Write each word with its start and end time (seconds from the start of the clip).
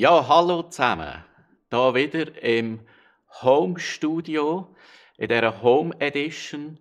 Ja, 0.00 0.26
hallo 0.26 0.62
zusammen. 0.62 1.12
Da 1.68 1.94
wieder 1.94 2.42
im 2.42 2.80
Home 3.42 3.78
Studio, 3.78 4.74
in 5.18 5.28
dieser 5.28 5.60
Home 5.60 5.94
Edition. 6.00 6.78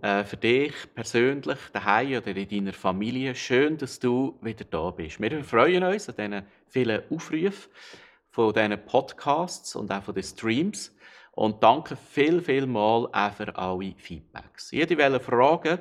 Äh, 0.00 0.24
für 0.24 0.38
dich 0.38 0.72
persönlich, 0.94 1.58
daheim 1.74 2.16
oder 2.16 2.34
in 2.34 2.48
deiner 2.48 2.72
Familie. 2.72 3.34
Schön, 3.34 3.76
dass 3.76 3.98
du 3.98 4.38
wieder 4.40 4.64
da 4.64 4.90
bist. 4.90 5.20
Wir 5.20 5.44
freuen 5.44 5.84
uns 5.84 6.08
an 6.08 6.14
diesen 6.16 6.46
vielen 6.68 7.02
Aufrufen 7.10 7.70
von 8.30 8.54
diesen 8.54 8.86
Podcasts 8.86 9.76
und 9.76 9.92
auch 9.92 10.04
von 10.04 10.14
den 10.14 10.24
Streams. 10.24 10.96
Und 11.32 11.62
danke 11.62 11.94
viel, 11.94 12.40
viel 12.40 12.64
mal 12.64 13.06
auch 13.12 13.32
für 13.34 13.54
alle 13.54 13.92
Feedbacks. 13.98 14.70
Jede 14.70 14.96
will 14.96 15.20
fragen, 15.20 15.80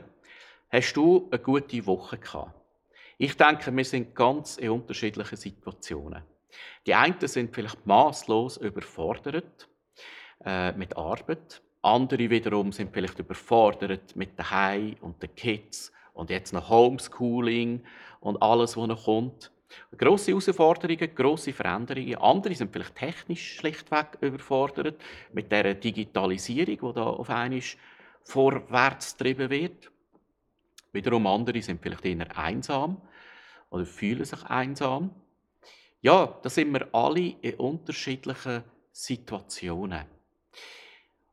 hast 0.69 0.93
du 0.97 1.29
eine 1.31 1.41
gute 1.41 1.85
Woche 1.85 2.17
gehabt? 2.17 2.51
Ich 3.17 3.37
denke, 3.37 3.73
wir 3.73 3.85
sind 3.85 4.13
ganz 4.13 4.57
in 4.57 4.71
unterschiedlichen 4.71 5.37
Situationen. 5.37 6.34
Die 6.85 6.93
einen 6.93 7.15
sind 7.27 7.53
vielleicht 7.53 7.85
maßlos 7.85 8.57
überfordert 8.57 9.67
äh, 10.43 10.71
mit 10.73 10.95
Arbeit. 10.97 11.61
Andere 11.81 12.29
wiederum 12.29 12.71
sind 12.71 12.93
vielleicht 12.93 13.19
überfordert 13.19 14.15
mit 14.15 14.37
daheim 14.39 14.95
und 15.01 15.21
den 15.21 15.35
Kids 15.35 15.91
und 16.13 16.29
jetzt 16.29 16.53
noch 16.53 16.69
Homeschooling 16.69 17.83
und 18.19 18.41
alles, 18.41 18.75
was 18.75 18.87
noch 18.87 19.05
kommt. 19.05 19.51
Grosse 19.97 20.31
Herausforderungen, 20.31 21.13
grosse 21.13 21.53
Veränderungen. 21.53 22.15
Andere 22.15 22.55
sind 22.55 22.71
vielleicht 22.71 22.95
technisch 22.95 23.55
schlichtweg 23.55 24.17
überfordert 24.21 25.01
mit 25.33 25.51
der 25.51 25.73
Digitalisierung, 25.73 26.89
die 26.89 26.95
da 26.95 27.03
auf 27.03 27.29
einmal 27.29 27.61
vorwärts 28.23 29.17
getrieben 29.17 29.49
wird. 29.49 29.91
Wiederum 30.91 31.27
andere 31.27 31.61
sind 31.61 31.81
vielleicht 31.81 32.05
eher 32.05 32.37
einsam 32.37 33.01
oder 33.69 33.85
fühlen 33.85 34.25
sich 34.25 34.43
einsam. 34.45 35.11
Ja, 36.05 36.37
da 36.43 36.49
sind 36.51 36.71
wir 36.71 36.87
alle 36.93 37.33
in 37.41 37.55
unterschiedlichen 37.55 38.63
Situationen. 38.91 40.05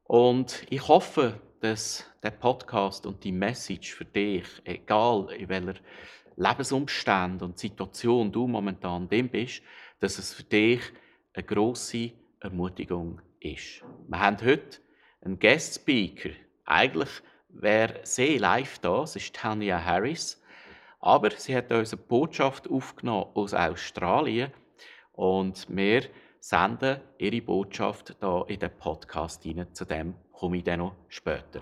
Und 0.04 0.66
ich 0.70 0.88
hoffe, 0.88 1.38
dass 1.60 2.10
der 2.22 2.30
Podcast 2.30 3.04
und 3.04 3.22
die 3.22 3.32
Message 3.32 3.92
für 3.92 4.06
dich, 4.06 4.46
egal 4.64 5.30
in 5.32 5.50
welcher 5.50 5.74
Lebensumstand 6.36 7.42
und 7.42 7.58
Situation 7.58 8.32
du 8.32 8.46
momentan 8.46 9.10
dem 9.10 9.28
bist, 9.28 9.62
dass 10.00 10.16
es 10.16 10.32
für 10.32 10.44
dich 10.44 10.80
eine 11.34 11.44
große 11.44 12.12
Ermutigung 12.40 13.20
ist. 13.40 13.84
Wir 14.08 14.20
haben 14.20 14.40
heute 14.40 14.78
einen 15.20 15.38
Guest 15.38 15.82
Speaker. 15.82 16.30
Eigentlich 16.64 17.10
wäre 17.50 18.00
sie 18.04 18.38
live 18.38 18.78
da, 18.78 19.00
das 19.00 19.16
ist 19.16 19.34
Tanya 19.34 19.84
Harris. 19.84 20.42
Aber 20.98 21.30
sie 21.32 21.54
hat 21.54 21.70
uns 21.70 21.92
eine 21.92 22.00
Botschaft 22.00 22.70
aufgenommen 22.70 23.26
aus 23.34 23.52
Australien 23.52 24.50
und 25.22 25.68
wir 25.68 26.02
senden 26.40 27.00
ihre 27.16 27.40
Botschaft 27.42 28.16
da 28.18 28.42
in 28.48 28.58
den 28.58 28.76
Podcast 28.76 29.44
hinein. 29.44 29.72
Zu 29.72 29.84
dem 29.84 30.14
komme 30.32 30.56
ich 30.56 30.64
dann 30.64 30.80
noch 30.80 30.96
später. 31.08 31.60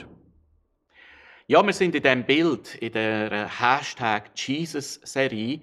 Ja, 1.46 1.62
wir 1.62 1.74
sind 1.74 1.94
in 1.94 2.02
dem 2.02 2.24
Bild, 2.24 2.76
in 2.76 2.92
der 2.92 3.60
Hashtag 3.60 4.30
Jesus-Serie, 4.34 5.60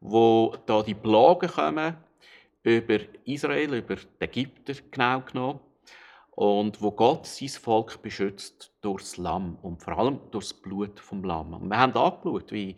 wo 0.00 0.56
da 0.66 0.82
die 0.82 0.96
Plagen 0.96 1.48
kommen 1.48 1.96
über 2.64 2.98
Israel, 3.26 3.74
über 3.74 3.94
die 3.94 4.24
Ägypter 4.24 4.74
genau 4.90 5.20
genommen 5.20 5.60
und 6.32 6.82
wo 6.82 6.90
Gott 6.90 7.26
sein 7.26 7.48
Volk 7.48 8.02
beschützt 8.02 8.72
durchs 8.80 9.18
Lamm 9.18 9.56
und 9.62 9.80
vor 9.80 9.96
allem 9.96 10.18
durchs 10.32 10.52
Blut 10.52 10.98
vom 10.98 11.22
Lamm. 11.22 11.54
Und 11.54 11.68
wir 11.68 11.78
haben 11.78 11.92
angeschaut, 11.92 12.50
wie 12.50 12.74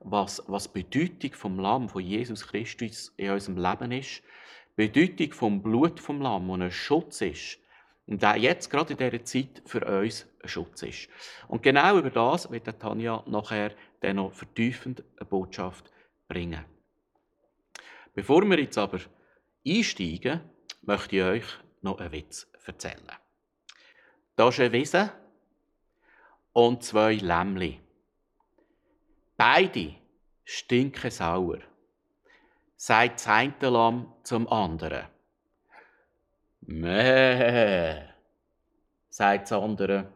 was, 0.00 0.42
was 0.46 0.72
die 0.72 0.82
Bedeutung 0.82 1.32
vom 1.32 1.58
Lamm, 1.58 1.88
von 1.88 2.02
Jesus 2.02 2.46
Christus 2.46 3.12
in 3.16 3.30
unserem 3.30 3.58
Leben 3.58 3.92
ist, 3.92 4.22
die 4.76 4.88
Bedeutung 4.88 5.32
vom 5.32 5.62
Blut 5.62 6.00
vom 6.00 6.20
Lamm, 6.20 6.48
das 6.48 6.60
ein 6.60 6.70
Schutz 6.70 7.20
ist, 7.20 7.58
und 8.06 8.22
der 8.22 8.36
jetzt 8.36 8.70
gerade 8.70 8.94
in 8.94 8.98
dieser 8.98 9.24
Zeit 9.24 9.62
für 9.66 9.84
uns 9.84 10.26
ein 10.42 10.48
Schutz 10.48 10.82
ist. 10.82 11.08
Und 11.46 11.62
genau 11.62 11.98
über 11.98 12.10
das 12.10 12.50
wird 12.50 12.78
Tanja 12.78 13.22
nachher 13.26 13.72
dann 14.00 14.16
noch 14.16 14.32
vertiefend 14.32 15.04
eine 15.18 15.26
Botschaft 15.26 15.92
bringen. 16.26 16.64
Bevor 18.14 18.48
wir 18.48 18.58
jetzt 18.58 18.78
aber 18.78 19.00
einsteigen, 19.66 20.40
möchte 20.82 21.16
ich 21.16 21.22
euch 21.22 21.44
noch 21.82 21.98
einen 21.98 22.12
Witz 22.12 22.50
erzählen. 22.64 23.12
Da 24.36 24.48
ist 24.48 24.60
ein 24.60 24.72
Wesen 24.72 25.10
und 26.52 26.82
zwei 26.82 27.14
Lämmchen. 27.14 27.87
Beide 29.38 29.94
stinken 30.44 31.12
sauer, 31.12 31.60
sagt 32.74 33.20
das 33.20 33.28
eine 33.28 33.70
Lamm 33.70 34.12
zum 34.24 34.48
anderen. 34.48 35.06
Mäh, 36.62 38.02
sagt 39.08 39.48
das 39.48 39.52
andere. 39.52 40.12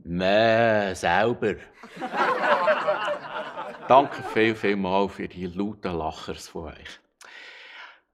Mäh, 0.00 0.92
sauber. 0.94 1.54
Danke 3.88 4.22
viel, 4.34 4.54
viel 4.54 4.76
mal 4.76 5.08
für 5.08 5.26
die 5.26 5.46
lauten 5.46 5.96
Lachers 5.96 6.48
von 6.48 6.74
euch. 6.74 7.00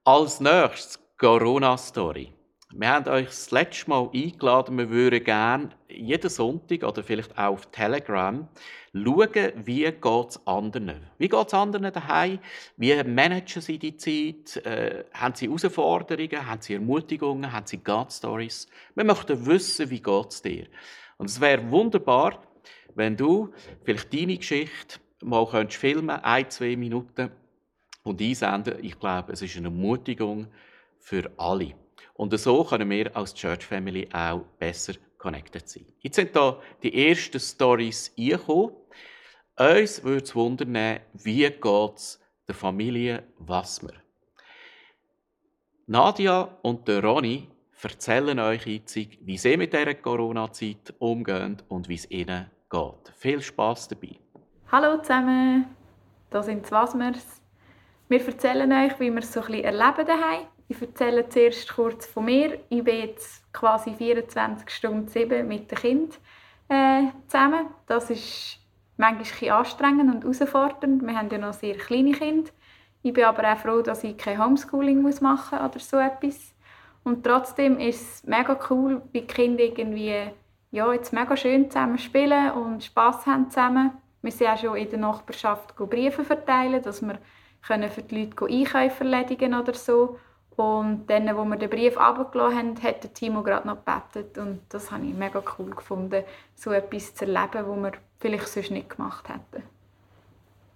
Als 0.05 0.39
nächstes 0.39 0.99
Corona-Story. 1.17 2.36
Wir 2.73 2.89
haben 2.89 3.07
euch 3.07 3.27
das 3.27 3.51
letzte 3.51 3.89
Mal 3.89 4.09
eingeladen, 4.13 4.77
wir 4.77 4.89
würden 4.89 5.23
gerne 5.23 5.69
jeden 5.87 6.29
Sonntag 6.29 6.83
oder 6.83 7.01
vielleicht 7.01 7.37
auch 7.37 7.53
auf 7.53 7.71
Telegram 7.71 8.45
schauen, 8.93 9.53
wie 9.63 9.85
es 9.85 10.45
anderen. 10.45 11.07
Wie 11.17 11.29
geht 11.29 11.47
es 11.47 11.53
anderen 11.53 11.93
daheim? 11.93 12.39
Wie 12.75 13.01
managen 13.03 13.61
sie 13.61 13.79
die 13.79 13.95
Zeit? 13.95 14.57
Äh, 14.65 15.05
haben 15.13 15.33
sie 15.33 15.47
Herausforderungen? 15.47 16.45
Haben 16.45 16.61
sie 16.61 16.73
Ermutigungen? 16.73 17.51
Haben 17.53 17.65
sie 17.65 17.77
God-Stories? 17.77 18.67
Wir 18.95 19.05
möchten 19.05 19.45
wissen, 19.45 19.89
wie 19.89 20.03
es 20.29 20.41
dir? 20.41 20.67
Und 21.17 21.29
es 21.29 21.39
wäre 21.39 21.71
wunderbar, 21.71 22.41
wenn 22.95 23.15
du 23.15 23.53
vielleicht 23.85 24.13
deine 24.13 24.37
Geschichte 24.37 24.99
mal 25.21 25.47
könntest 25.47 25.79
filmen, 25.79 26.09
ein, 26.09 26.49
zwei 26.49 26.75
Minuten 26.75 27.31
und 28.03 28.21
einsenden. 28.21 28.83
Ich 28.83 28.99
glaube, 28.99 29.31
es 29.31 29.41
ist 29.41 29.55
eine 29.55 29.67
Ermutigung 29.67 30.47
für 30.99 31.31
alle. 31.37 31.73
Und 32.17 32.37
so 32.39 32.63
können 32.63 32.89
wir 32.89 33.15
als 33.15 33.33
Church 33.35 33.63
Family 33.65 34.09
auch 34.11 34.41
besser 34.57 34.93
connected 35.19 35.69
sein. 35.69 35.85
Jetzt 35.99 36.15
sind 36.15 36.35
da 36.35 36.59
die 36.81 37.09
ersten 37.09 37.39
Stories 37.39 38.11
eingekommen. 38.17 38.75
Uns 39.55 40.03
würde 40.03 40.23
es 40.23 40.35
wundern, 40.35 40.99
wie 41.13 41.47
geht 41.49 41.95
es 41.95 42.19
der 42.47 42.55
Familie 42.55 43.23
Wassmer? 43.37 43.93
Nadia 45.85 46.57
und 46.63 46.87
der 46.87 47.03
Ronny 47.03 47.47
erzählen 47.81 48.39
euch 48.39 48.65
jetzt, 48.65 48.95
wie 48.95 49.37
sie 49.37 49.55
mit 49.55 49.73
dieser 49.73 49.93
Corona-Zeit 49.93 50.95
umgehen 50.97 51.61
und 51.69 51.87
wie 51.87 51.95
es 51.95 52.09
ihnen 52.09 52.49
geht. 52.69 53.13
Viel 53.15 53.41
Spaß 53.41 53.89
dabei. 53.89 54.19
Hallo 54.71 54.99
zusammen, 55.01 55.67
hier 56.31 56.43
sind 56.43 56.65
die 56.65 56.71
Wassmers. 56.71 57.41
Wir 58.09 58.25
erzählen 58.25 58.71
euch, 58.71 58.99
wie 58.99 59.11
wir 59.11 59.19
es 59.19 59.31
so 59.31 59.41
ein 59.41 59.47
bisschen 59.47 59.63
erleben 59.65 60.05
daheim 60.05 60.47
ich 60.69 60.81
erzähle 60.81 61.29
zuerst 61.29 61.73
kurz 61.73 62.05
von 62.05 62.25
mir. 62.25 62.59
Ich 62.69 62.83
bin 62.83 62.99
jetzt 62.99 63.51
quasi 63.53 63.93
24 63.93 64.69
Stunden 64.69 65.07
7 65.07 65.47
mit 65.47 65.71
dem 65.71 65.77
Kind 65.77 66.19
äh, 66.69 67.03
zusammen. 67.27 67.67
Das 67.85 68.09
ist 68.09 68.59
manchmal 68.97 69.49
ein 69.49 69.57
anstrengend 69.57 70.13
und 70.13 70.23
herausfordernd. 70.23 71.05
Wir 71.05 71.17
haben 71.17 71.29
ja 71.29 71.37
noch 71.37 71.53
sehr 71.53 71.75
kleine 71.75 72.11
Kinder. 72.11 72.51
Ich 73.03 73.13
bin 73.13 73.23
aber 73.23 73.53
auch 73.53 73.57
froh, 73.57 73.81
dass 73.81 74.03
ich 74.03 74.17
kein 74.17 74.43
Homeschooling 74.43 75.01
machen 75.01 75.21
muss 75.21 75.53
oder 75.53 75.79
so 75.79 75.97
etwas. 75.97 76.53
Und 77.03 77.23
trotzdem 77.23 77.79
ist 77.79 78.01
es 78.01 78.23
mega 78.25 78.59
cool, 78.69 79.01
wie 79.13 79.21
die 79.21 79.27
Kinder 79.27 79.63
irgendwie 79.63 80.31
ja, 80.71 80.91
jetzt 80.91 81.13
mega 81.13 81.37
schön 81.37 81.71
zusammen 81.71 81.97
spielen 81.97 82.51
und 82.51 82.83
Spass 82.83 83.25
haben 83.25 83.49
zusammen. 83.49 83.91
Wir 84.21 84.31
sind 84.31 84.47
auch 84.47 84.57
schon 84.57 84.75
in 84.75 84.89
der 84.89 84.99
Nachbarschaft 84.99 85.75
Briefe 85.77 86.25
verteilen, 86.25 86.81
dass 86.81 87.01
wir 87.01 87.17
für 87.61 88.01
die 88.01 88.25
Leute 88.25 88.45
Einkäufe 88.45 89.03
erledigen 89.03 89.53
oder 89.53 89.73
so. 89.73 90.19
Und 90.57 91.05
dann, 91.05 91.29
als 91.29 91.37
wir 91.37 91.55
den 91.55 91.69
Brief 91.69 91.97
abgelassen 91.97 92.57
haben, 92.57 92.83
hat 92.83 93.13
Timo 93.13 93.43
gerade 93.43 93.67
noch 93.67 93.77
gebetet. 93.85 94.39
Und 94.39 94.61
das 94.69 94.91
habe 94.91 95.05
ich 95.05 95.13
mega 95.13 95.41
cool 95.57 95.69
gefunden, 95.69 96.23
so 96.55 96.71
etwas 96.71 97.13
zu 97.13 97.25
erleben, 97.25 97.67
was 97.67 97.83
wir 97.83 97.91
vielleicht 98.19 98.47
sonst 98.47 98.71
nicht 98.71 98.89
gemacht 98.89 99.29
hätten. 99.29 99.63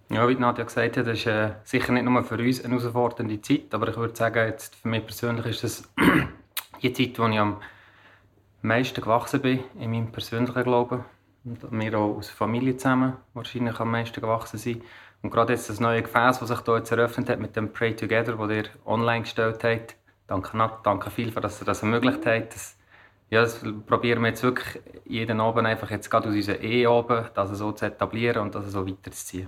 Ja, 0.10 0.28
wie 0.30 0.36
Nadja 0.36 0.66
gesagt 0.66 0.98
hat, 0.98 1.08
das 1.08 1.18
ist 1.18 1.26
äh, 1.26 1.54
sicher 1.64 1.94
nicht 1.94 2.04
nur 2.04 2.24
für 2.24 2.38
uns 2.38 2.64
eine 2.64 2.78
herausfordernde 2.78 3.42
Zeit, 3.42 3.74
aber 3.74 3.88
ich 3.88 3.98
würde 3.98 4.16
sagen, 4.16 4.46
jetzt 4.46 4.76
für 4.76 4.88
mich 4.88 5.04
persönlich 5.04 5.46
ist 5.48 5.64
es 5.64 5.90
die 6.84 6.94
Zeit, 6.94 7.18
wo 7.18 7.26
ich 7.26 7.40
am 7.40 7.58
meisten 8.62 9.02
gewachsen 9.02 9.42
bin 9.42 9.64
in 9.80 9.90
meinem 9.90 10.12
persönlichen 10.12 10.64
Glauben. 10.64 11.06
Und 11.44 11.72
wir 11.72 11.98
auch 11.98 12.18
als 12.18 12.30
Familie 12.30 12.78
zusammen 12.78 13.14
wahrscheinlich 13.34 13.80
am 13.80 13.90
meisten 13.90 14.22
gewachsen 14.22 14.60
sind. 14.60 14.84
Und 15.22 15.30
gerade 15.30 15.54
jetzt 15.54 15.70
das 15.70 15.80
neue 15.80 16.02
Gefäß, 16.02 16.40
das 16.40 16.50
sich 16.50 16.60
hier 16.66 16.78
jetzt 16.78 16.92
eröffnet 16.92 17.30
hat 17.30 17.40
mit 17.40 17.56
dem 17.56 17.72
Pray 17.72 17.96
Together, 17.96 18.34
das 18.34 18.50
ihr 18.50 18.64
online 18.86 19.22
gestellt 19.22 19.64
habt, 19.64 19.96
danke, 20.28 20.58
danke 20.84 21.10
viel, 21.12 21.32
dass 21.32 21.62
ihr 21.62 21.66
das 21.66 21.84
ermöglicht 21.84 22.26
habt. 22.26 22.56
Das, 22.56 22.76
ja, 23.30 23.42
das 23.42 23.64
probieren 23.86 24.22
wir 24.22 24.30
jetzt 24.30 24.44
wirklich 24.44 24.82
jeden 25.06 25.40
Abend 25.40 25.68
einfach 25.68 25.90
jetzt 25.92 26.10
gerade 26.10 26.30
aus 26.30 26.36
unserer 26.36 26.60
Ehe 26.60 26.90
oben, 26.90 27.26
das 27.34 27.50
so 27.52 27.72
zu 27.72 27.86
etablieren 27.86 28.42
und 28.42 28.56
das 28.56 28.72
so 28.72 28.86
weiterzuziehen. 28.86 29.48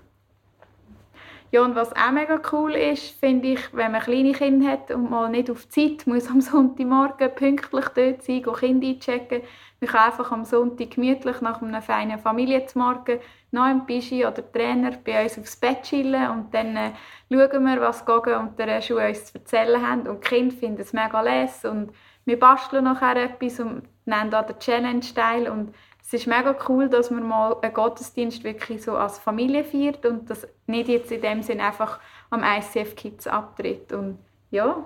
Ja, 1.54 1.62
und 1.62 1.76
was 1.76 1.96
auch 1.96 2.12
mega 2.12 2.42
cool 2.52 2.74
ist, 2.74 3.20
finde 3.20 3.50
ich, 3.50 3.60
wenn 3.74 3.92
man 3.92 4.02
kleine 4.02 4.32
Kinder 4.32 4.72
hat 4.72 4.90
und 4.90 5.12
mal 5.12 5.30
nicht 5.30 5.52
auf 5.52 5.70
Zeit 5.70 6.08
muss 6.08 6.28
am 6.28 6.42
Sonntagmorgen 6.42 7.36
pünktlich 7.36 7.86
dort 7.90 8.24
sein, 8.24 8.42
gehen 8.42 8.56
Kinder 8.56 8.88
einchecken. 8.88 9.42
Man 9.80 9.90
kann 9.90 10.10
einfach 10.10 10.32
am 10.32 10.46
Sonntag 10.46 10.90
gemütlich 10.92 11.42
nach 11.42 11.62
einem 11.62 11.80
feinen 11.84 12.18
Familienmorgen 12.18 13.20
noch 13.54 13.70
im 13.70 13.86
Pischi 13.86 14.26
oder 14.26 14.52
Trainer 14.52 14.92
bei 15.04 15.24
uns 15.24 15.38
aufs 15.38 15.56
Bett 15.56 15.84
chillen 15.84 16.30
und 16.32 16.54
dann 16.54 16.76
äh, 16.76 16.92
schauen 17.32 17.66
wir, 17.66 17.82
was 17.82 18.06
Gogo 18.06 18.38
und 18.38 18.58
der 18.60 18.82
Schuh 18.82 18.98
uns 18.98 19.26
zu 19.26 19.36
erzählen 19.36 19.82
haben. 19.88 20.08
Und 20.08 20.24
die 20.24 20.28
Kinder 20.28 20.56
finden 20.56 20.82
es 20.82 20.94
mega 20.94 21.22
les 21.22 21.64
und 21.64 21.94
wir 22.26 22.40
basteln 22.40 22.86
nachher 22.86 23.16
etwas 23.18 23.60
und 23.60 23.84
nennen 24.06 24.32
da 24.32 24.42
den 24.42 24.60
Challenge 24.60 25.06
teil 25.16 25.50
und 25.50 25.74
es 26.02 26.14
ist 26.14 26.28
mega 26.28 26.56
cool, 26.68 26.90
dass 26.90 27.12
man 27.12 27.24
mal 27.24 27.56
einen 27.62 27.74
Gottesdienst 27.74 28.44
wirklich 28.44 28.84
so 28.84 28.98
als 28.98 29.18
Familie 29.18 29.64
feiert 29.64 30.06
und 30.06 30.30
das 30.30 30.48
nicht 30.68 30.90
jetzt 30.90 31.12
in 31.12 31.22
dem 31.22 31.42
Sinn 31.42 31.62
einfach 31.62 32.00
am 32.30 32.44
ICF 32.44 32.96
Kids 32.96 33.26
abtritt. 33.26 33.94
Und 33.94 34.20
ja, 34.52 34.84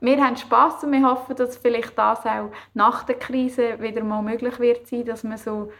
wir 0.00 0.24
haben 0.24 0.36
Spaß 0.36 0.84
und 0.84 0.92
wir 0.92 1.08
hoffen, 1.08 1.36
dass 1.36 1.56
vielleicht 1.56 1.96
das 1.96 2.26
auch 2.26 2.50
nach 2.74 3.04
der 3.04 3.18
Krise 3.18 3.80
wieder 3.80 4.02
mal 4.02 4.22
möglich 4.22 4.58
wird 4.58 5.08
dass 5.08 5.24
man 5.24 5.38
so 5.38 5.70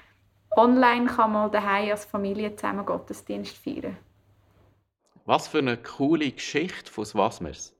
online 0.56 1.06
kann 1.06 1.32
mal 1.32 1.50
daheim 1.50 1.90
als 1.90 2.04
Familie 2.04 2.54
zusammen 2.56 2.84
Gottesdienst 2.84 3.56
feiern. 3.56 3.96
Was 5.24 5.48
für 5.48 5.58
eine 5.58 5.76
coole 5.76 6.30
Geschichte 6.30 6.90
von 6.90 7.04
Wasmers. 7.14 7.76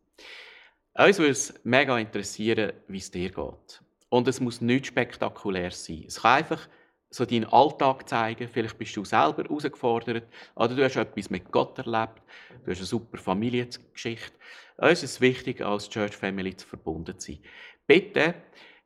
Uns 0.94 1.18
würde 1.18 1.30
es 1.30 1.54
mega 1.64 1.98
interessieren, 1.98 2.72
wie 2.88 2.98
es 2.98 3.10
dir 3.10 3.30
geht. 3.30 3.82
Und 4.08 4.28
es 4.28 4.40
muss 4.40 4.60
nicht 4.60 4.86
spektakulär 4.86 5.70
sein. 5.70 6.04
Es 6.06 6.22
kann 6.22 6.38
einfach 6.38 6.68
so 7.10 7.24
deinen 7.24 7.46
Alltag 7.46 8.08
zeigen. 8.08 8.48
Vielleicht 8.48 8.78
bist 8.78 8.96
du 8.96 9.04
selber 9.04 9.44
herausgefordert 9.44 10.24
oder 10.54 10.74
du 10.74 10.84
hast 10.84 10.96
etwas 10.96 11.30
mit 11.30 11.50
Gott 11.50 11.78
erlebt. 11.78 12.22
Du 12.64 12.70
hast 12.70 12.78
eine 12.78 12.86
super 12.86 13.18
Familiengeschichte. 13.18 14.32
Uns 14.76 15.02
ist 15.02 15.12
es 15.12 15.20
wichtig, 15.20 15.60
als 15.62 15.88
Church 15.88 16.16
Family 16.16 16.56
zu 16.56 16.66
verbunden 16.66 17.18
zu 17.18 17.32
sein. 17.32 17.42
Bitte 17.86 18.34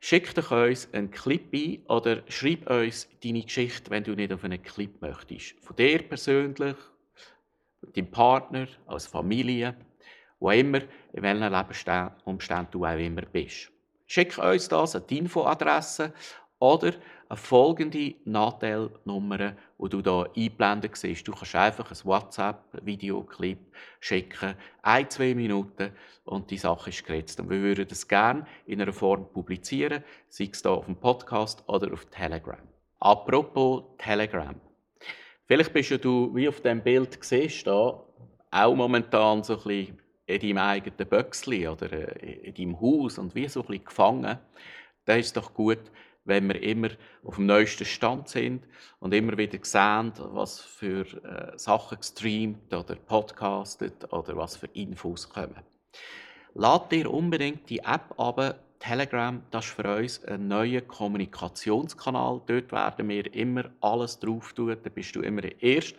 schick 0.02 0.34
dich 0.34 0.50
uns 0.50 0.88
einen 0.92 1.12
Clip 1.12 1.48
ein 1.54 1.86
oder 1.86 2.22
schreib 2.28 2.68
uns 2.68 3.08
deine 3.22 3.42
Geschichte, 3.42 3.88
wenn 3.90 4.02
du 4.02 4.14
nicht 4.14 4.32
auf 4.32 4.42
einen 4.42 4.60
Clip 4.60 5.00
möchtest. 5.00 5.54
Von 5.60 5.76
dir 5.76 6.02
persönlich, 6.02 6.76
deinem 7.94 8.10
Partner, 8.10 8.66
als 8.86 9.06
Familie, 9.06 9.76
wo 10.40 10.50
immer, 10.50 10.80
in 11.12 11.22
welchen 11.22 11.52
Lebensumständen 11.52 12.72
du 12.72 12.84
auch 12.84 12.98
immer 12.98 13.22
bist. 13.22 13.70
Schick 14.06 14.36
uns 14.38 14.68
das 14.68 14.96
an 14.96 15.04
die 15.08 15.18
Infoadresse 15.18 16.12
oder 16.58 16.94
eine 17.32 17.38
folgende 17.38 18.14
Nachteilnummer, 18.26 19.54
die 19.78 19.88
du 19.88 20.02
hier 20.02 20.30
einblenden 20.36 20.90
siehst. 20.92 21.26
Du 21.26 21.32
kannst 21.32 21.54
einfach 21.54 21.90
ein 21.90 21.96
WhatsApp-Videoclip 22.04 23.58
schicken, 24.00 24.54
ein, 24.82 25.08
zwei 25.08 25.34
Minuten 25.34 25.92
und 26.26 26.50
die 26.50 26.58
Sache 26.58 26.90
ist 26.90 27.06
geritzt. 27.06 27.40
Und 27.40 27.48
wir 27.48 27.62
würden 27.62 27.88
das 27.88 28.06
gerne 28.06 28.46
in 28.66 28.82
einer 28.82 28.92
Form 28.92 29.32
publizieren, 29.32 30.04
sei 30.28 30.50
es 30.52 30.60
hier 30.60 30.72
auf 30.72 30.84
dem 30.84 30.96
Podcast 30.96 31.66
oder 31.68 31.90
auf 31.94 32.04
Telegram. 32.10 32.60
Apropos 33.00 33.84
Telegram. 33.96 34.54
Vielleicht 35.46 35.72
bist 35.72 36.04
du, 36.04 36.34
wie 36.34 36.50
auf 36.50 36.60
dem 36.60 36.82
Bild 36.82 37.16
siehst, 37.24 37.66
da 37.66 37.98
auch 38.50 38.74
momentan 38.74 39.42
so 39.42 39.54
ein 39.54 39.62
bisschen 39.62 39.98
in 40.26 40.38
deinem 40.38 40.58
eigenen 40.58 41.08
Böckchen 41.08 41.68
oder 41.68 41.90
äh, 41.92 42.48
in 42.48 42.54
deinem 42.54 42.78
Haus 42.78 43.16
und 43.16 43.34
wie 43.34 43.48
so 43.48 43.60
ein 43.60 43.66
bisschen 43.68 43.84
gefangen. 43.86 44.38
Da 45.06 45.14
ist 45.14 45.26
es 45.28 45.32
doch 45.32 45.54
gut, 45.54 45.80
wenn 46.24 46.48
wir 46.48 46.62
immer 46.62 46.90
auf 47.24 47.36
dem 47.36 47.46
neuesten 47.46 47.84
Stand 47.84 48.28
sind 48.28 48.64
und 49.00 49.14
immer 49.14 49.36
wieder 49.36 49.58
sehen, 49.62 50.12
was 50.16 50.60
für 50.60 51.06
äh, 51.24 51.58
Sachen 51.58 51.98
gestreamt 51.98 52.72
oder 52.72 52.94
podcastet 52.96 54.12
oder 54.12 54.36
was 54.36 54.56
für 54.56 54.68
Infos 54.74 55.28
kommen. 55.28 55.60
Lad 56.54 56.92
dir 56.92 57.10
unbedingt 57.10 57.68
die 57.70 57.80
App 57.80 58.18
ab. 58.18 58.58
Telegram, 58.78 59.40
das 59.52 59.66
ist 59.66 59.74
für 59.74 59.96
uns 59.96 60.24
ein 60.24 60.48
neuer 60.48 60.80
Kommunikationskanal. 60.80 62.42
Dort 62.46 62.72
werden 62.72 63.08
wir 63.08 63.32
immer 63.32 63.70
alles 63.80 64.18
drauf 64.18 64.52
tun. 64.54 64.76
Da 64.82 64.90
bist 64.90 65.14
du 65.14 65.20
immer 65.20 65.40
der 65.40 65.62
Erste, 65.62 65.94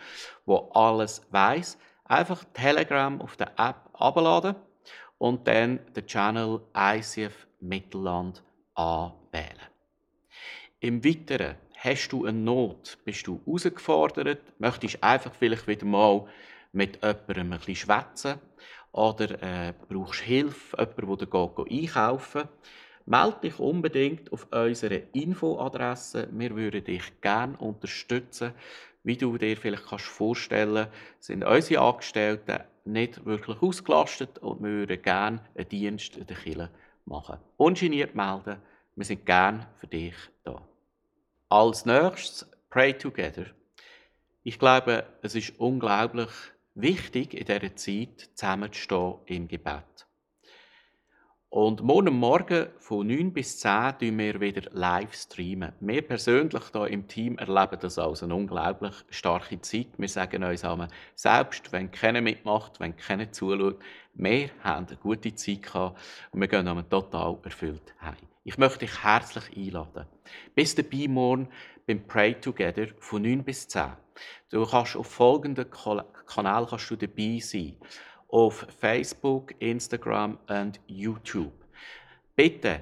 der 0.45 0.69
alles 0.73 1.25
weiß. 1.31 1.77
Einfach 2.03 2.43
Telegram 2.53 3.21
auf 3.21 3.37
der 3.37 3.57
App 3.57 3.89
abladen 3.93 4.55
und 5.17 5.47
dann 5.47 5.79
den 5.95 6.05
Channel 6.05 6.59
ICF 6.75 7.47
Mittelland 7.61 8.43
anwählen. 8.75 9.72
Im 10.83 11.01
Weiteren 11.05 11.55
hast 11.77 12.09
du 12.09 12.25
eine 12.25 12.37
Not, 12.37 12.97
bist 13.05 13.25
du 13.25 13.39
herausgefordert, 13.45 14.41
möchtest 14.59 15.01
einfach 15.01 15.33
vielleicht 15.33 15.65
wieder 15.65 15.85
mal 15.85 16.27
mit 16.73 16.97
jemandem 17.01 17.53
ein 17.53 17.59
bisschen 17.59 17.75
schwätzen 17.77 18.33
oder 18.91 19.41
äh, 19.41 19.73
brauchst 19.87 20.19
Hilfe, 20.19 20.75
jemanden, 20.77 21.19
der 21.19 21.27
geht 21.27 21.71
einkaufen 21.71 22.49
Melde 23.05 23.37
dich 23.43 23.59
unbedingt 23.59 24.33
auf 24.33 24.45
unsere 24.51 25.03
Infoadresse. 25.13 26.27
Wir 26.33 26.53
würden 26.53 26.83
dich 26.83 27.21
gerne 27.21 27.57
unterstützen. 27.59 28.51
Wie 29.03 29.15
du 29.15 29.37
dir 29.37 29.55
vielleicht 29.55 29.85
kannst 29.85 30.05
vorstellen 30.05 30.87
sind 31.21 31.45
unsere 31.45 31.81
Angestellten 31.81 32.59
nicht 32.83 33.23
wirklich 33.25 33.61
ausgelastet 33.61 34.37
und 34.39 34.61
wir 34.61 34.69
würden 34.69 35.01
gerne 35.01 35.39
einen 35.55 35.69
Dienst 35.69 36.17
in 36.17 36.27
der 36.27 36.35
Kirche 36.35 36.69
machen. 37.05 37.39
Ungeniert 37.55 38.15
melden, 38.15 38.57
wir 38.97 39.05
sind 39.05 39.25
gerne 39.25 39.65
für 39.79 39.87
dich 39.87 40.15
da. 40.43 40.61
Als 41.55 41.85
nächstes 41.85 42.49
Pray 42.71 42.97
Together. 42.97 43.45
Ich 44.41 44.57
glaube, 44.57 45.05
es 45.21 45.35
ist 45.35 45.59
unglaublich 45.59 46.31
wichtig, 46.73 47.35
in 47.35 47.45
dieser 47.45 47.75
Zeit 47.75 48.31
zusammenzustehen 48.33 49.17
im 49.27 49.47
Gebet. 49.47 50.07
Und 51.49 51.83
morgen 51.83 52.15
Morgen 52.15 52.69
von 52.79 53.05
9 53.05 53.33
bis 53.33 53.59
10 53.59 53.93
streamen 53.99 54.17
wir 54.17 54.41
wieder 54.41 54.63
live 54.71 55.13
streamen. 55.13 55.73
Wir 55.79 56.01
persönlich 56.01 56.63
hier 56.71 56.87
im 56.87 57.07
Team 57.07 57.37
erleben 57.37 57.77
das 57.79 57.99
als 57.99 58.23
eine 58.23 58.33
unglaublich 58.33 58.95
starke 59.11 59.61
Zeit. 59.61 59.89
Wir 59.99 60.09
sagen 60.09 60.43
uns 60.43 60.65
einmal, 60.65 60.87
selbst 61.13 61.71
wenn 61.71 61.91
keiner 61.91 62.21
mitmacht, 62.21 62.79
wenn 62.79 62.97
keiner 62.97 63.31
zuschaut, 63.31 63.77
wir 64.15 64.49
haben 64.63 64.87
eine 64.87 64.97
gute 64.97 65.35
Zeit 65.35 65.61
gehabt 65.61 65.99
und 66.31 66.41
wir 66.41 66.47
gehen 66.47 66.89
total 66.89 67.37
erfüllt 67.43 67.93
heim. 68.01 68.32
Ich 68.45 68.57
möchte 68.57 68.79
dich 68.79 69.03
herzlich 69.03 69.55
einladen. 69.55 70.05
Bis 70.53 70.75
dabei 70.75 71.07
morgen 71.07 71.47
beim 71.87 72.05
Pray 72.05 72.33
Together 72.35 72.87
von 72.99 73.21
9 73.21 73.41
bis 73.41 73.69
10. 73.69 73.93
Du 74.49 74.65
kannst 74.65 74.97
auf 74.97 75.07
folgenden 75.07 75.71
Kanal 75.71 76.67
kannst 76.67 76.91
du 76.91 76.97
dabei 76.97 77.39
sein. 77.39 77.77
Auf 78.27 78.67
Facebook, 78.79 79.53
Instagram 79.59 80.37
und 80.49 80.81
YouTube. 80.87 81.53
Bitte, 82.35 82.81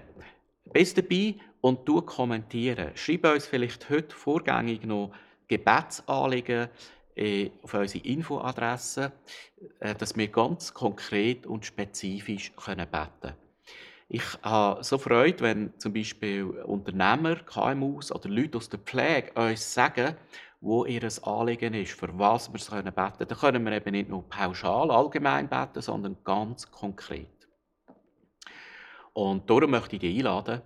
bist 0.73 0.97
dabei 0.97 1.35
und 1.61 1.87
du 1.87 2.01
kommentieren. 2.01 2.91
Schreib 2.95 3.25
uns 3.25 3.45
vielleicht 3.45 3.87
heute 3.91 4.15
vorgängig 4.15 4.83
noch 4.83 5.11
Gebetsanliegen 5.47 6.69
äh, 7.15 7.51
auf 7.61 7.75
unsere 7.75 8.03
Infoadresse, 8.03 9.11
äh, 9.79 9.93
dass 9.93 10.17
wir 10.17 10.27
ganz 10.29 10.73
konkret 10.73 11.45
und 11.45 11.67
spezifisch 11.67 12.51
beten 12.53 12.87
können. 13.21 13.50
Ich 14.13 14.25
habe 14.43 14.83
so 14.83 14.97
Freude, 14.97 15.39
wenn 15.39 15.79
zum 15.79 15.93
Beispiel 15.93 16.43
Unternehmer, 16.43 17.37
KMUs 17.37 18.11
oder 18.11 18.27
Leute 18.27 18.57
aus 18.57 18.67
der 18.67 18.79
Pflege 18.79 19.31
uns 19.35 19.73
sagen, 19.73 20.17
wo 20.59 20.83
ihr 20.83 21.07
Anliegen 21.21 21.73
ist, 21.75 21.93
für 21.93 22.09
was 22.19 22.51
wir 22.51 22.59
beten 22.59 22.93
können. 22.93 23.15
Dann 23.19 23.37
können 23.37 23.65
wir 23.65 23.71
eben 23.71 23.91
nicht 23.91 24.09
nur 24.09 24.27
pauschal, 24.27 24.91
allgemein 24.91 25.47
beten, 25.47 25.81
sondern 25.81 26.17
ganz 26.25 26.69
konkret. 26.69 27.47
Und 29.13 29.49
darum 29.49 29.71
möchte 29.71 29.95
ich 29.95 30.01
dich 30.01 30.17
einladen, 30.17 30.61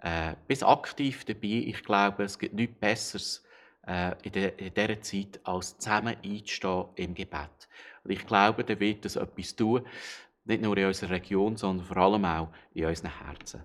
äh, 0.00 0.34
bis 0.48 0.64
aktiv 0.64 1.24
dabei. 1.24 1.66
Ich 1.66 1.84
glaube, 1.84 2.24
es 2.24 2.36
gibt 2.36 2.54
nichts 2.54 2.80
Besseres 2.80 3.44
äh, 3.86 4.16
in, 4.24 4.32
der, 4.32 4.58
in 4.58 4.74
dieser 4.74 5.00
Zeit, 5.02 5.38
als 5.44 5.78
zusammen 5.78 6.16
einzustehen 6.24 6.86
im 6.96 7.14
Gebet. 7.14 7.68
Und 8.02 8.10
ich 8.10 8.26
glaube, 8.26 8.64
da 8.64 8.80
wird 8.80 9.04
es 9.04 9.14
etwas 9.14 9.54
tun, 9.54 9.86
nicht 10.48 10.62
nur 10.62 10.76
in 10.76 10.86
unserer 10.86 11.10
Region, 11.10 11.56
sondern 11.56 11.86
vor 11.86 11.96
allem 11.98 12.24
auch 12.24 12.48
in 12.74 12.86
unseren 12.86 13.16
Herzen. 13.18 13.62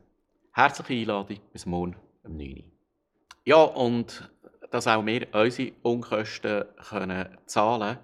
Herzliche 0.52 0.94
Einladung 1.02 1.40
bis 1.52 1.66
morgen 1.66 1.96
um 2.24 2.38
9 2.38 2.50
Uhr. 2.50 2.63
Ja, 3.46 3.63
und 3.63 4.30
dass 4.70 4.88
auch 4.88 5.06
wir 5.06 5.28
unsere 5.34 5.72
Unkosten 5.82 6.66
können 6.90 7.38
zahlen 7.46 7.98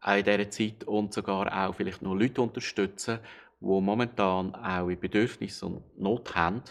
können 0.00 0.18
in 0.18 0.24
dieser 0.24 0.50
Zeit 0.50 0.84
und 0.84 1.12
sogar 1.12 1.66
auch 1.66 1.74
vielleicht 1.74 2.02
noch 2.02 2.14
Leute 2.14 2.42
unterstützen, 2.42 3.18
die 3.60 3.66
momentan 3.66 4.54
auch 4.54 4.88
in 4.88 5.00
Bedürfnis 5.00 5.62
und 5.62 5.82
Not 5.98 6.34
haben, 6.34 6.62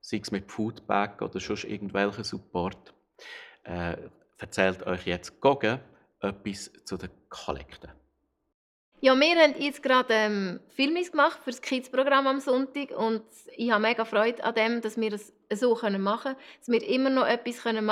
sei 0.00 0.18
es 0.18 0.30
mit 0.30 0.50
Foodbag 0.50 1.20
oder 1.20 1.40
sonst 1.40 1.64
irgendwelchen 1.64 2.24
Support, 2.24 2.94
äh, 3.64 3.96
erzählt 4.38 4.86
euch 4.86 5.06
jetzt 5.06 5.40
Gogen 5.40 5.80
etwas 6.20 6.70
zu 6.84 6.96
den 6.96 7.10
Kollekten. 7.28 7.90
Ja, 9.00 9.14
wir 9.14 9.36
haben 9.36 9.54
jetzt 9.60 9.80
gerade 9.80 10.12
ähm, 10.12 10.60
Filmis 10.74 11.12
gemacht 11.12 11.38
für 11.44 11.50
das 11.50 11.62
Kids-Programm 11.62 12.26
am 12.26 12.40
Sonntag 12.40 12.90
und 12.90 13.22
ich 13.56 13.70
habe 13.70 13.80
mega 13.80 14.04
Freude 14.04 14.42
an 14.42 14.56
dem, 14.56 14.80
dass 14.80 14.96
wir 14.96 15.12
es 15.12 15.32
so 15.54 15.74
machen 15.76 15.94
können, 15.94 16.36
dass 16.58 16.68
wir 16.68 16.82
immer 16.88 17.08
noch 17.08 17.24
etwas 17.24 17.62
können 17.62 17.88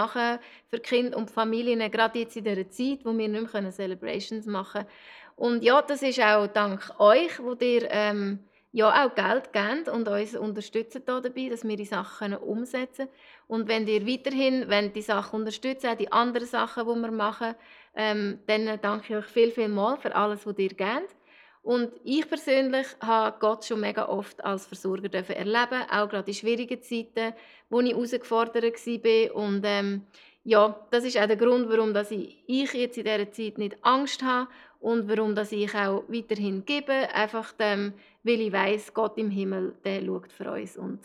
für 0.68 0.80
Kinder 0.80 1.16
und 1.16 1.30
Familien, 1.30 1.88
gerade 1.92 2.18
jetzt 2.18 2.36
in 2.36 2.42
dieser 2.42 2.68
Zeit, 2.70 3.04
wo 3.04 3.16
wir 3.16 3.28
nicht 3.28 3.52
mehr 3.52 3.70
Celebrations 3.70 4.46
machen 4.46 4.82
können. 4.82 4.90
Und 5.36 5.62
ja, 5.62 5.80
das 5.80 6.02
ist 6.02 6.20
auch 6.20 6.48
dank 6.48 6.98
euch, 6.98 7.38
wo 7.38 7.52
ihr 7.52 7.88
ähm, 7.88 8.40
ja 8.72 9.06
auch 9.06 9.14
Geld 9.14 9.52
gebt 9.52 9.88
und 9.88 10.08
uns 10.08 10.34
unterstützt 10.34 11.00
dabei, 11.06 11.48
dass 11.48 11.62
wir 11.62 11.76
die 11.76 11.84
Sachen 11.84 12.34
umsetzen 12.36 13.08
Und 13.46 13.68
wenn 13.68 13.86
ihr 13.86 14.06
weiterhin 14.06 14.68
wenn 14.68 14.92
die 14.92 15.02
Sachen 15.02 15.40
unterstützen, 15.40 15.86
auch 15.86 15.96
die 15.96 16.10
anderen 16.10 16.48
Sachen, 16.48 16.86
die 16.86 17.00
wir 17.00 17.10
machen, 17.12 17.54
ähm, 17.96 18.38
dann 18.46 18.78
danke 18.80 19.06
ich 19.08 19.16
euch 19.16 19.32
viel, 19.32 19.50
viel 19.50 19.68
mal 19.68 19.96
für 19.96 20.14
alles, 20.14 20.46
was 20.46 20.58
ihr 20.58 20.68
gebt. 20.68 21.16
Und 21.62 21.90
ich 22.04 22.28
persönlich 22.28 22.86
habe 23.00 23.36
Gott 23.40 23.64
schon 23.64 23.80
mega 23.80 24.08
oft 24.08 24.44
als 24.44 24.66
Versorger 24.66 25.12
erleben, 25.12 25.82
auch 25.90 26.08
gerade 26.08 26.30
in 26.30 26.34
schwierigen 26.34 26.80
Zeiten, 26.80 27.34
wo 27.68 27.80
ich 27.80 27.90
herausgefordert 27.90 28.62
war. 28.62 29.34
Und 29.34 29.62
ähm, 29.64 30.02
ja, 30.44 30.78
das 30.92 31.02
ist 31.02 31.18
auch 31.18 31.26
der 31.26 31.36
Grund, 31.36 31.68
warum 31.68 31.92
dass 31.92 32.12
ich, 32.12 32.38
ich 32.46 32.72
jetzt 32.72 32.98
in 32.98 33.04
dieser 33.04 33.32
Zeit 33.32 33.58
nicht 33.58 33.76
Angst 33.82 34.22
habe 34.22 34.48
und 34.78 35.08
warum 35.08 35.34
dass 35.34 35.50
ich 35.50 35.74
auch 35.74 36.04
weiterhin 36.06 36.64
gebe. 36.64 36.92
Einfach 36.92 37.52
dem, 37.54 37.94
weil 38.22 38.40
ich 38.42 38.52
weiß, 38.52 38.94
Gott 38.94 39.18
im 39.18 39.30
Himmel, 39.30 39.74
der 39.84 40.04
schaut 40.04 40.30
für 40.30 40.52
uns 40.52 40.76
und 40.76 41.00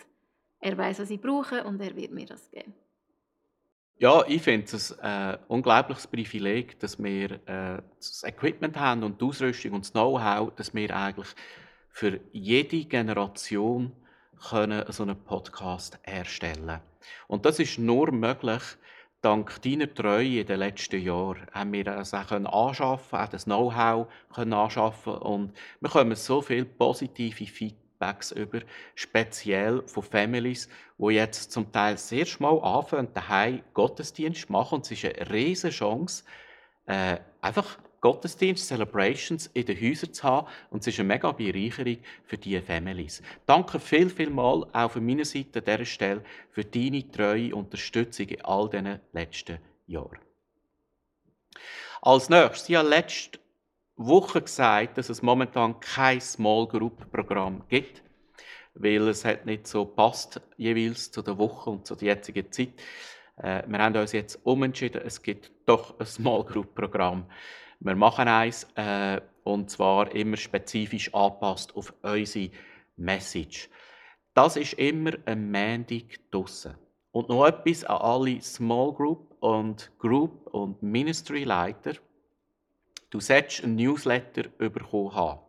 er 0.59 0.77
weiß, 0.77 0.99
was 0.99 1.09
ich 1.09 1.19
brauche 1.19 1.63
und 1.63 1.81
er 1.81 1.95
wird 1.95 2.11
mir 2.11 2.27
das 2.27 2.51
geben. 2.51 2.75
Ja, 4.01 4.23
ich 4.27 4.41
finde 4.41 4.65
es 4.75 4.97
ein 4.97 5.35
äh, 5.35 5.37
unglaubliches 5.47 6.07
Privileg, 6.07 6.79
dass 6.79 6.97
wir 6.97 7.33
äh, 7.47 7.83
das 7.97 8.23
Equipment 8.23 8.75
haben 8.75 9.03
und 9.03 9.21
die 9.21 9.25
Ausrüstung 9.25 9.73
und 9.73 9.85
das 9.85 9.91
Know-how, 9.91 10.51
dass 10.55 10.73
wir 10.73 10.95
eigentlich 10.95 11.27
für 11.91 12.19
jede 12.31 12.83
Generation 12.85 13.91
können 14.49 14.91
so 14.91 15.03
einen 15.03 15.23
Podcast 15.23 15.99
erstellen. 16.01 16.79
Und 17.27 17.45
das 17.45 17.59
ist 17.59 17.77
nur 17.77 18.11
möglich, 18.11 18.63
dank 19.21 19.61
deiner 19.61 19.93
Treue 19.93 20.39
in 20.39 20.47
den 20.47 20.57
letzten 20.57 20.99
Jahren. 20.99 21.45
Haben 21.51 21.73
wir 21.73 21.83
das 21.83 22.15
auch 22.15 22.31
anschaffen, 22.31 23.19
auch 23.19 23.27
das 23.27 23.43
Know-how 23.43 24.07
anschaffen. 24.31 25.13
Und 25.13 25.53
wir 25.79 25.89
bekommen 25.89 26.15
so 26.15 26.41
viele 26.41 26.65
positive 26.65 27.45
Feedback 27.45 27.80
Feedbacks 28.01 28.31
über, 28.31 28.61
speziell 28.95 29.83
von 29.85 30.03
Families, 30.03 30.67
die 30.97 31.13
jetzt 31.13 31.51
zum 31.51 31.71
Teil 31.71 31.97
sehr 31.97 32.25
schmal 32.25 32.59
anfangen, 32.61 33.13
daheim 33.13 33.61
Gottesdienst 33.73 34.49
machen. 34.49 34.75
Und 34.75 34.85
es 34.85 34.91
ist 34.91 35.05
eine 35.05 35.29
riesige 35.29 35.73
Chance, 35.73 36.23
äh, 36.87 37.17
einfach 37.41 37.77
Gottesdienst, 38.01 38.67
Celebrations 38.67 39.47
in 39.53 39.65
den 39.67 39.79
Häusern 39.79 40.11
zu 40.11 40.23
haben. 40.23 40.47
Und 40.71 40.81
es 40.81 40.87
ist 40.87 40.99
eine 40.99 41.07
mega 41.07 41.31
Bereicherung 41.31 41.97
für 42.25 42.37
diese 42.37 42.63
Families. 42.63 43.21
Danke 43.45 43.79
viel, 43.79 44.09
viel 44.09 44.31
mal 44.31 44.65
auch 44.73 44.91
von 44.91 45.05
meiner 45.05 45.25
Seite 45.25 45.59
an 45.59 45.65
dieser 45.65 45.85
Stelle 45.85 46.23
für 46.49 46.65
deine 46.65 47.09
treue 47.11 47.55
Unterstützung 47.55 48.27
in 48.27 48.41
all 48.43 48.69
diesen 48.69 48.99
letzten 49.13 49.59
Jahren. 49.85 50.17
Als 52.01 52.29
nächstes, 52.29 52.67
ja, 52.67 52.81
letzte 52.81 53.40
Woche 54.05 54.41
gesagt, 54.41 54.97
dass 54.97 55.09
es 55.09 55.21
momentan 55.21 55.79
kein 55.79 56.21
Small 56.21 56.67
Group 56.67 57.11
Programm 57.11 57.63
gibt, 57.69 58.03
weil 58.73 59.07
es 59.07 59.25
hat 59.25 59.45
nicht 59.45 59.67
so 59.67 59.85
passt 59.85 60.41
jeweils 60.57 61.11
zu 61.11 61.21
der 61.21 61.37
Woche 61.37 61.69
und 61.69 61.85
zu 61.85 61.95
der 61.95 62.09
jetzigen 62.09 62.51
Zeit. 62.51 62.73
Äh, 63.37 63.63
wir 63.67 63.79
haben 63.79 63.95
uns 63.95 64.11
jetzt 64.11 64.39
umentschieden, 64.43 65.01
es 65.03 65.21
gibt 65.21 65.51
doch 65.65 65.99
ein 65.99 66.05
Small 66.05 66.43
Group 66.43 66.75
Programm. 66.75 67.25
Wir 67.79 67.95
machen 67.95 68.27
eins 68.27 68.67
äh, 68.75 69.19
und 69.43 69.69
zwar 69.69 70.13
immer 70.13 70.37
spezifisch 70.37 71.13
angepasst 71.13 71.75
auf 71.75 71.93
unsere 72.03 72.51
Message. 72.95 73.69
Das 74.33 74.55
ist 74.55 74.73
immer 74.73 75.11
ein 75.25 75.51
Montag 75.51 76.19
draussen. 76.29 76.75
Und 77.11 77.27
noch 77.27 77.45
etwas 77.45 77.83
an 77.83 77.97
alle 77.97 78.41
Small 78.41 78.93
Group 78.93 79.35
und 79.41 79.91
Group 79.99 80.47
und 80.53 80.81
Ministry 80.81 81.43
Leiter. 81.43 81.93
Du 83.11 83.19
solltest 83.19 83.63
einen 83.63 83.75
Newsletter 83.75 84.43
bekommen 84.57 85.13
haben, 85.13 85.41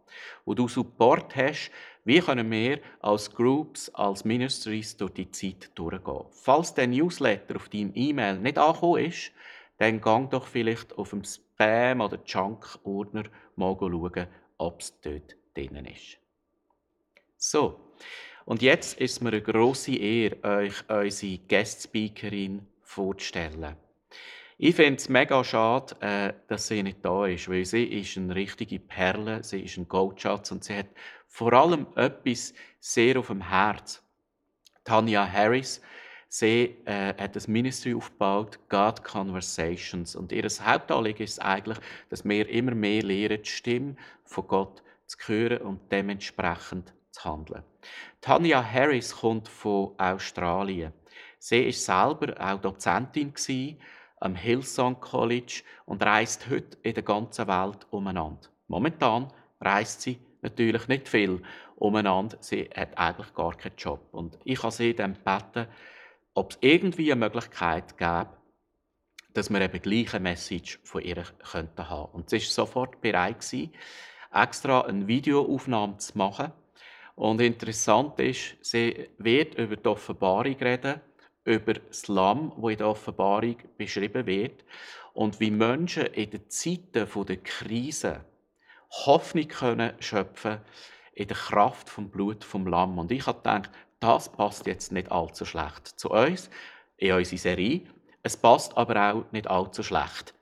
wo 0.45 0.52
du 0.52 0.66
Support 0.66 1.35
hast, 1.37 1.71
wie 2.04 2.19
können 2.19 2.50
wir 2.50 2.81
als 3.00 3.33
Groups, 3.33 3.88
als 3.90 4.25
Ministries 4.25 4.97
durch 4.97 5.12
die 5.12 5.31
Zeit 5.31 5.71
durchgehen. 5.76 6.26
Falls 6.31 6.75
der 6.75 6.88
Newsletter 6.88 7.54
auf 7.54 7.69
deinem 7.69 7.92
E-Mail 7.95 8.38
nicht 8.38 8.59
angekommen 8.59 9.04
ist, 9.04 9.31
dann 9.78 10.00
gang 10.00 10.28
doch 10.28 10.49
vielleicht 10.49 10.99
auf 10.99 11.11
dem 11.11 11.23
Spam- 11.23 12.04
oder 12.04 12.19
Junk-Ordner 12.26 13.25
mal 13.54 13.76
schauen, 13.78 14.26
ob 14.59 14.81
es 14.81 15.00
dort 15.00 15.37
drin 15.54 15.87
ist. 15.87 16.19
So, 17.37 17.78
und 18.45 18.61
jetzt 18.61 19.00
ist 19.00 19.23
mir 19.23 19.28
eine 19.31 19.40
grosse 19.40 19.95
Ehre, 19.95 20.42
euch 20.42 20.90
unsere 20.90 21.38
Guest-Speakerin 21.49 22.66
vorzustellen. 22.83 23.76
Ich 24.64 24.76
finde 24.76 24.95
es 24.95 25.09
mega 25.09 25.42
schade, 25.42 25.97
äh, 26.00 26.35
dass 26.47 26.69
sie 26.69 26.85
nicht 26.85 27.04
da 27.04 27.26
ist, 27.26 27.49
weil 27.49 27.64
sie 27.64 27.83
ist 27.83 28.16
eine 28.16 28.33
richtige 28.33 28.78
Perle, 28.78 29.42
sie 29.42 29.62
ist 29.62 29.76
ein 29.76 29.88
Goldschatz 29.88 30.52
und 30.52 30.62
sie 30.62 30.76
hat 30.76 30.87
vor 31.26 31.52
allem 31.52 31.88
etwas 31.97 32.54
sehr 32.78 33.19
auf 33.19 33.26
dem 33.26 33.49
Herz. 33.49 34.04
Tanya 34.85 35.26
Harris, 35.26 35.83
sie 36.28 36.76
äh, 36.85 37.12
hat 37.21 37.35
das 37.35 37.49
Ministry 37.49 37.92
aufgebaut, 37.92 38.61
God 38.69 39.02
Conversations. 39.02 40.14
Und 40.14 40.31
ihr 40.31 40.45
Hauptanliegen 40.45 41.25
ist 41.25 41.42
eigentlich, 41.42 41.78
dass 42.09 42.25
wir 42.25 42.49
immer 42.49 42.76
mehr 42.76 43.02
lernen, 43.02 43.42
die 43.42 43.50
Stimme 43.50 43.97
von 44.23 44.47
Gott 44.47 44.85
zu 45.09 45.19
hören 45.26 45.62
und 45.62 45.90
dementsprechend 45.90 46.95
zu 47.11 47.25
handeln. 47.25 47.64
Tanya 48.21 48.62
Harris 48.62 49.12
kommt 49.12 49.49
von 49.49 49.99
Australien. 49.99 50.92
Sie 51.40 51.64
ist 51.64 51.85
selber 51.85 52.37
auch 52.38 52.61
Dozentin 52.61 53.35
gewesen, 53.35 53.81
am 54.23 54.37
Hillsong 54.37 55.00
College 55.00 55.62
und 55.85 56.02
reist 56.02 56.49
heute 56.49 56.79
in 56.83 56.95
der 56.95 57.02
ganzen 57.02 57.49
Welt 57.49 57.87
umeinander. 57.91 58.49
Momentan 58.69 59.33
reist 59.61 60.02
sie 60.02 60.19
natürlich 60.43 60.87
nicht 60.88 61.09
viel 61.09 61.43
umeinander. 61.76 62.37
Sie 62.41 62.71
hat 62.75 62.97
eigentlich 62.97 63.35
gar 63.35 63.57
keinen 63.57 63.76
Job. 63.76 64.00
Und 64.12 64.38
ich 64.45 64.62
habe 64.62 64.73
sie 64.73 64.95
dann 64.95 65.14
gebeten, 65.14 65.67
ob 66.35 66.52
es 66.52 66.59
irgendwie 66.61 67.12
eine 67.12 67.19
Möglichkeit 67.21 67.99
gäbe, 67.99 68.29
dass 69.35 69.50
wir 69.50 69.61
eben 69.61 69.83
gleiche 69.83 70.21
Message 70.21 70.79
von 70.85 71.02
ihr 71.02 71.25
könnten 71.50 71.91
haben. 71.91 72.12
Und 72.12 72.31
sie 72.31 72.37
war 72.37 72.47
sofort 72.47 73.00
bereit 73.00 73.41
gewesen, 73.41 73.73
extra 74.33 74.83
eine 74.83 75.07
Videoaufnahme 75.07 75.99
zu 75.99 76.17
machen. 76.17 76.52
Und 77.17 77.41
interessant 77.41 78.19
ist, 78.21 78.57
sie 78.62 79.11
wird 79.19 79.57
über 79.57 79.76
die 79.76 79.88
Offenbarung 79.88 80.57
reden 80.57 81.00
über 81.45 81.75
das 81.75 82.09
Lamm, 82.09 82.53
wo 82.57 82.69
in 82.69 82.79
der 82.79 82.89
Offenbarung 82.89 83.57
beschrieben 83.77 84.27
wird 84.27 84.65
und 85.13 85.41
wie 85.41 85.51
Menschen 85.51 86.07
in 86.07 86.31
den 86.31 86.49
Zeiten 86.49 87.09
der 87.27 87.37
Krise 87.39 88.25
Hoffnung 89.07 89.49
können 89.49 89.95
schöpfen 90.01 90.61
in 91.15 91.29
der 91.29 91.37
Kraft 91.37 91.89
vom 91.89 92.11
Blut 92.11 92.45
vom 92.45 92.67
Lamm. 92.67 92.99
Und 92.99 93.11
ich 93.11 93.27
habe 93.27 93.39
gedacht, 93.39 93.71
das 94.01 94.31
passt 94.31 94.67
jetzt 94.67 94.93
nicht 94.93 95.11
allzu 95.11 95.45
schlecht 95.45 95.89
zu 95.89 96.11
uns 96.11 96.51
in 96.97 97.13
unsere 97.13 97.39
Serie. 97.39 97.83
Es 98.23 98.37
passt 98.37 98.77
aber 98.77 99.13
auch 99.13 99.33
nicht 99.33 99.49
allzu 99.49 99.83
schlecht 99.83 100.35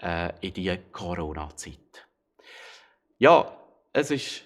äh, 0.00 0.32
in 0.40 0.54
die 0.54 0.76
Corona-Zeit. 0.92 2.06
Ja, 3.18 3.56
es 3.92 4.10
ist 4.10 4.44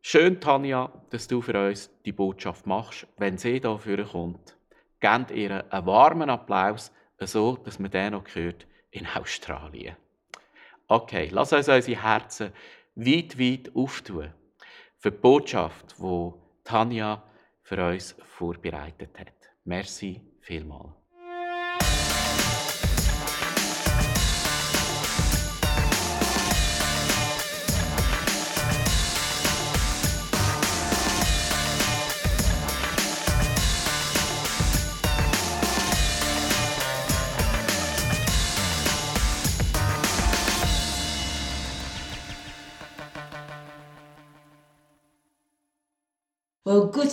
schön, 0.00 0.40
Tanja, 0.40 0.90
dass 1.10 1.28
du 1.28 1.42
für 1.42 1.68
uns 1.68 1.90
die 2.04 2.12
Botschaft 2.12 2.66
machst. 2.66 3.06
Wenn 3.16 3.38
sie 3.38 3.60
dafür 3.60 4.04
kommt, 4.04 4.56
gebt 5.00 5.30
ihr 5.30 5.64
einen 5.72 5.86
warmen 5.86 6.30
Applaus, 6.30 6.92
so 7.20 7.56
dass 7.56 7.78
man 7.78 7.90
den 7.90 8.12
noch 8.12 8.24
hört 8.34 8.66
in 8.90 9.06
Australien. 9.06 9.96
Okay, 10.86 11.28
lass 11.30 11.52
uns 11.52 11.68
unsere 11.68 12.02
Herzen 12.02 12.52
weit, 12.94 13.38
weit 13.38 13.74
auftun 13.74 14.32
für 14.96 15.10
die 15.10 15.18
Botschaft, 15.18 15.96
die 15.98 16.32
Tanja 16.64 17.22
für 17.62 17.86
uns 17.86 18.16
vorbereitet 18.36 19.18
hat. 19.18 19.34
Merci 19.64 20.20
vielmals. 20.40 20.97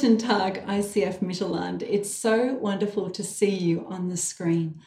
Guten 0.06 0.18
Tag, 0.20 0.64
ICF 0.68 1.18
Mittelland. 1.18 1.82
It's 1.82 2.14
so 2.14 2.54
wonderful 2.54 3.10
to 3.10 3.24
see 3.24 3.50
you 3.50 3.88
on 3.90 4.08
the 4.08 4.18
screen. 4.18 4.80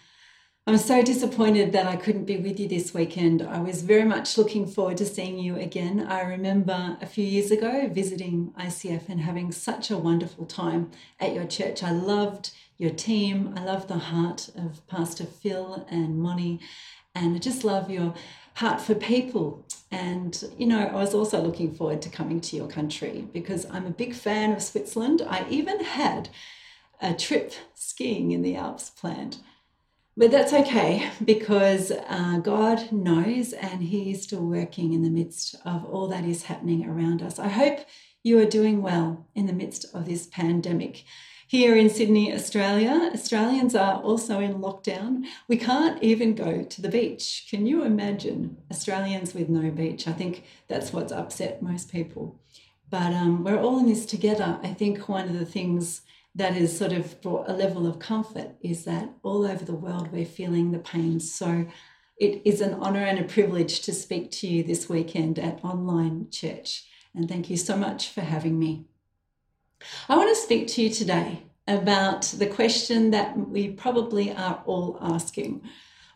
I'm 0.65 0.79
so 0.79 1.03
disappointed 1.03 1.73
that 1.73 1.89
I 1.89 1.97
couldn't 1.97 2.27
be 2.27 2.37
with 2.37 2.61
you 2.61 2.69
this 2.69 2.95
weekend. 2.95 3.43
I 3.43 3.59
was 3.59 3.83
very 3.83 4.05
much 4.05 4.39
looking 4.39 4.65
forward 4.65 4.97
to 4.99 5.05
seeing 5.05 5.41
you 5.41 5.57
again. 5.57 6.07
I 6.09 6.21
remember 6.21 6.97
a 7.01 7.07
few 7.07 7.25
years 7.25 7.51
ago 7.51 7.89
visiting 7.89 8.53
ICF 8.61 9.09
and 9.09 9.23
having 9.23 9.51
such 9.51 9.91
a 9.91 9.99
wonderful 9.99 10.47
time 10.47 10.93
at 11.19 11.35
your 11.35 11.47
church. 11.47 11.83
I 11.83 11.91
loved 11.91 12.53
your 12.77 12.93
team. 12.93 13.55
I 13.57 13.65
loved 13.65 13.89
the 13.89 13.99
heart 13.99 14.51
of 14.55 14.87
Pastor 14.87 15.25
Phil 15.25 15.85
and 15.91 16.21
Moni 16.21 16.61
And 17.13 17.35
I 17.35 17.41
just 17.41 17.65
love 17.65 17.91
your 17.91 18.15
heart 18.59 18.81
for 18.81 18.95
people. 18.97 19.65
And, 19.93 20.43
you 20.59 20.67
know, 20.67 20.85
I 20.85 20.95
was 20.95 21.15
also 21.15 21.41
looking 21.41 21.73
forward 21.73 22.03
to 22.03 22.09
coming 22.09 22.41
to 22.41 22.57
your 22.57 22.67
country 22.67 23.29
because 23.33 23.65
I'm 23.71 23.87
a 23.87 23.91
big 23.91 24.15
fan 24.15 24.53
of 24.53 24.63
Switzerland. 24.63 25.23
I 25.29 25.47
even 25.49 25.85
had 25.85 26.29
a 27.01 27.15
trip 27.15 27.53
skiing 27.75 28.33
in 28.33 28.43
the 28.43 28.57
Alps 28.57 28.91
planned. 28.91 29.39
But 30.17 30.33
that's 30.33 30.53
okay 30.53 31.09
because 31.25 31.93
uh, 31.93 32.39
God 32.39 32.91
knows 32.91 33.53
and 33.53 33.81
He 33.81 34.11
is 34.11 34.25
still 34.25 34.45
working 34.45 34.93
in 34.93 35.03
the 35.03 35.11
midst 35.11 35.55
of 35.65 35.85
all 35.85 36.09
that 36.09 36.25
is 36.25 36.43
happening 36.43 36.85
around 36.85 37.23
us. 37.23 37.39
I 37.39 37.47
hope 37.47 37.79
you 38.25 38.41
are 38.41 38.45
doing 38.45 38.83
well 38.83 39.29
in 39.37 39.47
the 39.47 39.53
midst 39.53 39.87
of 39.95 40.05
this 40.05 40.27
pandemic. 40.27 41.05
Here 41.49 41.75
in 41.75 41.89
Sydney, 41.89 42.35
Australia, 42.35 43.11
Australians 43.15 43.75
are 43.75 44.03
also 44.03 44.39
in 44.39 44.57
lockdown. 44.57 45.25
We 45.49 45.57
can't 45.57 46.03
even 46.03 46.35
go 46.35 46.63
to 46.63 46.83
the 46.83 46.91
beach. 46.91 47.47
Can 47.49 47.67
you 47.67 47.85
imagine 47.85 48.59
Australians 48.71 49.33
with 49.33 49.49
no 49.49 49.71
beach? 49.71 50.07
I 50.07 50.13
think 50.13 50.45
that's 50.69 50.93
what's 50.93 51.11
upset 51.11 51.63
most 51.63 51.91
people. 51.91 52.39
But 52.91 53.15
um, 53.15 53.45
we're 53.45 53.59
all 53.59 53.79
in 53.79 53.87
this 53.87 54.05
together. 54.05 54.61
I 54.63 54.75
think 54.75 55.09
one 55.09 55.27
of 55.27 55.39
the 55.39 55.47
things 55.47 56.03
that 56.35 56.53
has 56.53 56.77
sort 56.77 56.93
of 56.93 57.19
brought 57.23 57.49
a 57.49 57.55
level 57.55 57.87
of 57.87 57.99
comfort 57.99 58.51
is 58.61 58.85
that 58.85 59.09
all 59.23 59.47
over 59.47 59.65
the 59.65 59.73
world 59.73 60.13
we're 60.13 60.27
feeling 60.27 60.73
the 60.73 60.79
pain. 60.79 61.19
So 61.19 61.67
it 62.19 62.43
is 62.45 62.61
an 62.61 62.75
honour 62.75 63.05
and 63.05 63.19
a 63.19 63.25
privilege 63.25 63.81
to 63.81 63.95
speak 63.95 64.31
to 64.33 64.47
you 64.47 64.63
this 64.63 64.91
weekend 64.91 65.39
at 65.39 65.65
Online 65.65 66.29
Church. 66.31 66.85
And 67.15 67.27
thank 67.27 67.49
you 67.49 67.57
so 67.57 67.75
much 67.75 68.11
for 68.11 68.21
having 68.21 68.59
me. 68.59 68.85
I 70.09 70.17
want 70.17 70.35
to 70.35 70.43
speak 70.43 70.69
to 70.69 70.83
you 70.83 70.91
today 70.91 71.43
about 71.67 72.23
the 72.23 72.47
question 72.47 73.11
that 73.11 73.37
we 73.37 73.71
probably 73.71 74.33
are 74.33 74.63
all 74.67 74.99
asking 75.01 75.63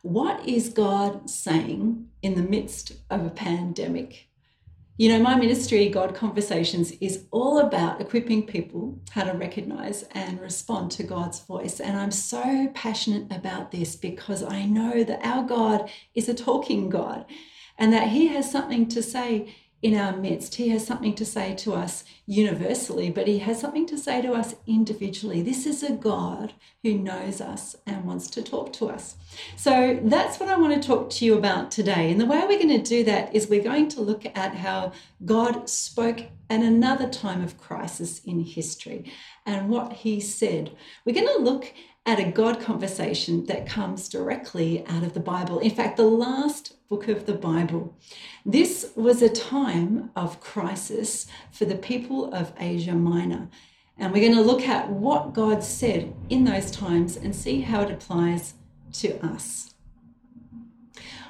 What 0.02 0.48
is 0.48 0.70
God 0.70 1.30
saying 1.30 2.08
in 2.22 2.34
the 2.34 2.42
midst 2.42 2.92
of 3.10 3.24
a 3.24 3.30
pandemic? 3.30 4.28
You 4.98 5.08
know, 5.08 5.20
my 5.20 5.36
ministry, 5.36 5.88
God 5.88 6.14
Conversations, 6.14 6.92
is 7.00 7.26
all 7.30 7.58
about 7.58 8.00
equipping 8.00 8.46
people 8.46 9.00
how 9.10 9.24
to 9.24 9.32
recognize 9.32 10.02
and 10.12 10.40
respond 10.40 10.90
to 10.92 11.02
God's 11.02 11.40
voice. 11.40 11.80
And 11.80 11.96
I'm 11.96 12.10
so 12.10 12.68
passionate 12.74 13.32
about 13.32 13.70
this 13.70 13.96
because 13.96 14.42
I 14.42 14.64
know 14.64 15.02
that 15.02 15.24
our 15.24 15.44
God 15.44 15.90
is 16.14 16.28
a 16.28 16.34
talking 16.34 16.90
God 16.90 17.24
and 17.78 17.92
that 17.92 18.08
He 18.08 18.28
has 18.28 18.50
something 18.50 18.86
to 18.88 19.02
say 19.02 19.54
in 19.82 19.96
our 19.96 20.16
midst. 20.16 20.54
He 20.54 20.68
has 20.68 20.86
something 20.86 21.14
to 21.16 21.24
say 21.24 21.54
to 21.56 21.74
us 21.74 22.04
universally, 22.24 23.10
but 23.10 23.26
He 23.26 23.40
has 23.40 23.60
something 23.60 23.84
to 23.86 23.98
say 23.98 24.22
to 24.22 24.32
us 24.32 24.54
individually. 24.66 25.42
This 25.42 25.66
is 25.66 25.82
a 25.82 25.92
God 25.92 26.54
who 26.84 26.94
knows 26.94 27.40
us 27.40 27.74
and 27.84 28.04
wants 28.04 28.28
to 28.28 28.42
talk 28.42 28.72
to 28.74 28.88
us. 28.88 29.16
So 29.56 29.98
that's 30.04 30.38
what 30.38 30.48
I 30.48 30.56
want 30.56 30.80
to 30.80 30.86
talk 30.86 31.10
to 31.10 31.24
you 31.24 31.36
about 31.36 31.72
today. 31.72 32.10
And 32.10 32.20
the 32.20 32.26
way 32.26 32.38
we're 32.40 32.62
going 32.62 32.68
to 32.68 32.78
do 32.78 33.02
that 33.04 33.34
is 33.34 33.48
we're 33.48 33.62
going 33.62 33.88
to 33.88 34.00
look 34.00 34.24
at 34.36 34.54
how 34.54 34.92
God 35.24 35.68
spoke 35.68 36.20
at 36.48 36.60
another 36.60 37.08
time 37.08 37.42
of 37.42 37.58
crisis 37.58 38.20
in 38.24 38.40
history 38.40 39.10
and 39.44 39.68
what 39.68 39.92
He 39.92 40.20
said. 40.20 40.76
We're 41.04 41.14
going 41.14 41.34
to 41.36 41.42
look 41.42 41.72
at 42.04 42.18
a 42.18 42.30
God 42.30 42.60
conversation 42.60 43.46
that 43.46 43.66
comes 43.66 44.08
directly 44.08 44.84
out 44.86 45.04
of 45.04 45.14
the 45.14 45.20
Bible. 45.20 45.60
In 45.60 45.70
fact, 45.70 45.96
the 45.96 46.02
last 46.02 46.74
book 46.88 47.08
of 47.08 47.26
the 47.26 47.34
Bible. 47.34 47.96
This 48.44 48.92
was 48.96 49.22
a 49.22 49.28
time 49.28 50.10
of 50.16 50.40
crisis 50.40 51.26
for 51.52 51.64
the 51.64 51.76
people 51.76 52.32
of 52.34 52.52
Asia 52.58 52.94
Minor. 52.94 53.48
And 53.96 54.12
we're 54.12 54.28
going 54.28 54.34
to 54.34 54.42
look 54.42 54.62
at 54.62 54.90
what 54.90 55.32
God 55.32 55.62
said 55.62 56.12
in 56.28 56.44
those 56.44 56.70
times 56.70 57.16
and 57.16 57.34
see 57.34 57.60
how 57.60 57.82
it 57.82 57.90
applies 57.90 58.54
to 58.94 59.24
us. 59.24 59.74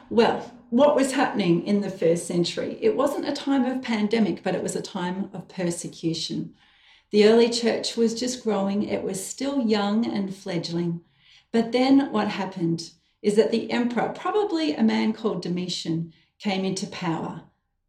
Well, 0.09 0.53
what 0.71 0.97
was 0.97 1.13
happening 1.13 1.67
in 1.67 1.83
the 1.83 1.91
first 1.91 2.27
century? 2.27 2.79
It 2.81 2.97
wasn't 2.97 3.29
a 3.29 3.33
time 3.33 3.67
of 3.67 3.83
pandemic, 3.83 4.43
but 4.43 4.55
it 4.55 4.63
was 4.63 4.75
a 4.75 4.81
time 4.83 5.29
of 5.35 5.49
persecution. 5.49 6.55
The 7.13 7.27
early 7.27 7.51
church 7.51 7.97
was 7.97 8.19
just 8.19 8.43
growing, 8.43 8.83
it 8.83 9.03
was 9.03 9.25
still 9.25 9.61
young 9.61 10.07
and 10.07 10.35
fledgling. 10.35 11.03
But 11.53 11.73
then 11.73 12.11
what 12.11 12.29
happened 12.29 12.91
is 13.21 13.37
that 13.37 13.51
the 13.51 13.71
emperor, 13.71 14.09
probably 14.15 14.75
a 14.75 14.83
man 14.83 15.13
called 15.13 15.43
Domitian, 15.43 16.15
came 16.39 16.65
into 16.65 16.87
power 16.87 17.43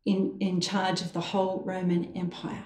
in, 0.05 0.35
in 0.41 0.59
charge 0.59 1.01
of 1.01 1.13
the 1.13 1.21
whole 1.21 1.63
Roman 1.65 2.11
Empire. 2.15 2.65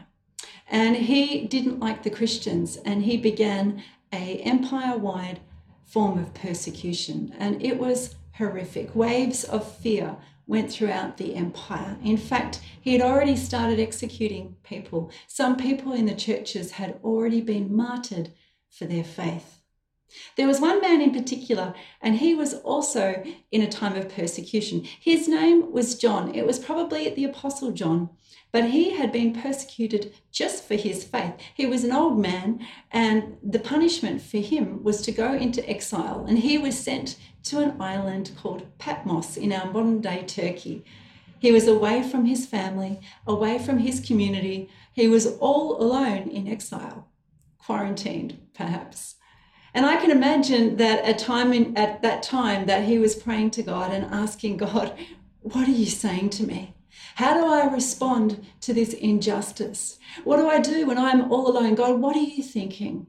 And 0.67 0.95
he 0.95 1.45
didn't 1.47 1.79
like 1.79 2.01
the 2.03 2.09
Christians 2.09 2.77
and 2.77 3.03
he 3.03 3.17
began 3.17 3.83
a 4.11 4.37
empire-wide 4.39 5.39
form 5.85 6.17
of 6.17 6.33
persecution. 6.33 7.33
And 7.37 7.63
it 7.63 7.77
was 7.77 8.15
horrific. 8.33 8.95
Waves 8.95 9.43
of 9.43 9.71
fear 9.77 10.17
went 10.47 10.71
throughout 10.71 11.17
the 11.17 11.35
empire. 11.35 11.97
In 12.03 12.17
fact, 12.17 12.61
he 12.81 12.93
had 12.93 13.01
already 13.01 13.35
started 13.35 13.79
executing 13.79 14.55
people. 14.63 15.11
Some 15.27 15.57
people 15.57 15.93
in 15.93 16.05
the 16.05 16.15
churches 16.15 16.71
had 16.71 16.99
already 17.03 17.41
been 17.41 17.75
martyred 17.75 18.31
for 18.69 18.85
their 18.85 19.03
faith. 19.03 19.61
There 20.37 20.47
was 20.47 20.61
one 20.61 20.79
man 20.79 21.01
in 21.01 21.11
particular, 21.11 21.73
and 22.01 22.15
he 22.15 22.33
was 22.33 22.53
also 22.53 23.23
in 23.51 23.61
a 23.61 23.69
time 23.69 23.97
of 23.97 24.07
persecution. 24.07 24.85
His 24.99 25.27
name 25.27 25.71
was 25.71 25.95
John. 25.95 26.33
It 26.33 26.47
was 26.47 26.59
probably 26.59 27.09
the 27.09 27.25
Apostle 27.25 27.71
John, 27.71 28.09
but 28.51 28.69
he 28.71 28.91
had 28.91 29.11
been 29.11 29.33
persecuted 29.33 30.13
just 30.31 30.63
for 30.63 30.75
his 30.75 31.03
faith. 31.03 31.33
He 31.53 31.65
was 31.65 31.83
an 31.83 31.91
old 31.91 32.17
man, 32.19 32.65
and 32.91 33.37
the 33.43 33.59
punishment 33.59 34.21
for 34.21 34.37
him 34.37 34.83
was 34.83 35.01
to 35.01 35.11
go 35.11 35.33
into 35.33 35.67
exile, 35.69 36.25
and 36.27 36.39
he 36.39 36.57
was 36.57 36.77
sent 36.77 37.17
to 37.43 37.59
an 37.59 37.81
island 37.81 38.31
called 38.41 38.65
Patmos 38.77 39.37
in 39.37 39.51
our 39.53 39.71
modern 39.71 40.01
day 40.01 40.23
Turkey. 40.25 40.83
He 41.39 41.51
was 41.51 41.67
away 41.67 42.03
from 42.03 42.25
his 42.25 42.45
family, 42.45 42.99
away 43.25 43.59
from 43.59 43.79
his 43.79 43.99
community. 43.99 44.69
He 44.93 45.07
was 45.07 45.37
all 45.37 45.81
alone 45.81 46.29
in 46.29 46.47
exile, 46.47 47.07
quarantined 47.59 48.39
perhaps. 48.53 49.15
And 49.73 49.85
I 49.85 49.97
can 49.97 50.09
imagine 50.09 50.77
that 50.77 51.03
at 51.03 51.19
time 51.19 51.53
in, 51.53 51.77
at 51.77 52.01
that 52.01 52.23
time 52.23 52.65
that 52.65 52.85
he 52.85 52.97
was 52.97 53.13
praying 53.13 53.51
to 53.51 53.63
God 53.63 53.91
and 53.91 54.05
asking 54.05 54.57
God, 54.57 54.97
"What 55.41 55.67
are 55.67 55.71
you 55.71 55.85
saying 55.85 56.31
to 56.31 56.43
me? 56.43 56.73
How 57.15 57.33
do 57.33 57.45
I 57.45 57.73
respond 57.73 58.45
to 58.61 58.73
this 58.73 58.93
injustice? 58.93 59.99
What 60.23 60.37
do 60.37 60.47
I 60.47 60.59
do 60.59 60.87
when 60.87 60.97
I'm 60.97 61.31
all 61.31 61.49
alone? 61.49 61.75
God, 61.75 61.99
what 61.99 62.15
are 62.15 62.19
you 62.19 62.43
thinking?" 62.43 63.07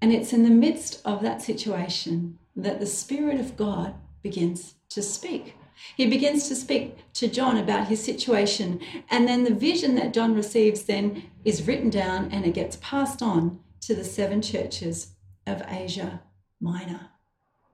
And 0.00 0.12
it's 0.12 0.32
in 0.32 0.42
the 0.42 0.50
midst 0.50 1.00
of 1.04 1.22
that 1.22 1.42
situation 1.42 2.38
that 2.56 2.80
the 2.80 2.86
Spirit 2.86 3.40
of 3.40 3.56
God 3.56 3.94
begins 4.22 4.74
to 4.90 5.02
speak. 5.02 5.54
He 5.96 6.06
begins 6.06 6.48
to 6.48 6.54
speak 6.54 6.98
to 7.14 7.26
John 7.26 7.56
about 7.56 7.88
his 7.88 8.02
situation, 8.02 8.80
and 9.10 9.26
then 9.26 9.44
the 9.44 9.54
vision 9.54 9.96
that 9.96 10.14
John 10.14 10.34
receives 10.34 10.84
then 10.84 11.24
is 11.44 11.66
written 11.66 11.90
down 11.90 12.30
and 12.30 12.44
it 12.46 12.54
gets 12.54 12.78
passed 12.80 13.22
on 13.22 13.60
to 13.80 13.94
the 13.94 14.04
seven 14.04 14.40
churches 14.40 15.14
of 15.46 15.62
Asia 15.68 16.22
Minor. 16.60 17.10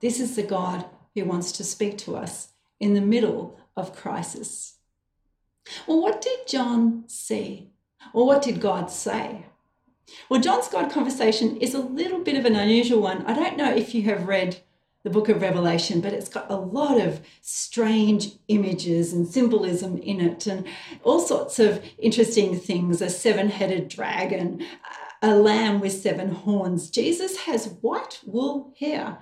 This 0.01 0.19
is 0.19 0.35
the 0.35 0.43
God 0.43 0.87
who 1.15 1.25
wants 1.25 1.53
to 1.53 1.65
speak 1.65 1.99
to 1.99 2.17
us 2.17 2.49
in 2.81 2.95
the 2.95 3.01
middle 3.01 3.61
of 3.77 3.95
crisis. 3.95 4.79
Well, 5.87 6.01
what 6.01 6.21
did 6.21 6.47
John 6.47 7.05
see? 7.07 7.71
Or 8.13 8.27
what 8.27 8.43
did 8.43 8.61
God 8.61 8.91
say? 8.91 9.47
Well, 10.29 10.41
John's 10.41 10.69
God 10.69 10.91
conversation 10.91 11.57
is 11.59 11.75
a 11.75 11.81
little 11.81 12.21
bit 12.21 12.37
of 12.37 12.45
an 12.45 12.57
unusual 12.57 13.01
one. 13.01 13.25
I 13.27 13.35
don't 13.35 13.57
know 13.57 13.73
if 13.73 13.95
you 13.95 14.03
have 14.03 14.27
read 14.27 14.61
the 15.03 15.11
book 15.11 15.29
of 15.29 15.41
Revelation, 15.41 16.01
but 16.01 16.13
it's 16.13 16.29
got 16.29 16.51
a 16.51 16.57
lot 16.57 17.01
of 17.01 17.21
strange 17.41 18.33
images 18.49 19.13
and 19.13 19.27
symbolism 19.27 19.97
in 19.99 20.21
it, 20.21 20.47
and 20.47 20.67
all 21.05 21.21
sorts 21.21 21.59
of 21.59 21.83
interesting 21.99 22.59
things 22.59 23.01
a 23.01 23.09
seven 23.09 23.49
headed 23.49 23.89
dragon, 23.89 24.65
a 25.23 25.35
lamb 25.35 25.81
with 25.81 25.93
seven 25.93 26.31
horns. 26.31 26.91
Jesus 26.91 27.39
has 27.39 27.77
white 27.81 28.21
wool 28.27 28.75
hair. 28.79 29.19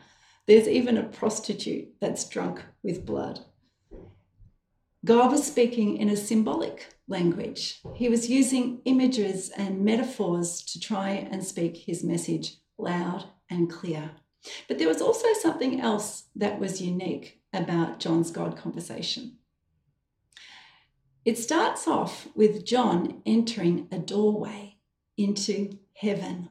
There's 0.47 0.67
even 0.67 0.97
a 0.97 1.05
prostitute 1.05 1.89
that's 2.01 2.29
drunk 2.29 2.65
with 2.83 3.07
blood. 3.07 3.41
God 5.05 5.31
was 5.31 5.47
speaking 5.47 5.97
in 5.97 6.09
a 6.09 6.17
symbolic 6.17 6.95
language. 7.07 7.81
He 7.95 8.09
was 8.09 8.29
using 8.29 8.81
images 8.85 9.51
and 9.51 9.85
metaphors 9.85 10.63
to 10.65 10.81
try 10.81 11.11
and 11.11 11.45
speak 11.45 11.77
his 11.77 12.03
message 12.03 12.57
loud 12.77 13.27
and 13.49 13.71
clear. 13.71 14.11
But 14.67 14.79
there 14.79 14.89
was 14.89 15.01
also 15.01 15.33
something 15.35 15.81
else 15.81 16.25
that 16.37 16.59
was 16.59 16.83
unique 16.83 17.41
about 17.53 18.01
John's 18.01 18.31
God 18.31 18.57
conversation. 18.57 19.39
It 21.25 21.39
starts 21.39 21.87
off 21.87 22.29
with 22.35 22.65
John 22.65 23.23
entering 23.27 23.89
a 23.93 23.99
doorway 23.99 24.79
into 25.17 25.79
heaven. 25.95 26.49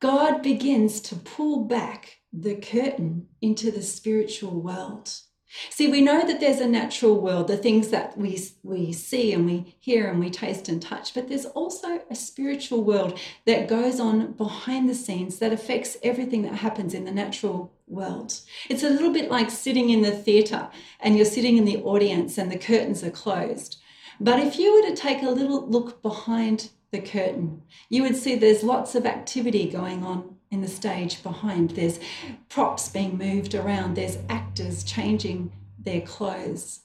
God 0.00 0.42
begins 0.42 1.00
to 1.02 1.16
pull 1.16 1.64
back 1.64 2.18
the 2.32 2.54
curtain 2.54 3.28
into 3.40 3.70
the 3.70 3.82
spiritual 3.82 4.60
world. 4.60 5.12
See, 5.70 5.88
we 5.88 6.02
know 6.02 6.26
that 6.26 6.40
there's 6.40 6.60
a 6.60 6.68
natural 6.68 7.18
world, 7.20 7.48
the 7.48 7.56
things 7.56 7.88
that 7.88 8.18
we, 8.18 8.38
we 8.62 8.92
see 8.92 9.32
and 9.32 9.46
we 9.46 9.76
hear 9.80 10.08
and 10.08 10.20
we 10.20 10.30
taste 10.30 10.68
and 10.68 10.80
touch, 10.80 11.14
but 11.14 11.28
there's 11.28 11.46
also 11.46 12.02
a 12.10 12.14
spiritual 12.14 12.84
world 12.84 13.18
that 13.46 13.68
goes 13.68 13.98
on 13.98 14.32
behind 14.32 14.88
the 14.88 14.94
scenes 14.94 15.38
that 15.38 15.52
affects 15.52 15.96
everything 16.02 16.42
that 16.42 16.56
happens 16.56 16.92
in 16.92 17.04
the 17.06 17.10
natural 17.10 17.72
world. 17.86 18.40
It's 18.68 18.82
a 18.82 18.90
little 18.90 19.12
bit 19.12 19.30
like 19.30 19.50
sitting 19.50 19.88
in 19.88 20.02
the 20.02 20.12
theatre 20.12 20.68
and 21.00 21.16
you're 21.16 21.24
sitting 21.24 21.56
in 21.56 21.64
the 21.64 21.82
audience 21.82 22.36
and 22.36 22.52
the 22.52 22.58
curtains 22.58 23.02
are 23.02 23.10
closed. 23.10 23.78
But 24.20 24.40
if 24.40 24.58
you 24.58 24.74
were 24.74 24.90
to 24.90 24.96
take 24.96 25.22
a 25.22 25.30
little 25.30 25.66
look 25.66 26.02
behind 26.02 26.70
the 26.90 27.00
curtain, 27.00 27.62
you 27.88 28.02
would 28.02 28.16
see 28.16 28.34
there's 28.34 28.62
lots 28.62 28.94
of 28.94 29.06
activity 29.06 29.70
going 29.70 30.04
on 30.04 30.37
in 30.50 30.60
the 30.60 30.68
stage 30.68 31.22
behind. 31.22 31.70
There's 31.70 32.00
props 32.48 32.88
being 32.88 33.18
moved 33.18 33.54
around, 33.54 33.94
there's 33.94 34.18
actors 34.28 34.82
changing 34.84 35.52
their 35.78 36.00
clothes. 36.00 36.80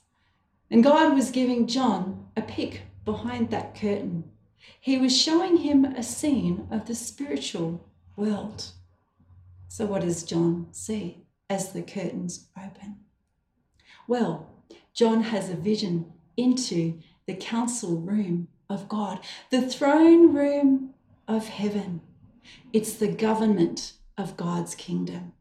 And 0.70 0.84
God 0.84 1.14
was 1.14 1.32
giving 1.32 1.68
John 1.68 2.28
a 2.36 2.42
peek 2.42 2.84
behind 3.06 3.52
that 3.52 3.76
curtain. 3.76 4.26
He 4.80 4.98
was 4.98 5.16
showing 5.16 5.58
him 5.58 5.86
a 5.86 6.04
scene 6.04 6.68
of 6.72 6.86
the 6.86 6.96
spiritual 6.96 7.86
world. 8.16 8.72
So, 9.68 9.86
what 9.86 10.02
does 10.02 10.24
John 10.24 10.68
see 10.72 11.26
as 11.50 11.74
the 11.74 11.82
curtains 11.82 12.48
open? 12.58 12.98
Well, 14.08 14.50
John 14.94 15.24
has 15.24 15.50
a 15.50 15.56
vision 15.56 16.14
into 16.38 17.00
the 17.26 17.36
council 17.36 17.98
room 17.98 18.48
of 18.70 18.88
God, 18.88 19.20
the 19.50 19.62
throne 19.62 20.34
room 20.34 20.94
of 21.28 21.48
heaven. 21.48 22.02
It's 22.72 22.94
the 22.94 23.08
government 23.08 23.94
of 24.18 24.38
God's 24.38 24.76
kingdom. 24.76 25.34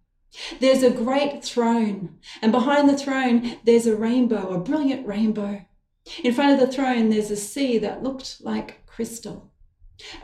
There's 0.60 0.82
a 0.82 0.90
great 0.90 1.44
throne, 1.44 2.18
and 2.40 2.52
behind 2.52 2.88
the 2.88 2.96
throne, 2.96 3.58
there's 3.64 3.86
a 3.86 3.96
rainbow, 3.96 4.50
a 4.50 4.58
brilliant 4.58 5.06
rainbow. 5.06 5.64
In 6.24 6.32
front 6.32 6.52
of 6.52 6.60
the 6.60 6.72
throne, 6.72 7.10
there's 7.10 7.30
a 7.30 7.36
sea 7.36 7.78
that 7.78 8.02
looked 8.02 8.40
like 8.40 8.86
crystal. 8.86 9.52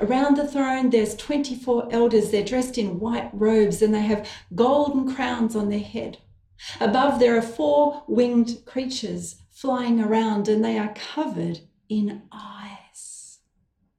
Around 0.00 0.36
the 0.36 0.48
throne, 0.48 0.90
there's 0.90 1.14
24 1.14 1.88
elders. 1.92 2.30
They're 2.30 2.44
dressed 2.44 2.78
in 2.78 2.98
white 2.98 3.30
robes 3.32 3.80
and 3.82 3.94
they 3.94 4.02
have 4.02 4.28
golden 4.54 5.14
crowns 5.14 5.54
on 5.54 5.68
their 5.68 5.78
head. 5.78 6.18
Above, 6.80 7.20
there 7.20 7.36
are 7.36 7.42
four 7.42 8.02
winged 8.08 8.64
creatures 8.64 9.36
flying 9.50 10.00
around 10.00 10.48
and 10.48 10.64
they 10.64 10.78
are 10.78 10.94
covered 10.94 11.60
in 11.88 12.22
eyes. 12.32 13.38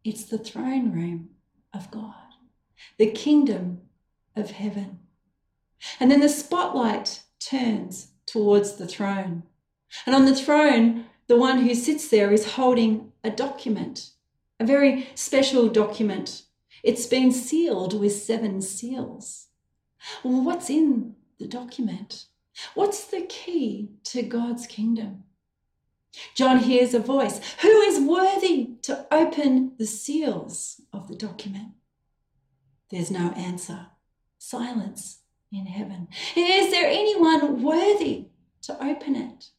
It's 0.04 0.26
the 0.26 0.38
throne 0.38 0.92
room 0.92 1.30
of 1.74 1.90
God 1.92 2.29
the 2.98 3.12
kingdom 3.12 3.82
of 4.36 4.52
heaven. 4.52 5.00
And 6.00 6.12
then 6.12 6.20
the 6.20 6.30
spotlight 6.30 7.24
turns 7.40 8.12
towards 8.26 8.76
the 8.76 8.88
throne. 8.88 9.44
And 10.06 10.16
on 10.16 10.26
the 10.26 10.36
throne, 10.36 11.06
the 11.28 11.38
one 11.38 11.60
who 11.60 11.76
sits 11.76 12.08
there 12.08 12.32
is 12.32 12.54
holding 12.54 13.12
a 13.24 13.30
document, 13.30 14.12
a 14.60 14.66
very 14.66 15.10
special 15.16 15.68
document. 15.68 16.44
It's 16.84 17.06
been 17.06 17.32
sealed 17.32 18.00
with 18.00 18.14
seven 18.14 18.62
seals. 18.62 19.48
Well, 20.24 20.44
what's 20.44 20.70
in 20.70 21.16
the 21.40 21.48
document? 21.48 22.26
What's 22.74 23.06
the 23.06 23.22
key 23.22 23.90
to 24.06 24.22
God's 24.22 24.68
kingdom? 24.68 25.24
John 26.34 26.60
hears 26.60 26.94
a 26.94 27.00
voice 27.00 27.40
Who 27.62 27.82
is 27.82 28.00
worthy 28.00 28.72
to 28.84 29.06
open 29.12 29.74
the 29.78 29.86
seals 29.86 30.82
of 30.92 31.08
the 31.08 31.16
document? 31.16 31.74
There's 32.90 33.12
no 33.12 33.32
answer. 33.32 33.88
Silence 34.38 35.20
in 35.52 35.66
heaven. 35.66 36.08
Is 36.36 36.72
there 36.72 36.88
anyone 36.90 37.62
worthy 37.62 38.28
to 38.64 38.84
open 38.84 39.16
it? 39.16 39.50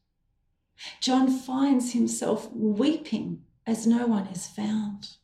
John 1.01 1.31
finds 1.31 1.93
himself 1.93 2.51
weeping 2.53 3.43
as 3.67 3.87
no 3.87 4.07
one 4.07 4.27
is 4.29 4.47
found. 4.47 5.17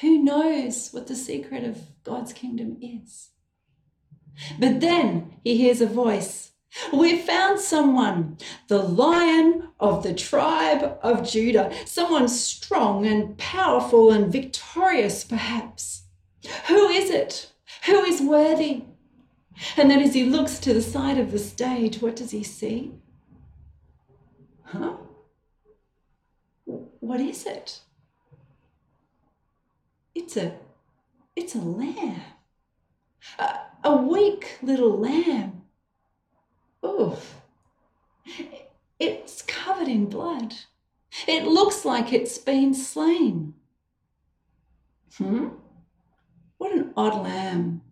Who 0.00 0.18
knows 0.18 0.90
what 0.90 1.06
the 1.06 1.16
secret 1.16 1.64
of 1.64 1.88
God's 2.04 2.32
kingdom 2.32 2.76
is? 2.80 3.30
But 4.58 4.80
then 4.80 5.36
he 5.42 5.56
hears 5.56 5.80
a 5.80 5.86
voice 5.86 6.52
We've 6.92 7.22
found 7.22 7.58
someone, 7.58 8.36
the 8.68 8.82
lion 8.82 9.70
of 9.80 10.02
the 10.02 10.12
tribe 10.12 10.98
of 11.02 11.26
Judah, 11.26 11.72
someone 11.86 12.28
strong 12.28 13.06
and 13.06 13.38
powerful 13.38 14.10
and 14.10 14.30
victorious, 14.30 15.24
perhaps. 15.24 16.02
Who 16.68 16.88
is 16.88 17.10
it? 17.10 17.52
Who 17.86 18.02
is 18.04 18.20
worthy? 18.20 18.84
And 19.76 19.90
then 19.90 20.00
as 20.00 20.14
he 20.14 20.24
looks 20.24 20.58
to 20.60 20.74
the 20.74 20.82
side 20.82 21.18
of 21.18 21.32
the 21.32 21.38
stage, 21.38 22.00
what 22.02 22.16
does 22.16 22.30
he 22.30 22.42
see? 22.42 22.92
Huh? 24.64 24.96
What 26.64 27.20
is 27.20 27.46
it? 27.46 27.80
It's 30.14 30.36
a 30.36 30.54
it's 31.34 31.54
a 31.54 31.58
lamb. 31.58 32.22
A, 33.38 33.58
a 33.84 33.96
weak 33.96 34.58
little 34.62 34.98
lamb. 34.98 35.62
Oof. 36.84 37.36
It's 38.98 39.42
covered 39.42 39.88
in 39.88 40.06
blood. 40.06 40.54
It 41.26 41.44
looks 41.44 41.84
like 41.84 42.12
it's 42.12 42.38
been 42.38 42.74
slain. 42.74 43.54
Hmm? 45.18 45.48
What 46.58 46.72
an 46.72 46.92
odd 46.96 47.22
lamb. 47.22 47.82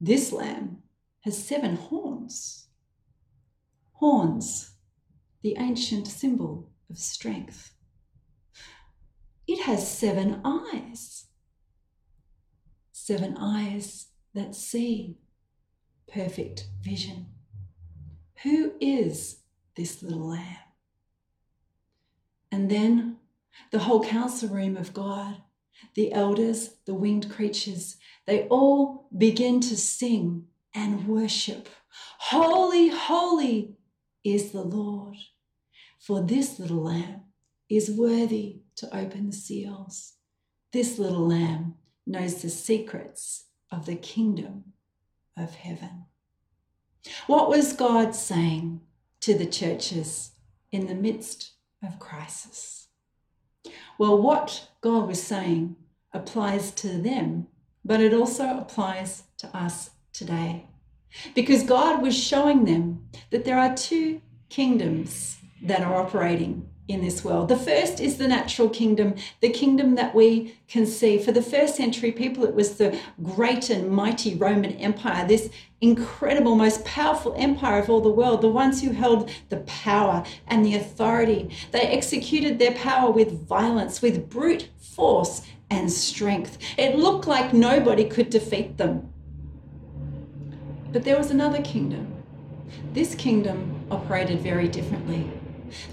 This 0.00 0.32
lamb 0.32 0.82
has 1.20 1.42
seven 1.42 1.76
horns. 1.76 2.68
Horns, 3.92 4.72
the 5.42 5.56
ancient 5.58 6.06
symbol 6.06 6.70
of 6.88 6.98
strength. 6.98 7.72
It 9.46 9.62
has 9.62 9.90
seven 9.90 10.40
eyes. 10.44 11.26
Seven 12.92 13.36
eyes 13.36 14.08
that 14.34 14.54
see. 14.54 15.18
Perfect 16.12 16.68
vision. 16.82 17.26
Who 18.42 18.72
is 18.80 19.40
this 19.76 20.02
little 20.02 20.28
lamb? 20.28 20.56
And 22.50 22.70
then 22.70 23.18
the 23.70 23.80
whole 23.80 24.02
council 24.02 24.48
room 24.48 24.76
of 24.76 24.94
God 24.94 25.42
the 25.94 26.12
elders, 26.12 26.76
the 26.86 26.94
winged 26.94 27.30
creatures, 27.30 27.96
they 28.26 28.46
all 28.48 29.08
begin 29.16 29.60
to 29.60 29.76
sing 29.76 30.46
and 30.74 31.06
worship. 31.06 31.68
Holy, 32.18 32.88
holy 32.88 33.74
is 34.24 34.52
the 34.52 34.62
Lord, 34.62 35.16
for 35.98 36.22
this 36.22 36.58
little 36.58 36.82
lamb 36.82 37.22
is 37.68 37.90
worthy 37.90 38.60
to 38.76 38.96
open 38.96 39.26
the 39.26 39.36
seals. 39.36 40.14
This 40.72 40.98
little 40.98 41.26
lamb 41.26 41.74
knows 42.06 42.42
the 42.42 42.50
secrets 42.50 43.46
of 43.70 43.86
the 43.86 43.96
kingdom 43.96 44.72
of 45.36 45.54
heaven. 45.54 46.06
What 47.26 47.48
was 47.48 47.72
God 47.72 48.14
saying 48.14 48.82
to 49.20 49.34
the 49.34 49.46
churches 49.46 50.32
in 50.70 50.86
the 50.86 50.94
midst 50.94 51.52
of 51.82 51.98
crisis? 51.98 52.88
Well, 53.98 54.20
what 54.20 54.68
God 54.80 55.08
was 55.08 55.22
saying 55.22 55.76
applies 56.12 56.70
to 56.72 56.88
them, 56.88 57.46
but 57.84 58.00
it 58.00 58.14
also 58.14 58.58
applies 58.58 59.24
to 59.38 59.54
us 59.56 59.90
today. 60.12 60.66
Because 61.34 61.62
God 61.62 62.02
was 62.02 62.16
showing 62.16 62.64
them 62.64 63.08
that 63.30 63.44
there 63.44 63.58
are 63.58 63.74
two 63.74 64.20
kingdoms 64.48 65.38
that 65.62 65.82
are 65.82 65.94
operating 65.94 66.68
in 66.92 67.02
this 67.02 67.24
world. 67.24 67.48
The 67.48 67.56
first 67.56 68.00
is 68.00 68.16
the 68.16 68.28
natural 68.28 68.68
kingdom, 68.68 69.14
the 69.40 69.50
kingdom 69.50 69.94
that 69.94 70.14
we 70.14 70.56
can 70.68 70.86
see. 70.86 71.18
For 71.18 71.32
the 71.32 71.42
first 71.42 71.76
century 71.76 72.12
people, 72.12 72.44
it 72.44 72.54
was 72.54 72.76
the 72.76 72.98
great 73.22 73.70
and 73.70 73.90
mighty 73.90 74.34
Roman 74.34 74.72
Empire, 74.72 75.26
this 75.26 75.50
incredible, 75.80 76.56
most 76.56 76.84
powerful 76.84 77.34
empire 77.36 77.80
of 77.80 77.88
all 77.88 78.00
the 78.00 78.10
world, 78.10 78.42
the 78.42 78.48
ones 78.48 78.82
who 78.82 78.90
held 78.90 79.30
the 79.48 79.58
power 79.58 80.24
and 80.46 80.64
the 80.64 80.74
authority. 80.74 81.50
They 81.70 81.82
executed 81.82 82.58
their 82.58 82.72
power 82.72 83.10
with 83.10 83.46
violence, 83.46 84.02
with 84.02 84.28
brute 84.28 84.68
force 84.76 85.42
and 85.70 85.90
strength. 85.90 86.58
It 86.76 86.96
looked 86.96 87.26
like 87.26 87.52
nobody 87.52 88.04
could 88.04 88.30
defeat 88.30 88.76
them. 88.76 89.12
But 90.92 91.04
there 91.04 91.16
was 91.16 91.30
another 91.30 91.62
kingdom. 91.62 92.12
This 92.92 93.14
kingdom 93.14 93.86
operated 93.90 94.40
very 94.40 94.68
differently. 94.68 95.30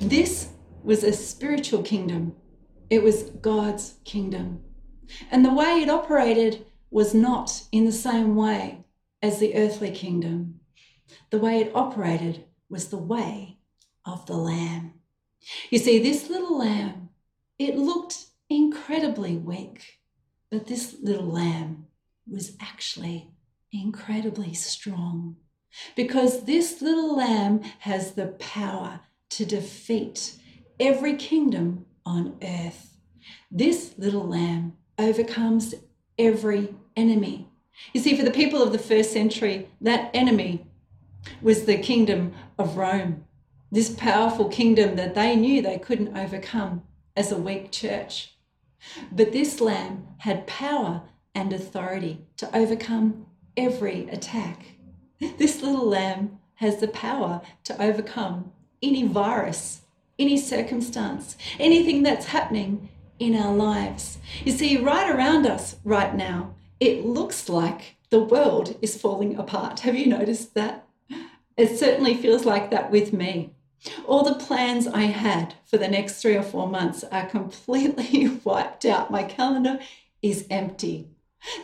This 0.01 0.49
was 0.87 1.03
a 1.03 1.11
spiritual 1.11 1.83
kingdom, 1.83 2.33
it 2.89 3.03
was 3.03 3.23
God's 3.23 3.95
kingdom. 4.05 4.61
And 5.29 5.43
the 5.43 5.53
way 5.53 5.81
it 5.81 5.89
operated 5.89 6.65
was 6.89 7.13
not 7.13 7.63
in 7.73 7.83
the 7.83 7.91
same 7.91 8.37
way 8.37 8.85
as 9.21 9.39
the 9.39 9.53
earthly 9.55 9.91
kingdom. 9.91 10.61
The 11.29 11.39
way 11.39 11.59
it 11.59 11.75
operated 11.75 12.45
was 12.69 12.87
the 12.87 12.97
way 12.97 13.57
of 14.05 14.25
the 14.27 14.37
lamb. 14.37 14.93
You 15.69 15.77
see, 15.77 15.99
this 15.99 16.29
little 16.29 16.57
lamb, 16.57 17.09
it 17.59 17.75
looked 17.75 18.27
incredibly 18.49 19.35
weak, 19.35 19.99
but 20.49 20.67
this 20.67 20.95
little 21.03 21.29
lamb 21.29 21.87
was 22.25 22.55
actually 22.61 23.31
incredibly 23.73 24.53
strong. 24.53 25.35
because 25.97 26.45
this 26.45 26.81
little 26.81 27.17
lamb 27.17 27.61
has 27.79 28.13
the 28.13 28.27
power 28.27 29.01
to 29.29 29.45
defeat 29.45 30.37
every 30.79 31.15
kingdom 31.15 31.85
on 32.05 32.37
earth. 32.41 32.93
This 33.51 33.93
little 33.97 34.27
lamb 34.27 34.73
overcomes 34.97 35.75
every 36.17 36.73
enemy. 36.95 37.49
You 37.93 38.01
see, 38.01 38.17
for 38.17 38.23
the 38.23 38.31
people 38.31 38.61
of 38.61 38.71
the 38.71 38.79
first 38.79 39.11
century, 39.11 39.69
that 39.81 40.09
enemy 40.13 40.65
was 41.41 41.65
the 41.65 41.77
kingdom 41.77 42.33
of 42.57 42.77
Rome, 42.77 43.25
this 43.71 43.89
powerful 43.89 44.49
kingdom 44.49 44.95
that 44.95 45.15
they 45.15 45.35
knew 45.35 45.61
they 45.61 45.77
couldn't 45.77 46.17
overcome 46.17 46.83
as 47.15 47.31
a 47.31 47.37
weak 47.37 47.71
church. 47.71 48.35
But 49.11 49.31
this 49.31 49.59
lamb 49.59 50.07
had 50.19 50.47
power 50.47 51.03
and 51.35 51.51
authority 51.51 52.25
to 52.37 52.55
overcome 52.55 53.25
every 53.55 54.07
attack. 54.09 54.65
This 55.19 55.61
little 55.61 55.87
lamb 55.87 56.39
has 56.55 56.77
the 56.77 56.87
power 56.87 57.41
to 57.65 57.81
overcome 57.81 58.51
any 58.81 59.07
virus, 59.07 59.81
any 60.19 60.37
circumstance, 60.37 61.37
anything 61.59 62.03
that's 62.03 62.27
happening 62.27 62.89
in 63.19 63.35
our 63.35 63.53
lives. 63.53 64.17
You 64.43 64.51
see, 64.51 64.77
right 64.77 65.09
around 65.09 65.45
us 65.45 65.77
right 65.83 66.15
now, 66.15 66.55
it 66.79 67.05
looks 67.05 67.49
like 67.49 67.95
the 68.09 68.23
world 68.23 68.77
is 68.81 68.99
falling 68.99 69.37
apart. 69.37 69.81
Have 69.81 69.95
you 69.95 70.07
noticed 70.07 70.53
that? 70.53 70.87
It 71.55 71.77
certainly 71.77 72.15
feels 72.15 72.45
like 72.45 72.69
that 72.71 72.91
with 72.91 73.13
me. 73.13 73.51
All 74.05 74.23
the 74.23 74.43
plans 74.45 74.87
I 74.87 75.03
had 75.03 75.55
for 75.65 75.77
the 75.77 75.87
next 75.87 76.21
three 76.21 76.35
or 76.35 76.43
four 76.43 76.67
months 76.67 77.03
are 77.11 77.27
completely 77.27 78.27
wiped 78.43 78.85
out. 78.85 79.11
My 79.11 79.23
calendar 79.23 79.79
is 80.21 80.45
empty. 80.49 81.09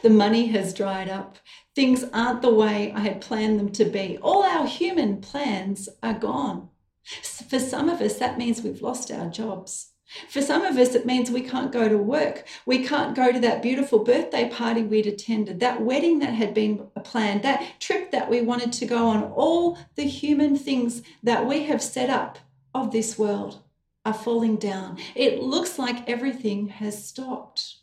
The 0.02 0.10
money 0.10 0.48
has 0.48 0.74
dried 0.74 1.10
up. 1.10 1.38
Things 1.76 2.04
aren't 2.14 2.42
the 2.42 2.54
way 2.54 2.92
I 2.96 3.00
had 3.00 3.22
planned 3.22 3.60
them 3.60 3.72
to 3.74 3.86
be. 3.86 4.18
All 4.22 4.44
our 4.44 4.68
human 4.68 5.22
plans 5.22 5.90
are 6.02 6.14
gone. 6.14 6.70
For 7.04 7.60
some 7.60 7.90
of 7.90 8.02
us, 8.02 8.18
that 8.20 8.38
means 8.38 8.62
we've 8.62 8.82
lost 8.82 9.12
our 9.12 9.30
jobs. 9.30 9.94
For 10.30 10.42
some 10.42 10.64
of 10.64 10.78
us, 10.78 10.96
it 10.96 11.06
means 11.06 11.32
we 11.32 11.42
can't 11.42 11.72
go 11.72 11.90
to 11.90 11.98
work. 11.98 12.46
We 12.66 12.86
can't 12.86 13.16
go 13.16 13.32
to 13.32 13.40
that 13.40 13.62
beautiful 13.62 14.00
birthday 14.00 14.50
party 14.50 14.84
we'd 14.84 15.08
attended, 15.08 15.60
that 15.60 15.82
wedding 15.82 16.20
that 16.20 16.34
had 16.34 16.54
been 16.54 16.88
planned, 17.04 17.42
that 17.44 17.80
trip 17.80 18.12
that 18.12 18.30
we 18.30 18.42
wanted 18.42 18.72
to 18.74 18.86
go 18.86 19.08
on. 19.08 19.24
All 19.24 19.78
the 19.96 20.04
human 20.04 20.58
things 20.58 21.02
that 21.24 21.48
we 21.48 21.64
have 21.64 21.82
set 21.82 22.10
up 22.10 22.38
of 22.76 22.92
this 22.92 23.18
world 23.18 23.62
are 24.06 24.14
falling 24.14 24.58
down. 24.58 24.98
It 25.16 25.42
looks 25.42 25.80
like 25.80 26.08
everything 26.08 26.68
has 26.68 27.08
stopped. 27.08 27.78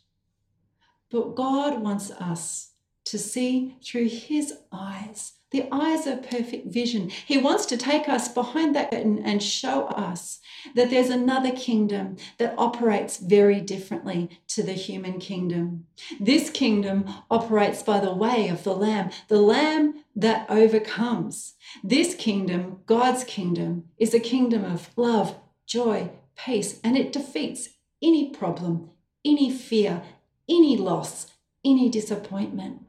But 1.09 1.35
God 1.35 1.81
wants 1.81 2.11
us 2.11 2.71
to 3.05 3.17
see 3.17 3.75
through 3.83 4.07
His 4.07 4.53
eyes, 4.71 5.33
the 5.51 5.67
eyes 5.71 6.07
of 6.07 6.23
perfect 6.23 6.67
vision. 6.67 7.09
He 7.09 7.37
wants 7.37 7.65
to 7.67 7.77
take 7.77 8.07
us 8.07 8.27
behind 8.27 8.75
that 8.75 8.91
curtain 8.91 9.21
and 9.23 9.43
show 9.43 9.85
us 9.87 10.39
that 10.75 10.89
there's 10.89 11.09
another 11.09 11.51
kingdom 11.51 12.15
that 12.37 12.55
operates 12.57 13.17
very 13.17 13.59
differently 13.59 14.29
to 14.47 14.63
the 14.63 14.73
human 14.73 15.19
kingdom. 15.19 15.85
This 16.19 16.49
kingdom 16.49 17.05
operates 17.29 17.83
by 17.83 17.99
the 17.99 18.13
way 18.13 18.47
of 18.47 18.63
the 18.63 18.73
Lamb, 18.73 19.11
the 19.27 19.41
Lamb 19.41 20.03
that 20.15 20.49
overcomes. 20.49 21.55
This 21.83 22.15
kingdom, 22.15 22.79
God's 22.85 23.23
kingdom, 23.23 23.85
is 23.97 24.13
a 24.13 24.19
kingdom 24.19 24.63
of 24.63 24.89
love, 24.95 25.35
joy, 25.65 26.11
peace, 26.35 26.79
and 26.83 26.97
it 26.97 27.11
defeats 27.11 27.69
any 28.01 28.29
problem, 28.29 28.89
any 29.25 29.51
fear, 29.51 30.01
any 30.49 30.77
loss, 30.77 31.33
any 31.63 31.89
disappointment. 31.89 32.81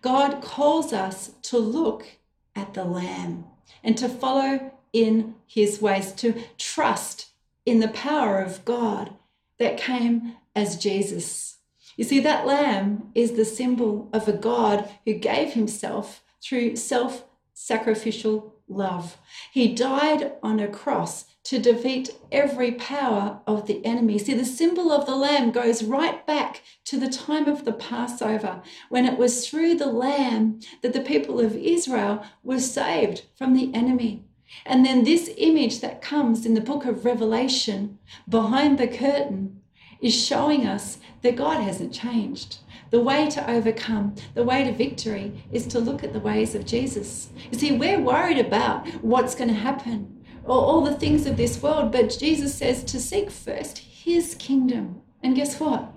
God 0.00 0.42
calls 0.42 0.92
us 0.92 1.32
to 1.42 1.58
look 1.58 2.06
at 2.54 2.74
the 2.74 2.84
Lamb 2.84 3.44
and 3.82 3.96
to 3.98 4.08
follow 4.08 4.72
in 4.92 5.34
his 5.46 5.80
ways, 5.80 6.12
to 6.12 6.34
trust 6.56 7.30
in 7.66 7.80
the 7.80 7.88
power 7.88 8.38
of 8.38 8.64
God 8.64 9.14
that 9.58 9.76
came 9.76 10.36
as 10.54 10.78
Jesus. 10.78 11.58
You 11.96 12.04
see, 12.04 12.20
that 12.20 12.46
lamb 12.46 13.10
is 13.14 13.32
the 13.32 13.44
symbol 13.44 14.08
of 14.12 14.28
a 14.28 14.32
God 14.32 14.88
who 15.04 15.14
gave 15.14 15.52
himself 15.52 16.22
through 16.40 16.76
self 16.76 17.24
sacrificial 17.54 18.54
love. 18.68 19.18
He 19.52 19.74
died 19.74 20.32
on 20.42 20.60
a 20.60 20.68
cross 20.68 21.24
to 21.44 21.58
defeat 21.58 22.10
every 22.30 22.72
power 22.72 23.40
of 23.46 23.66
the 23.66 23.84
enemy. 23.84 24.18
See, 24.18 24.34
the 24.34 24.44
symbol 24.44 24.92
of 24.92 25.06
the 25.06 25.16
lamb 25.16 25.50
goes 25.50 25.82
right 25.82 26.26
back 26.26 26.62
to 26.84 27.00
the 27.00 27.08
time 27.08 27.48
of 27.48 27.64
the 27.64 27.72
Passover, 27.72 28.62
when 28.90 29.06
it 29.06 29.16
was 29.16 29.48
through 29.48 29.76
the 29.76 29.86
lamb 29.86 30.60
that 30.82 30.92
the 30.92 31.00
people 31.00 31.40
of 31.40 31.56
Israel 31.56 32.24
were 32.42 32.60
saved 32.60 33.22
from 33.36 33.54
the 33.54 33.72
enemy. 33.74 34.24
And 34.66 34.84
then 34.84 35.04
this 35.04 35.30
image 35.36 35.80
that 35.80 36.02
comes 36.02 36.44
in 36.44 36.54
the 36.54 36.60
book 36.60 36.84
of 36.84 37.04
Revelation 37.04 37.98
behind 38.28 38.78
the 38.78 38.88
curtain 38.88 39.60
is 40.00 40.14
showing 40.14 40.66
us 40.66 40.98
that 41.22 41.36
God 41.36 41.62
hasn't 41.62 41.92
changed. 41.92 42.58
The 42.90 43.00
way 43.00 43.28
to 43.30 43.50
overcome, 43.50 44.14
the 44.34 44.44
way 44.44 44.64
to 44.64 44.72
victory 44.72 45.44
is 45.52 45.66
to 45.68 45.78
look 45.78 46.02
at 46.02 46.14
the 46.14 46.20
ways 46.20 46.54
of 46.54 46.64
Jesus. 46.64 47.28
You 47.50 47.58
see, 47.58 47.72
we're 47.72 48.00
worried 48.00 48.38
about 48.38 48.88
what's 49.02 49.34
going 49.34 49.48
to 49.48 49.54
happen 49.54 50.24
or 50.44 50.56
all 50.56 50.80
the 50.80 50.94
things 50.94 51.26
of 51.26 51.36
this 51.36 51.62
world. 51.62 51.92
But 51.92 52.16
Jesus 52.18 52.54
says 52.54 52.82
to 52.84 52.98
seek 52.98 53.30
first 53.30 53.78
his 53.78 54.34
kingdom. 54.36 55.02
And 55.22 55.36
guess 55.36 55.60
what? 55.60 55.92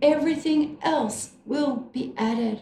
Everything 0.00 0.78
else 0.82 1.32
will 1.44 1.76
be 1.76 2.14
added. 2.16 2.60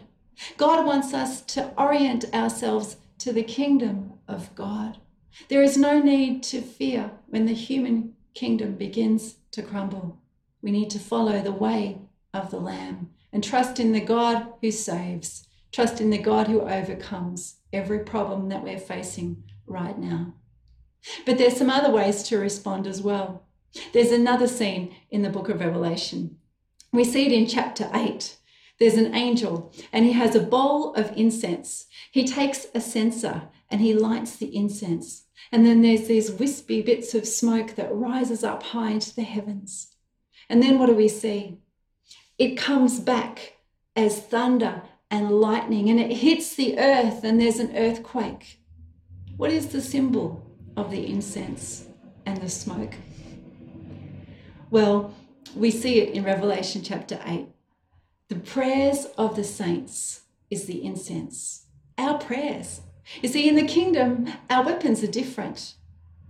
God 0.57 0.85
wants 0.85 1.13
us 1.13 1.41
to 1.41 1.71
orient 1.77 2.25
ourselves 2.33 2.97
to 3.19 3.31
the 3.31 3.43
kingdom 3.43 4.13
of 4.27 4.53
God. 4.55 4.97
There 5.49 5.61
is 5.61 5.77
no 5.77 5.99
need 5.99 6.41
to 6.43 6.61
fear 6.61 7.11
when 7.27 7.45
the 7.45 7.53
human 7.53 8.15
kingdom 8.33 8.75
begins 8.75 9.35
to 9.51 9.61
crumble. 9.61 10.17
We 10.63 10.71
need 10.71 10.89
to 10.91 10.99
follow 10.99 11.41
the 11.41 11.51
way 11.51 11.99
of 12.33 12.49
the 12.49 12.59
Lamb 12.59 13.11
and 13.31 13.43
trust 13.43 13.79
in 13.79 13.91
the 13.91 14.01
God 14.01 14.47
who 14.61 14.71
saves, 14.71 15.47
trust 15.71 16.01
in 16.01 16.09
the 16.09 16.17
God 16.17 16.47
who 16.47 16.61
overcomes 16.61 17.57
every 17.71 17.99
problem 17.99 18.49
that 18.49 18.63
we're 18.63 18.79
facing 18.79 19.43
right 19.65 19.97
now. 19.97 20.33
But 21.25 21.37
there's 21.37 21.57
some 21.57 21.69
other 21.69 21.91
ways 21.91 22.23
to 22.23 22.37
respond 22.37 22.87
as 22.87 23.01
well. 23.01 23.47
There's 23.93 24.11
another 24.11 24.47
scene 24.47 24.95
in 25.09 25.21
the 25.21 25.29
book 25.29 25.49
of 25.49 25.61
Revelation. 25.61 26.37
We 26.91 27.03
see 27.03 27.25
it 27.25 27.31
in 27.31 27.47
chapter 27.47 27.89
8. 27.93 28.37
There's 28.79 28.95
an 28.95 29.15
angel 29.15 29.71
and 29.93 30.05
he 30.05 30.11
has 30.13 30.35
a 30.35 30.41
bowl 30.41 30.93
of 30.95 31.15
incense. 31.15 31.85
He 32.11 32.27
takes 32.27 32.67
a 32.75 32.81
censer 32.81 33.43
and 33.69 33.79
he 33.79 33.93
lights 33.93 34.35
the 34.35 34.53
incense. 34.55 35.25
And 35.51 35.65
then 35.65 35.81
there's 35.81 36.07
these 36.07 36.31
wispy 36.31 36.81
bits 36.81 37.13
of 37.13 37.27
smoke 37.27 37.75
that 37.75 37.93
rises 37.93 38.43
up 38.43 38.63
high 38.63 38.91
into 38.91 39.15
the 39.15 39.23
heavens. 39.23 39.95
And 40.49 40.61
then 40.61 40.77
what 40.77 40.87
do 40.87 40.95
we 40.95 41.07
see? 41.07 41.59
It 42.37 42.55
comes 42.55 42.99
back 42.99 43.57
as 43.95 44.21
thunder 44.21 44.83
and 45.09 45.29
lightning 45.29 45.89
and 45.89 45.99
it 45.99 46.17
hits 46.17 46.55
the 46.55 46.79
earth 46.79 47.23
and 47.23 47.39
there's 47.39 47.59
an 47.59 47.75
earthquake. 47.75 48.59
What 49.37 49.51
is 49.51 49.67
the 49.67 49.81
symbol 49.81 50.45
of 50.77 50.91
the 50.91 51.05
incense 51.07 51.85
and 52.25 52.41
the 52.41 52.49
smoke? 52.49 52.93
Well, 54.69 55.13
we 55.55 55.69
see 55.69 55.99
it 55.99 56.13
in 56.13 56.23
Revelation 56.23 56.81
chapter 56.81 57.19
8. 57.25 57.47
The 58.29 58.35
prayers 58.35 59.05
of 59.17 59.35
the 59.35 59.43
saints 59.43 60.21
is 60.49 60.65
the 60.65 60.83
incense. 60.83 61.65
Our 61.97 62.17
prayers. 62.17 62.81
You 63.21 63.27
see, 63.27 63.49
in 63.49 63.55
the 63.55 63.67
kingdom, 63.67 64.31
our 64.49 64.63
weapons 64.63 65.03
are 65.03 65.07
different 65.07 65.73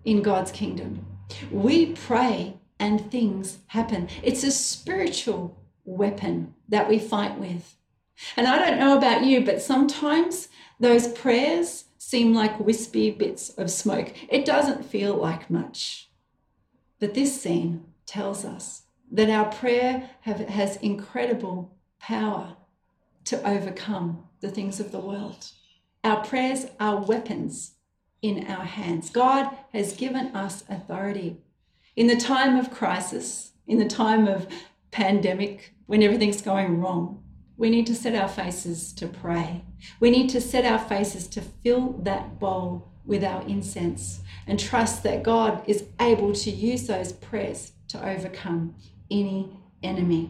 in 0.04 0.24
God's 0.24 0.52
kingdom. 0.52 1.06
We 1.52 1.94
pray 1.94 2.58
and 2.80 3.12
things 3.12 3.60
happen. 3.68 4.10
It's 4.24 4.44
a 4.44 4.52
spiritual 4.52 5.61
weapon 5.86 6.54
that 6.70 6.88
we 6.90 7.00
fight 7.00 7.40
with. 7.40 7.76
And 8.38 8.48
I 8.48 8.58
don't 8.58 8.80
know 8.80 8.98
about 8.98 9.26
you, 9.26 9.44
but 9.44 9.62
sometimes 9.62 10.48
those 10.80 11.08
prayers 11.08 11.86
seem 11.98 12.34
like 12.34 12.60
wispy 12.60 13.12
bits 13.12 13.50
of 13.50 13.72
smoke. 13.72 14.14
It 14.30 14.46
doesn't 14.46 14.86
feel 14.86 15.16
like 15.16 15.50
much. 15.50 16.10
But 17.00 17.14
this 17.14 17.42
scene 17.42 17.86
tells 18.06 18.46
us 18.46 18.84
that 19.12 19.30
our 19.30 19.52
prayer 19.52 20.10
have, 20.22 20.40
has 20.40 20.78
incredible 20.78 21.76
power 22.00 22.58
to 23.26 23.48
overcome 23.48 24.24
the 24.40 24.50
things 24.50 24.80
of 24.80 24.92
the 24.92 25.00
world. 25.00 25.48
Our 26.04 26.24
prayers 26.24 26.66
are 26.80 26.98
weapons 26.98 27.74
in 28.22 28.48
our 28.48 28.66
hands. 28.66 29.10
God 29.10 29.56
has 29.74 29.94
given 29.94 30.36
us 30.36 30.64
authority. 30.70 31.38
In 31.96 32.08
the 32.08 32.16
time 32.16 32.58
of 32.58 32.72
crisis, 32.72 33.52
in 33.68 33.78
the 33.78 33.88
time 33.88 34.28
of 34.28 34.48
pandemic, 34.92 35.74
when 35.88 36.04
everything's 36.04 36.42
going 36.42 36.80
wrong, 36.80 37.24
we 37.58 37.70
need 37.70 37.88
to 37.88 37.96
set 37.96 38.16
our 38.16 38.28
faces 38.28 38.94
to 38.94 39.08
pray. 39.08 39.64
We 40.00 40.10
need 40.10 40.30
to 40.32 40.42
set 40.42 40.66
our 40.66 40.80
faces 40.80 41.28
to 41.28 41.42
fill 41.42 41.94
that 42.04 42.40
bowl 42.40 42.92
with 43.06 43.24
our 43.24 43.42
incense 43.48 44.22
and 44.48 44.60
trust 44.60 45.04
that 45.04 45.24
God 45.24 45.64
is 45.68 45.86
able 46.00 46.34
to 46.34 46.52
use 46.52 46.88
those 46.88 47.12
prayers 47.12 47.74
to 47.90 48.08
overcome 48.08 48.76
any 49.10 49.50
enemy. 49.84 50.30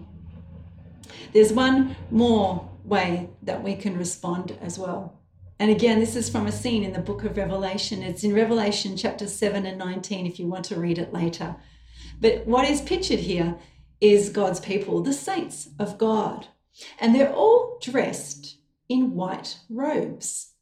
There's 1.33 1.53
one 1.53 1.95
more 2.09 2.69
way 2.83 3.29
that 3.43 3.63
we 3.63 3.75
can 3.75 3.97
respond 3.97 4.57
as 4.61 4.79
well, 4.79 5.21
And 5.61 5.69
again, 5.69 5.99
this 5.99 6.15
is 6.15 6.27
from 6.27 6.47
a 6.47 6.51
scene 6.51 6.83
in 6.83 6.91
the 6.91 6.99
book 6.99 7.23
of 7.23 7.37
Revelation. 7.37 8.01
It's 8.01 8.23
in 8.23 8.33
Revelation 8.33 8.97
chapter 8.97 9.27
7 9.27 9.63
and 9.63 9.77
19 9.77 10.25
if 10.25 10.39
you 10.39 10.47
want 10.47 10.65
to 10.65 10.79
read 10.79 10.97
it 10.97 11.13
later. 11.13 11.55
But 12.19 12.47
what 12.47 12.67
is 12.67 12.81
pictured 12.81 13.19
here 13.19 13.59
is 14.01 14.29
God's 14.29 14.59
people, 14.59 15.01
the 15.01 15.13
saints 15.13 15.69
of 15.79 15.97
God. 15.97 16.47
And 16.99 17.13
they're 17.13 17.33
all 17.33 17.77
dressed 17.81 18.57
in 18.89 19.13
white 19.13 19.57
robes. 19.69 20.53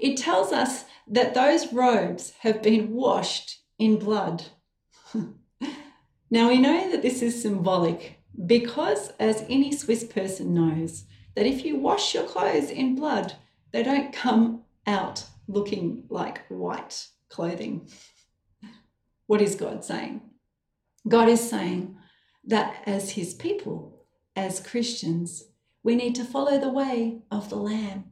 It 0.00 0.16
tells 0.18 0.52
us 0.52 0.84
that 1.06 1.34
those 1.34 1.72
robes 1.72 2.32
have 2.40 2.62
been 2.62 2.92
washed 2.92 3.60
in 3.78 3.98
blood. 3.98 4.44
now 6.30 6.48
we 6.48 6.58
know 6.58 6.90
that 6.90 7.02
this 7.02 7.22
is 7.22 7.40
symbolic 7.40 8.18
because, 8.46 9.12
as 9.18 9.44
any 9.48 9.72
Swiss 9.72 10.04
person 10.04 10.52
knows, 10.52 11.04
that 11.34 11.46
if 11.46 11.64
you 11.64 11.76
wash 11.76 12.14
your 12.14 12.24
clothes 12.24 12.70
in 12.70 12.94
blood, 12.94 13.34
they 13.72 13.82
don't 13.82 14.12
come 14.12 14.62
out 14.86 15.24
looking 15.48 16.04
like 16.08 16.46
white 16.48 17.08
clothing. 17.28 17.88
What 19.26 19.40
is 19.40 19.54
God 19.54 19.82
saying? 19.82 20.20
God 21.08 21.28
is 21.28 21.48
saying 21.48 21.96
that 22.44 22.82
as 22.86 23.12
His 23.12 23.34
people, 23.34 24.04
as 24.34 24.60
Christians, 24.60 25.44
we 25.82 25.96
need 25.96 26.14
to 26.16 26.24
follow 26.24 26.58
the 26.58 26.68
way 26.68 27.22
of 27.30 27.48
the 27.48 27.56
Lamb. 27.56 28.04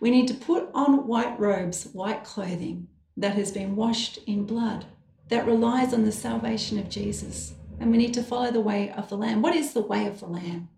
We 0.00 0.10
need 0.10 0.28
to 0.28 0.34
put 0.34 0.70
on 0.74 1.06
white 1.06 1.38
robes, 1.38 1.88
white 1.92 2.24
clothing 2.24 2.88
that 3.16 3.34
has 3.34 3.50
been 3.50 3.76
washed 3.76 4.18
in 4.26 4.44
blood, 4.44 4.86
that 5.28 5.46
relies 5.46 5.92
on 5.92 6.04
the 6.04 6.12
salvation 6.12 6.78
of 6.78 6.88
Jesus. 6.88 7.54
And 7.80 7.90
we 7.90 7.98
need 7.98 8.14
to 8.14 8.22
follow 8.22 8.50
the 8.50 8.60
way 8.60 8.90
of 8.90 9.08
the 9.08 9.16
Lamb. 9.16 9.42
What 9.42 9.56
is 9.56 9.72
the 9.72 9.82
way 9.82 10.06
of 10.06 10.20
the 10.20 10.26
Lamb? 10.26 10.68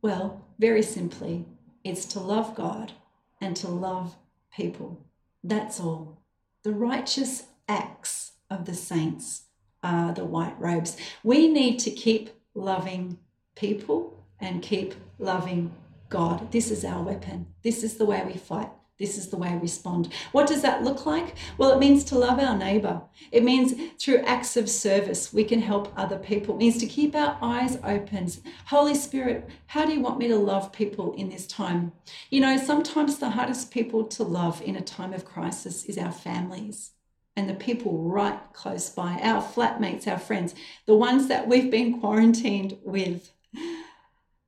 Well, 0.00 0.44
very 0.58 0.82
simply, 0.82 1.46
it's 1.84 2.04
to 2.06 2.20
love 2.20 2.54
God 2.54 2.92
and 3.40 3.56
to 3.56 3.68
love 3.68 4.16
people. 4.54 5.04
That's 5.42 5.80
all. 5.80 6.22
The 6.62 6.72
righteous 6.72 7.44
acts 7.68 8.32
of 8.48 8.66
the 8.66 8.74
saints 8.74 9.44
are 9.82 10.12
the 10.12 10.24
white 10.24 10.58
robes. 10.58 10.96
We 11.22 11.48
need 11.48 11.78
to 11.80 11.90
keep 11.90 12.30
loving 12.54 13.18
people 13.54 14.24
and 14.40 14.62
keep 14.62 14.94
loving 15.18 15.72
God. 16.08 16.52
This 16.52 16.70
is 16.70 16.84
our 16.84 17.02
weapon. 17.02 17.46
This 17.62 17.82
is 17.82 17.96
the 17.96 18.04
way 18.04 18.22
we 18.26 18.34
fight. 18.34 18.70
This 18.98 19.18
is 19.18 19.30
the 19.30 19.36
way 19.36 19.52
we 19.54 19.62
respond. 19.62 20.12
What 20.30 20.46
does 20.46 20.62
that 20.62 20.84
look 20.84 21.06
like? 21.06 21.34
Well, 21.58 21.72
it 21.72 21.80
means 21.80 22.04
to 22.04 22.18
love 22.18 22.38
our 22.38 22.56
neighbor. 22.56 23.02
It 23.32 23.42
means 23.42 23.72
through 23.98 24.18
acts 24.18 24.56
of 24.56 24.68
service, 24.68 25.32
we 25.32 25.42
can 25.42 25.60
help 25.60 25.92
other 25.96 26.18
people. 26.18 26.54
It 26.54 26.58
means 26.58 26.78
to 26.78 26.86
keep 26.86 27.16
our 27.16 27.36
eyes 27.42 27.78
open. 27.82 28.30
Holy 28.66 28.94
Spirit, 28.94 29.48
how 29.66 29.86
do 29.86 29.92
you 29.92 30.00
want 30.00 30.18
me 30.18 30.28
to 30.28 30.36
love 30.36 30.72
people 30.72 31.14
in 31.14 31.30
this 31.30 31.46
time? 31.46 31.92
You 32.30 32.42
know, 32.42 32.56
sometimes 32.56 33.18
the 33.18 33.30
hardest 33.30 33.72
people 33.72 34.04
to 34.04 34.22
love 34.22 34.62
in 34.62 34.76
a 34.76 34.82
time 34.82 35.14
of 35.14 35.24
crisis 35.24 35.84
is 35.86 35.98
our 35.98 36.12
families 36.12 36.92
and 37.36 37.48
the 37.48 37.54
people 37.54 38.02
right 38.02 38.38
close 38.52 38.90
by, 38.90 39.18
our 39.22 39.42
flatmates, 39.42 40.06
our 40.06 40.18
friends, 40.18 40.54
the 40.86 40.94
ones 40.94 41.28
that 41.28 41.48
we've 41.48 41.70
been 41.70 42.00
quarantined 42.00 42.78
with. 42.84 43.32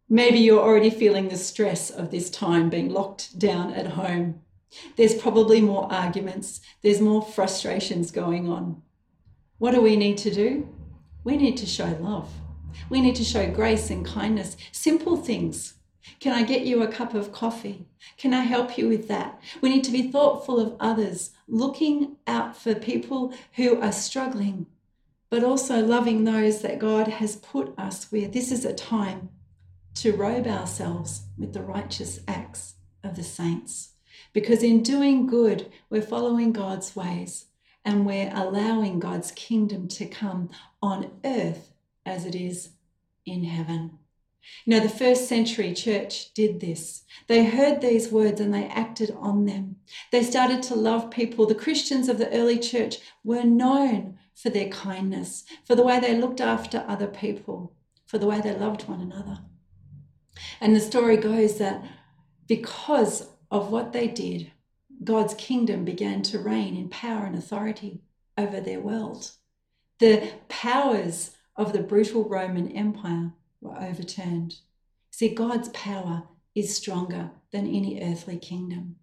Maybe 0.09 0.39
you're 0.39 0.63
already 0.63 0.91
feeling 0.91 1.29
the 1.29 1.37
stress 1.37 1.91
of 1.91 2.11
this 2.11 2.29
time 2.29 2.69
being 2.69 2.91
locked 2.91 3.39
down 3.39 3.73
at 3.73 3.93
home. 3.93 4.43
There's 4.97 5.15
probably 5.15 5.61
more 5.61 5.91
arguments, 5.91 6.61
there's 6.83 7.01
more 7.01 7.23
frustrations 7.23 8.11
going 8.11 8.49
on. 8.49 8.83
What 9.59 9.73
do 9.73 9.81
we 9.81 9.97
need 9.97 10.19
to 10.19 10.35
do? 10.35 10.69
We 11.23 11.37
need 11.37 11.57
to 11.59 11.67
show 11.67 11.97
love. 12.01 12.31
We 12.91 13.01
need 13.01 13.17
to 13.17 13.25
show 13.25 13.51
grace 13.51 13.89
and 13.89 14.05
kindness, 14.05 14.57
simple 14.73 15.17
things. 15.17 15.75
Can 16.21 16.33
I 16.33 16.43
get 16.43 16.67
you 16.67 16.83
a 16.83 16.89
cup 16.89 17.15
of 17.15 17.33
coffee? 17.33 17.87
Can 18.17 18.35
I 18.35 18.43
help 18.43 18.77
you 18.77 18.89
with 18.89 19.09
that? 19.09 19.41
We 19.61 19.71
need 19.71 19.85
to 19.85 19.93
be 19.93 20.11
thoughtful 20.11 20.59
of 20.59 20.77
others, 20.81 21.33
looking 21.49 22.17
out 22.27 22.57
for 22.57 22.75
people 22.75 23.35
who 23.55 23.81
are 23.81 23.93
struggling, 23.93 24.67
but 25.31 25.45
also 25.45 25.85
loving 25.85 26.25
those 26.25 26.63
that 26.63 26.79
God 26.79 27.09
has 27.09 27.37
put 27.37 27.79
us 27.79 28.11
with. 28.13 28.33
This 28.33 28.53
is 28.53 28.65
a 28.65 28.75
time 28.75 29.31
to 29.95 30.13
robe 30.13 30.47
ourselves 30.47 31.23
with 31.39 31.53
the 31.53 31.63
righteous 31.63 32.21
acts 32.27 32.75
of 33.03 33.17
the 33.17 33.23
saints. 33.23 33.93
Because 34.33 34.63
in 34.63 34.83
doing 34.83 35.27
good, 35.27 35.71
we're 35.91 36.03
following 36.03 36.53
God's 36.53 36.95
ways 36.97 37.47
and 37.85 38.07
we're 38.07 38.33
allowing 38.35 38.99
God's 38.99 39.31
kingdom 39.33 39.89
to 39.89 40.07
come 40.07 40.51
on 40.83 41.11
earth 41.25 41.73
as 42.07 42.25
it 42.25 42.35
is 42.35 42.71
in 43.27 43.45
heaven. 43.45 43.99
You 44.65 44.73
know, 44.73 44.81
the 44.81 44.89
first 44.89 45.29
century 45.29 45.73
church 45.75 46.33
did 46.35 46.61
this. 46.61 47.03
They 47.27 47.45
heard 47.45 47.81
these 47.81 48.11
words 48.11 48.41
and 48.41 48.53
they 48.53 48.67
acted 48.67 49.11
on 49.19 49.45
them. 49.45 49.77
They 50.11 50.23
started 50.23 50.63
to 50.65 50.75
love 50.75 51.11
people. 51.11 51.47
The 51.47 51.55
Christians 51.55 52.09
of 52.09 52.19
the 52.19 52.31
early 52.31 52.59
church 52.59 52.97
were 53.23 53.45
known 53.45 54.19
for 54.35 54.51
their 54.51 54.69
kindness, 54.69 55.45
for 55.65 55.75
the 55.75 55.85
way 55.85 56.01
they 56.01 56.17
looked 56.17 56.41
after 56.41 56.85
other 56.89 57.07
people, 57.07 57.73
for 58.07 58.19
the 58.19 58.27
way 58.27 58.41
they 58.41 58.55
loved 58.55 58.89
one 58.89 59.01
another. 59.01 59.39
And 60.61 60.75
the 60.75 60.81
story 60.81 61.17
goes 61.17 61.59
that 61.59 61.85
because 62.47 63.29
of 63.51 63.71
what 63.71 63.93
they 63.93 64.09
did, 64.09 64.53
God's 65.03 65.35
kingdom 65.35 65.85
began 65.85 66.23
to 66.23 66.39
reign 66.39 66.77
in 66.77 66.89
power 66.89 67.25
and 67.25 67.37
authority 67.37 68.03
over 68.37 68.61
their 68.61 68.81
world. 68.81 69.33
The 69.99 70.33
powers 70.49 71.33
of 71.57 71.73
the 71.73 71.83
brutal 71.83 72.29
Roman 72.29 72.71
Empire 72.73 73.33
were 73.65 73.83
overturned. 73.83 74.57
See, 75.11 75.35
God's 75.35 75.71
power 75.71 76.25
is 76.55 76.77
stronger 76.77 77.31
than 77.51 77.67
any 77.67 78.01
earthly 78.03 78.39
kingdom. 78.39 78.97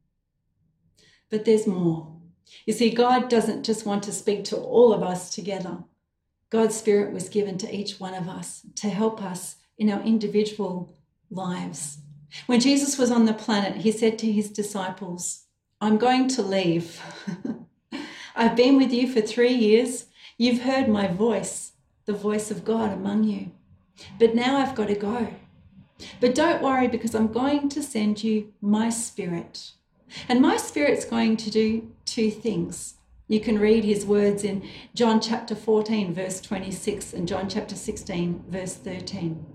But 1.30 1.46
there's 1.46 1.68
more. 1.68 2.16
You 2.66 2.74
see, 2.74 2.92
God 2.92 3.30
doesn't 3.30 3.64
just 3.64 3.86
want 3.86 4.04
to 4.04 4.12
speak 4.12 4.44
to 4.46 4.58
all 4.58 4.94
of 4.94 5.04
us 5.04 5.34
together. 5.34 5.80
God's 6.50 6.76
Spirit 6.76 7.14
was 7.14 7.30
given 7.30 7.58
to 7.60 7.76
each 7.76 8.00
one 8.00 8.14
of 8.14 8.28
us 8.28 8.62
to 8.76 8.90
help 8.90 9.24
us 9.24 9.56
in 9.78 9.90
our 9.90 10.02
individual 10.02 10.94
lives. 11.30 12.00
When 12.46 12.60
Jesus 12.60 12.98
was 12.98 13.12
on 13.12 13.26
the 13.26 13.34
planet, 13.34 13.78
he 13.78 13.92
said 13.92 14.20
to 14.20 14.32
his 14.32 14.50
disciples, 14.50 15.46
I'm 15.80 15.98
going 15.98 16.28
to 16.30 16.42
leave. 16.42 17.02
I've 18.36 18.56
been 18.56 18.78
with 18.78 18.94
you 18.94 19.12
for 19.12 19.22
three 19.22 19.54
years. 19.54 20.06
You've 20.38 20.62
heard 20.62 20.88
my 20.88 21.08
voice, 21.08 21.74
the 22.06 22.14
voice 22.14 22.52
of 22.52 22.66
God 22.66 22.92
among 22.92 23.24
you. 23.24 23.52
But 24.20 24.36
now 24.36 24.58
I've 24.58 24.76
got 24.76 24.88
to 24.88 24.96
go. 24.96 25.34
But 26.20 26.36
don't 26.36 26.62
worry 26.62 26.88
because 26.88 27.14
I'm 27.14 27.32
going 27.32 27.70
to 27.70 27.84
send 27.84 28.24
you 28.24 28.54
my 28.62 28.90
spirit. 28.90 29.72
And 30.28 30.42
my 30.42 30.58
spirit's 30.58 31.06
going 31.06 31.38
to 31.38 31.50
do 31.50 31.92
two 32.06 32.32
things. 32.32 32.96
You 33.32 33.40
can 33.40 33.60
read 33.60 33.86
his 33.86 34.06
words 34.06 34.44
in 34.44 34.68
John 34.94 35.22
chapter 35.22 35.56
14, 35.56 36.14
verse 36.14 36.42
26, 36.42 37.14
and 37.14 37.26
John 37.26 37.48
chapter 37.48 37.76
16, 37.76 38.44
verse 38.50 38.74
13. 38.76 39.46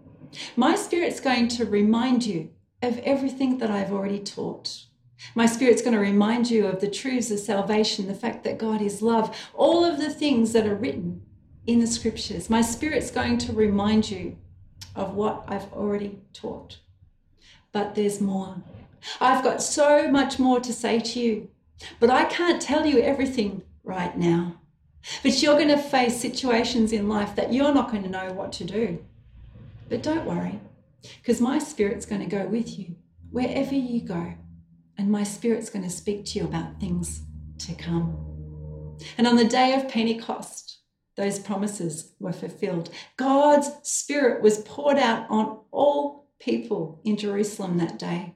My 0.57 0.75
Spirit's 0.75 1.21
going 1.21 1.49
to 1.49 1.67
remind 1.67 2.25
you 2.25 2.51
of 2.81 2.99
everything 3.01 3.59
that 3.59 3.71
I've 3.71 3.93
already 3.93 4.19
taught. 4.19 4.87
My 5.35 5.45
Spirit's 5.45 5.83
going 5.83 5.93
to 5.93 6.01
remind 6.01 6.51
you 6.51 6.67
of 6.67 6.81
the 6.81 6.91
truths 6.91 7.31
of 7.31 7.39
salvation, 7.39 8.07
the 8.07 8.15
fact 8.15 8.45
that 8.45 8.57
God 8.57 8.81
is 8.81 9.03
love, 9.03 9.37
all 9.53 9.85
of 9.85 9.99
the 9.99 10.11
things 10.11 10.55
that 10.55 10.67
are 10.67 10.75
written 10.75 11.26
in 11.67 11.81
the 11.81 11.87
scriptures. 11.87 12.49
My 12.49 12.63
Spirit's 12.63 13.11
going 13.11 13.39
to 13.39 13.53
remind 13.53 14.11
you 14.11 14.37
of 14.95 15.15
what 15.15 15.45
I've 15.49 15.73
already 15.73 16.21
taught. 16.33 16.79
But 17.73 17.95
there's 17.95 18.21
more. 18.21 18.63
I've 19.21 19.45
got 19.45 19.63
so 19.63 20.11
much 20.11 20.39
more 20.39 20.61
to 20.61 20.73
say 20.73 21.01
to 21.01 21.21
you, 21.21 21.49
but 22.01 22.11
I 22.11 22.25
can't 22.25 22.63
tell 22.63 22.87
you 22.87 23.01
everything 23.01 23.63
right 23.85 24.17
now. 24.17 24.61
But 25.23 25.41
you're 25.43 25.55
going 25.55 25.69
to 25.69 25.79
face 25.79 26.21
situations 26.21 26.93
in 26.93 27.09
life 27.09 27.37
that 27.37 27.53
you're 27.53 27.75
not 27.75 27.91
going 27.91 28.03
to 28.03 28.09
know 28.09 28.33
what 28.33 28.53
to 28.55 28.65
do. 28.65 29.05
But 29.89 30.03
don't 30.03 30.25
worry, 30.25 30.61
because 31.03 31.41
my 31.41 31.59
spirit's 31.59 32.07
going 32.07 32.23
to 32.23 32.27
go 32.27 32.47
with 32.47 32.79
you 32.79 32.97
wherever 33.31 33.75
you 33.75 34.01
go, 34.01 34.35
and 34.99 35.11
my 35.11 35.23
spirit's 35.23 35.71
going 35.71 35.85
to 35.85 35.91
speak 35.91 36.25
to 36.25 36.39
you 36.39 36.45
about 36.45 36.81
things 36.81 37.23
to 37.59 37.75
come. 37.75 38.17
And 39.19 39.27
on 39.27 39.37
the 39.37 39.45
day 39.45 39.75
of 39.75 39.89
Pentecost, 39.89 40.66
those 41.17 41.39
promises 41.39 42.13
were 42.21 42.33
fulfilled. 42.33 42.91
God's 43.17 43.71
Spirit 43.83 44.43
was 44.43 44.59
poured 44.59 44.99
out 44.99 45.27
on 45.31 45.59
all 45.71 46.29
people 46.39 47.01
in 47.05 47.17
Jerusalem 47.17 47.79
that 47.79 47.99
day. 47.99 48.35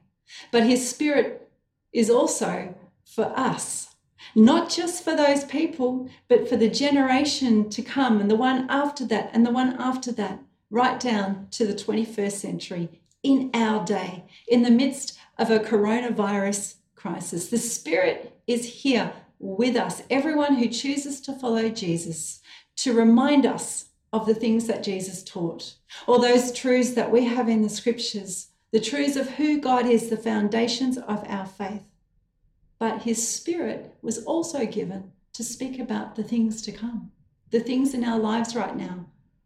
But 0.51 0.63
His 0.63 0.89
Spirit 0.89 1.49
is 1.93 2.09
also 2.09 2.75
for 3.05 3.33
us, 3.37 3.95
not 4.35 4.69
just 4.69 5.03
for 5.03 5.15
those 5.15 5.43
people, 5.43 6.09
but 6.27 6.47
for 6.47 6.57
the 6.57 6.69
generation 6.69 7.69
to 7.69 7.81
come 7.81 8.19
and 8.19 8.29
the 8.31 8.35
one 8.35 8.67
after 8.69 9.05
that 9.05 9.29
and 9.33 9.45
the 9.45 9.51
one 9.51 9.75
after 9.79 10.11
that 10.13 10.39
right 10.69 10.99
down 10.99 11.47
to 11.51 11.67
the 11.67 11.73
21st 11.73 12.31
century 12.31 12.89
in 13.23 13.51
our 13.53 13.85
day, 13.85 14.23
in 14.47 14.63
the 14.63 14.71
midst 14.71 15.19
of 15.37 15.51
a 15.51 15.59
coronavirus 15.59 16.75
crisis. 16.95 17.49
The 17.49 17.57
Spirit 17.57 18.39
is 18.47 18.81
here 18.81 19.13
with 19.39 19.75
us, 19.75 20.03
everyone 20.09 20.55
who 20.55 20.67
chooses 20.67 21.19
to 21.21 21.33
follow 21.33 21.69
Jesus, 21.69 22.41
to 22.77 22.93
remind 22.93 23.45
us 23.45 23.89
of 24.13 24.25
the 24.25 24.35
things 24.35 24.67
that 24.67 24.83
Jesus 24.83 25.23
taught, 25.23 25.75
or 26.07 26.19
those 26.19 26.51
truths 26.51 26.91
that 26.91 27.11
we 27.11 27.25
have 27.25 27.47
in 27.47 27.61
the 27.61 27.69
scriptures, 27.69 28.47
the 28.71 28.79
truths 28.79 29.15
of 29.15 29.29
who 29.31 29.59
God 29.59 29.85
is, 29.85 30.09
the 30.09 30.17
foundations 30.17 30.97
of 30.97 31.23
our 31.27 31.45
faith. 31.45 31.83
but 32.79 33.03
his 33.03 33.27
spirit 33.27 33.95
was 34.01 34.23
also 34.25 34.65
given 34.65 35.11
to 35.33 35.43
speak 35.43 35.77
about 35.79 36.15
the 36.15 36.23
things 36.23 36.63
to 36.63 36.71
come, 36.71 37.11
the 37.51 37.59
things 37.59 37.93
in 37.93 38.03
our 38.03 38.17
lives 38.17 38.55
right 38.55 38.75
now, 38.75 39.05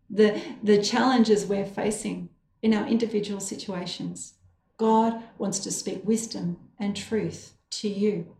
the, 0.10 0.42
the 0.64 0.82
challenges 0.82 1.46
we're 1.46 1.66
facing 1.66 2.30
in 2.62 2.74
our 2.74 2.88
individual 2.88 3.42
situations. 3.42 4.36
God 4.78 5.22
wants 5.38 5.60
to 5.60 5.72
speak 5.72 6.02
wisdom 6.06 6.58
and 6.80 6.96
truth 6.96 7.58
to 7.72 7.90
you. 7.90 8.36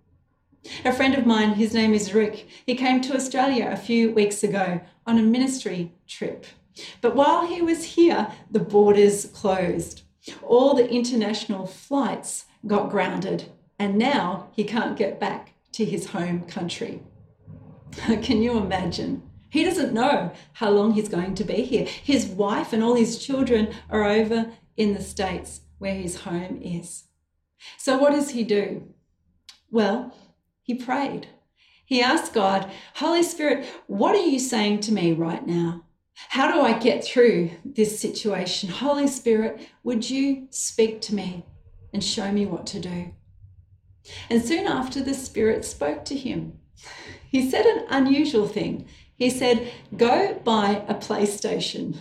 A 0.84 0.92
friend 0.92 1.16
of 1.16 1.26
mine, 1.26 1.54
his 1.54 1.74
name 1.74 1.94
is 1.94 2.14
Rick, 2.14 2.48
he 2.66 2.76
came 2.76 3.02
to 3.02 3.16
Australia 3.16 3.70
a 3.72 3.78
few 3.78 4.12
weeks 4.12 4.44
ago 4.44 4.82
on 5.06 5.18
a 5.18 5.24
ministry 5.24 5.92
trip. 6.08 6.46
But 7.02 7.16
while 7.16 7.46
he 7.46 7.62
was 7.62 7.84
here, 7.84 8.32
the 8.50 8.60
borders 8.60 9.26
closed. 9.26 10.02
All 10.42 10.74
the 10.74 10.90
international 10.90 11.68
flights 11.68 12.46
got 12.66 12.90
grounded, 12.90 13.52
and 13.78 13.98
now 13.98 14.50
he 14.54 14.64
can't 14.64 14.98
get 14.98 15.20
back 15.20 15.54
to 15.74 15.86
his 15.86 16.08
home 16.08 16.42
country. 16.46 17.02
Can 18.22 18.42
you 18.42 18.58
imagine? 18.58 19.24
He 19.50 19.64
doesn't 19.64 19.94
know 19.94 20.32
how 20.54 20.70
long 20.72 20.94
he's 20.94 21.08
going 21.08 21.36
to 21.36 21.44
be 21.44 21.64
here. 21.64 21.86
His 21.86 22.26
wife 22.26 22.74
and 22.74 22.84
all 22.84 22.96
his 22.96 23.24
children 23.24 23.74
are 23.90 24.04
over 24.04 24.52
in 24.76 24.94
the 24.94 25.02
States 25.02 25.62
where 25.78 25.96
his 25.96 26.22
home 26.22 26.60
is. 26.62 27.06
So, 27.78 27.98
what 27.98 28.12
does 28.12 28.32
he 28.32 28.44
do? 28.44 28.94
Well, 29.72 30.14
he 30.66 30.74
prayed. 30.74 31.28
He 31.86 32.02
asked 32.02 32.34
God, 32.34 32.72
Holy 32.96 33.22
Spirit, 33.22 33.68
what 33.86 34.16
are 34.16 34.26
you 34.26 34.40
saying 34.40 34.80
to 34.82 34.92
me 34.92 35.14
right 35.14 35.46
now? 35.46 35.84
How 36.30 36.52
do 36.52 36.60
I 36.60 36.74
get 36.80 37.04
through 37.04 37.52
this 37.64 38.00
situation? 38.00 38.70
Holy 38.70 39.06
Spirit, 39.06 39.60
would 39.84 40.10
you 40.10 40.48
speak 40.50 41.02
to 41.02 41.14
me 41.14 41.46
and 41.94 42.04
show 42.04 42.32
me 42.32 42.48
what 42.48 42.66
to 42.68 42.80
do? 42.80 43.14
And 44.28 44.44
soon 44.44 44.66
after, 44.66 45.04
the 45.04 45.14
Spirit 45.14 45.66
spoke 45.66 46.04
to 46.06 46.16
him. 46.16 46.60
He 47.30 47.48
said 47.48 47.68
an 47.68 47.86
unusual 47.90 48.48
thing. 48.48 48.88
He 49.16 49.30
said, 49.30 49.72
Go 49.96 50.42
buy 50.44 50.84
a 50.88 50.96
PlayStation. 50.96 52.00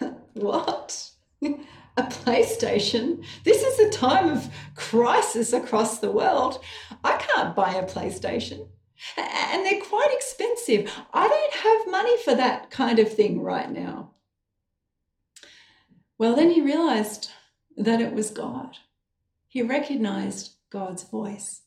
what? 0.32 1.10
a 1.96 2.02
PlayStation? 2.02 3.24
This 3.44 3.62
is 3.62 3.78
a 3.78 3.90
time 3.90 4.28
of 4.28 4.48
crisis 4.74 5.52
across 5.52 5.98
the 5.98 6.10
world. 6.10 6.60
I 7.02 7.16
can't 7.16 7.54
buy 7.54 7.74
a 7.74 7.86
PlayStation. 7.86 8.68
And 9.16 9.64
they're 9.64 9.80
quite 9.80 10.10
expensive. 10.12 10.90
I 11.12 11.28
don't 11.28 11.54
have 11.54 11.90
money 11.90 12.16
for 12.18 12.34
that 12.34 12.70
kind 12.70 12.98
of 12.98 13.12
thing 13.12 13.40
right 13.40 13.70
now. 13.70 14.12
Well, 16.18 16.36
then 16.36 16.50
he 16.50 16.60
realized 16.60 17.30
that 17.76 18.00
it 18.00 18.12
was 18.12 18.30
God. 18.30 18.78
He 19.48 19.62
recognized 19.62 20.54
God's 20.70 21.02
voice. 21.02 21.62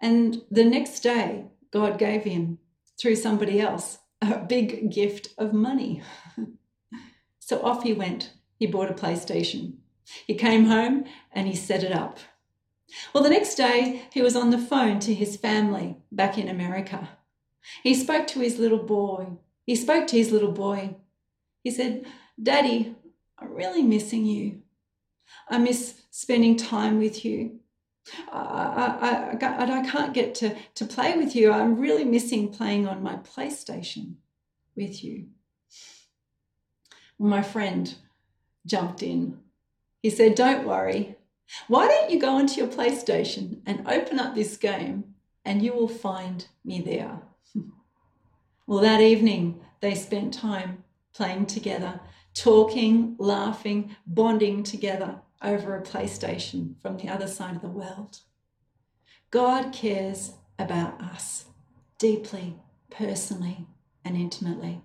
And 0.00 0.42
the 0.50 0.64
next 0.64 1.00
day, 1.00 1.46
God 1.70 1.98
gave 1.98 2.24
him, 2.24 2.58
through 3.00 3.16
somebody 3.16 3.60
else, 3.60 3.98
a 4.20 4.38
big 4.38 4.92
gift 4.92 5.28
of 5.38 5.52
money. 5.52 6.02
so 7.38 7.62
off 7.62 7.82
he 7.82 7.92
went. 7.92 8.32
He 8.62 8.68
bought 8.68 8.92
a 8.92 8.94
PlayStation. 8.94 9.78
He 10.24 10.36
came 10.36 10.66
home 10.66 11.04
and 11.32 11.48
he 11.48 11.56
set 11.56 11.82
it 11.82 11.90
up. 11.90 12.20
Well, 13.12 13.24
the 13.24 13.28
next 13.28 13.56
day, 13.56 14.02
he 14.12 14.22
was 14.22 14.36
on 14.36 14.50
the 14.50 14.66
phone 14.72 15.00
to 15.00 15.12
his 15.12 15.36
family 15.36 15.96
back 16.12 16.38
in 16.38 16.46
America. 16.46 17.08
He 17.82 17.92
spoke 17.92 18.28
to 18.28 18.38
his 18.38 18.60
little 18.60 18.84
boy. 18.84 19.30
He 19.66 19.74
spoke 19.74 20.06
to 20.06 20.16
his 20.16 20.30
little 20.30 20.52
boy. 20.52 20.94
He 21.64 21.72
said, 21.72 22.06
Daddy, 22.40 22.94
I'm 23.36 23.52
really 23.52 23.82
missing 23.82 24.26
you. 24.26 24.62
I 25.48 25.58
miss 25.58 26.00
spending 26.12 26.56
time 26.56 27.00
with 27.00 27.24
you. 27.24 27.58
I, 28.30 29.34
I, 29.40 29.44
I, 29.44 29.80
I 29.80 29.90
can't 29.90 30.14
get 30.14 30.36
to, 30.36 30.54
to 30.76 30.84
play 30.84 31.16
with 31.16 31.34
you. 31.34 31.50
I'm 31.50 31.80
really 31.80 32.04
missing 32.04 32.52
playing 32.52 32.86
on 32.86 33.02
my 33.02 33.16
PlayStation 33.16 34.18
with 34.76 35.02
you. 35.02 35.30
My 37.18 37.42
friend 37.42 37.92
jumped 38.66 39.02
in. 39.02 39.38
He 40.02 40.10
said, 40.10 40.34
Don't 40.34 40.66
worry, 40.66 41.16
why 41.68 41.88
don't 41.88 42.10
you 42.10 42.18
go 42.18 42.36
onto 42.36 42.60
your 42.60 42.68
PlayStation 42.68 43.60
and 43.66 43.86
open 43.88 44.18
up 44.18 44.34
this 44.34 44.56
game 44.56 45.14
and 45.44 45.62
you 45.62 45.72
will 45.72 45.88
find 45.88 46.46
me 46.64 46.80
there? 46.80 47.22
well, 48.66 48.80
that 48.80 49.00
evening 49.00 49.60
they 49.80 49.94
spent 49.94 50.34
time 50.34 50.84
playing 51.14 51.46
together, 51.46 52.00
talking, 52.34 53.16
laughing, 53.18 53.96
bonding 54.06 54.62
together 54.62 55.20
over 55.42 55.76
a 55.76 55.82
PlayStation 55.82 56.74
from 56.80 56.96
the 56.96 57.08
other 57.08 57.26
side 57.26 57.56
of 57.56 57.62
the 57.62 57.68
world. 57.68 58.20
God 59.30 59.72
cares 59.72 60.32
about 60.58 61.00
us 61.00 61.46
deeply, 61.98 62.56
personally, 62.90 63.66
and 64.04 64.16
intimately. 64.16 64.82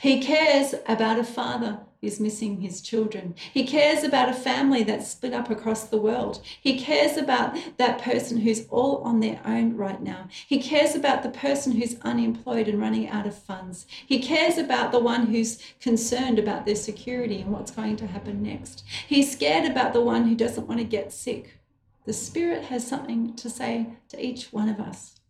He 0.00 0.18
cares 0.18 0.74
about 0.86 1.18
a 1.18 1.24
father 1.24 1.80
who's 2.00 2.18
missing 2.18 2.62
his 2.62 2.80
children. 2.80 3.34
He 3.52 3.66
cares 3.66 4.02
about 4.02 4.30
a 4.30 4.34
family 4.34 4.82
that's 4.82 5.10
split 5.10 5.34
up 5.34 5.50
across 5.50 5.84
the 5.84 6.00
world. 6.00 6.40
He 6.58 6.78
cares 6.78 7.18
about 7.18 7.58
that 7.76 8.00
person 8.00 8.40
who's 8.40 8.66
all 8.68 9.02
on 9.02 9.20
their 9.20 9.40
own 9.44 9.76
right 9.76 10.00
now. 10.00 10.28
He 10.46 10.58
cares 10.58 10.94
about 10.94 11.22
the 11.22 11.28
person 11.28 11.72
who's 11.72 12.00
unemployed 12.00 12.66
and 12.66 12.80
running 12.80 13.08
out 13.10 13.26
of 13.26 13.34
funds. 13.34 13.86
He 14.06 14.20
cares 14.20 14.56
about 14.56 14.90
the 14.90 15.00
one 15.00 15.26
who's 15.26 15.60
concerned 15.80 16.38
about 16.38 16.64
their 16.64 16.76
security 16.76 17.42
and 17.42 17.50
what's 17.50 17.70
going 17.70 17.96
to 17.96 18.06
happen 18.06 18.42
next. 18.42 18.84
He's 19.06 19.32
scared 19.32 19.70
about 19.70 19.92
the 19.92 20.00
one 20.00 20.26
who 20.26 20.34
doesn't 20.34 20.66
want 20.66 20.80
to 20.80 20.86
get 20.86 21.12
sick. 21.12 21.58
The 22.06 22.14
Spirit 22.14 22.64
has 22.64 22.86
something 22.86 23.34
to 23.36 23.50
say 23.50 23.86
to 24.08 24.24
each 24.24 24.50
one 24.50 24.70
of 24.70 24.80
us. 24.80 25.20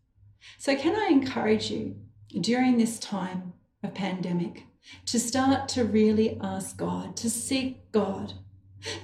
So, 0.59 0.77
can 0.77 0.95
I 0.95 1.09
encourage 1.09 1.71
you 1.71 1.97
during 2.41 2.79
this 2.79 2.99
time 2.99 3.54
of 3.85 3.95
pandemic 3.95 4.65
to 5.07 5.19
start 5.19 5.69
to 5.71 5.85
really 5.85 6.39
ask 6.43 6.77
God, 6.77 7.17
to 7.17 7.31
seek 7.31 7.91
God, 7.93 8.35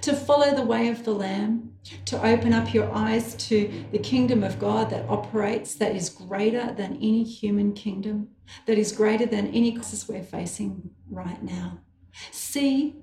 to 0.03 0.15
follow 0.15 0.55
the 0.55 0.65
way 0.65 0.89
of 0.89 1.05
the 1.05 1.13
Lamb, 1.13 1.75
to 2.05 2.23
open 2.25 2.53
up 2.53 2.75
your 2.75 2.93
eyes 2.93 3.35
to 3.49 3.87
the 3.93 3.99
kingdom 3.99 4.45
of 4.45 4.59
God 4.59 4.91
that 4.91 5.09
operates, 5.09 5.75
that 5.77 5.97
is 5.97 6.11
greater 6.11 6.75
than 6.75 6.97
any 6.97 7.25
human 7.25 7.73
kingdom, 7.73 8.29
that 8.67 8.79
is 8.79 8.93
greater 8.93 9.27
than 9.27 9.49
any 9.49 9.73
crisis 9.73 10.09
we're 10.09 10.23
facing 10.23 10.91
right 11.11 11.43
now. 11.43 11.79
See 12.31 12.97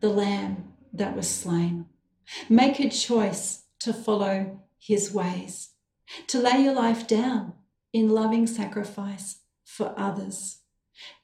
the 0.00 0.08
Lamb 0.08 0.72
that 0.92 1.14
was 1.14 1.28
slain. 1.28 1.86
Make 2.48 2.80
a 2.80 2.88
choice 2.88 3.64
to 3.80 3.92
follow 3.92 4.60
his 4.78 5.12
ways, 5.12 5.70
to 6.26 6.40
lay 6.40 6.64
your 6.64 6.74
life 6.74 7.06
down 7.06 7.52
in 7.92 8.08
loving 8.08 8.46
sacrifice 8.46 9.38
for 9.64 9.94
others 9.96 10.63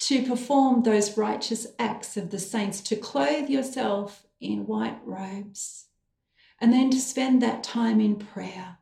to 0.01 0.27
perform 0.27 0.83
those 0.83 1.17
righteous 1.17 1.67
acts 1.79 2.17
of 2.17 2.31
the 2.31 2.39
saints, 2.39 2.81
to 2.83 2.97
clothe 2.97 3.49
yourself 3.49 4.27
in 4.41 4.67
white 4.67 4.99
robes, 5.05 5.87
and 6.61 6.73
then 6.73 6.91
to 6.91 7.01
spend 7.01 7.41
that 7.43 7.63
time 7.63 8.01
in 8.01 8.17
prayer, 8.17 8.79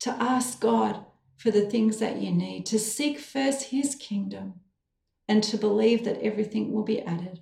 to 0.00 0.10
ask 0.10 0.60
God 0.60 1.04
for 1.36 1.50
the 1.50 1.68
things 1.68 1.98
that 1.98 2.16
you 2.16 2.32
need, 2.32 2.66
to 2.66 2.78
seek 2.78 3.18
first 3.18 3.70
His 3.70 3.94
kingdom, 3.94 4.60
and 5.28 5.42
to 5.44 5.56
believe 5.56 6.04
that 6.04 6.20
everything 6.20 6.72
will 6.72 6.84
be 6.84 7.02
added, 7.02 7.40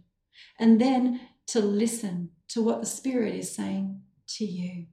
and 0.58 0.80
then 0.80 1.20
to 1.46 1.60
listen 1.60 2.30
to 2.48 2.62
what 2.62 2.80
the 2.80 2.86
Spirit 2.86 3.34
is 3.34 3.54
saying 3.54 4.00
to 4.26 4.44
you. 4.44 4.86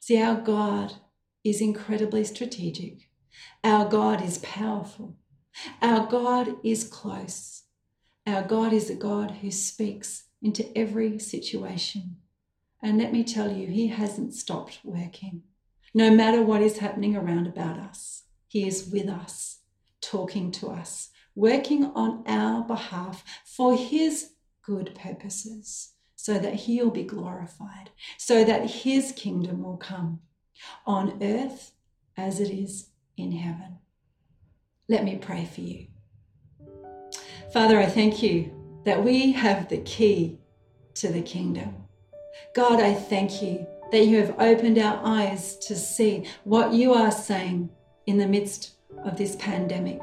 See, 0.00 0.20
our 0.20 0.40
God 0.40 0.94
is 1.42 1.60
incredibly 1.60 2.24
strategic. 2.24 3.08
Our 3.64 3.88
God 3.88 4.22
is 4.22 4.38
powerful. 4.38 5.16
Our 5.82 6.06
God 6.06 6.56
is 6.64 6.84
close. 6.84 7.62
Our 8.26 8.42
God 8.42 8.72
is 8.72 8.90
a 8.90 8.94
God 8.94 9.30
who 9.30 9.50
speaks 9.50 10.24
into 10.42 10.76
every 10.76 11.18
situation. 11.18 12.16
And 12.82 12.98
let 12.98 13.12
me 13.12 13.24
tell 13.24 13.52
you, 13.52 13.68
He 13.68 13.88
hasn't 13.88 14.34
stopped 14.34 14.80
working. 14.84 15.42
No 15.94 16.10
matter 16.10 16.42
what 16.42 16.60
is 16.60 16.78
happening 16.78 17.16
around 17.16 17.46
about 17.46 17.78
us, 17.78 18.24
He 18.48 18.66
is 18.66 18.90
with 18.92 19.08
us, 19.08 19.60
talking 20.00 20.50
to 20.52 20.68
us, 20.68 21.10
working 21.34 21.86
on 21.94 22.22
our 22.26 22.62
behalf 22.62 23.24
for 23.44 23.76
His 23.76 24.32
good 24.62 24.94
purposes, 24.94 25.92
so 26.16 26.38
that 26.38 26.54
He'll 26.54 26.90
be 26.90 27.04
glorified, 27.04 27.90
so 28.18 28.44
that 28.44 28.70
His 28.70 29.12
kingdom 29.12 29.62
will 29.62 29.76
come 29.76 30.20
on 30.86 31.18
earth 31.22 31.72
as 32.16 32.40
it 32.40 32.50
is 32.50 32.90
in 33.16 33.32
heaven. 33.32 33.78
Let 34.88 35.04
me 35.04 35.16
pray 35.16 35.44
for 35.52 35.62
you. 35.62 35.86
Father, 37.52 37.78
I 37.80 37.86
thank 37.86 38.22
you 38.22 38.52
that 38.84 39.02
we 39.02 39.32
have 39.32 39.68
the 39.68 39.78
key 39.78 40.38
to 40.94 41.08
the 41.08 41.22
kingdom. 41.22 41.74
God, 42.54 42.80
I 42.80 42.94
thank 42.94 43.42
you 43.42 43.66
that 43.90 44.06
you 44.06 44.18
have 44.20 44.38
opened 44.38 44.78
our 44.78 45.00
eyes 45.02 45.56
to 45.58 45.74
see 45.74 46.28
what 46.44 46.72
you 46.72 46.92
are 46.92 47.10
saying 47.10 47.70
in 48.06 48.18
the 48.18 48.28
midst 48.28 48.74
of 49.04 49.16
this 49.16 49.34
pandemic. 49.36 50.00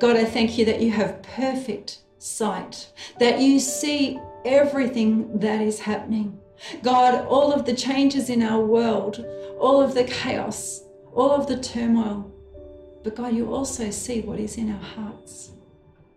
God, 0.00 0.16
I 0.16 0.24
thank 0.24 0.58
you 0.58 0.64
that 0.64 0.80
you 0.80 0.90
have 0.90 1.22
perfect 1.22 2.00
sight, 2.18 2.92
that 3.20 3.40
you 3.40 3.60
see 3.60 4.18
everything 4.44 5.38
that 5.38 5.60
is 5.60 5.78
happening. 5.78 6.38
God, 6.82 7.24
all 7.26 7.52
of 7.52 7.64
the 7.64 7.74
changes 7.74 8.30
in 8.30 8.42
our 8.42 8.60
world, 8.60 9.24
all 9.60 9.80
of 9.80 9.94
the 9.94 10.04
chaos, 10.04 10.82
all 11.14 11.30
of 11.30 11.46
the 11.46 11.60
turmoil. 11.60 12.32
But 13.08 13.16
God, 13.16 13.34
you 13.34 13.54
also 13.54 13.90
see 13.90 14.20
what 14.20 14.38
is 14.38 14.58
in 14.58 14.70
our 14.70 14.82
hearts 14.82 15.52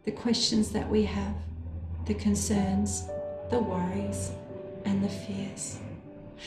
the 0.03 0.11
questions 0.11 0.71
that 0.73 0.89
we 0.89 1.03
have, 1.03 1.37
the 2.05 2.13
concerns, 2.13 3.07
the 3.49 3.59
worries, 3.59 4.31
and 4.83 5.01
the 5.01 5.07
fears. 5.07 5.79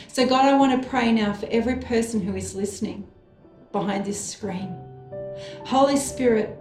So, 0.09 0.27
God, 0.27 0.45
I 0.45 0.59
want 0.59 0.83
to 0.83 0.87
pray 0.87 1.13
now 1.13 1.33
for 1.33 1.47
every 1.51 1.77
person 1.77 2.21
who 2.21 2.37
is 2.37 2.55
listening 2.55 3.09
behind 3.73 4.05
this 4.05 4.23
screen. 4.23 4.77
Holy 5.65 5.97
Spirit, 5.97 6.59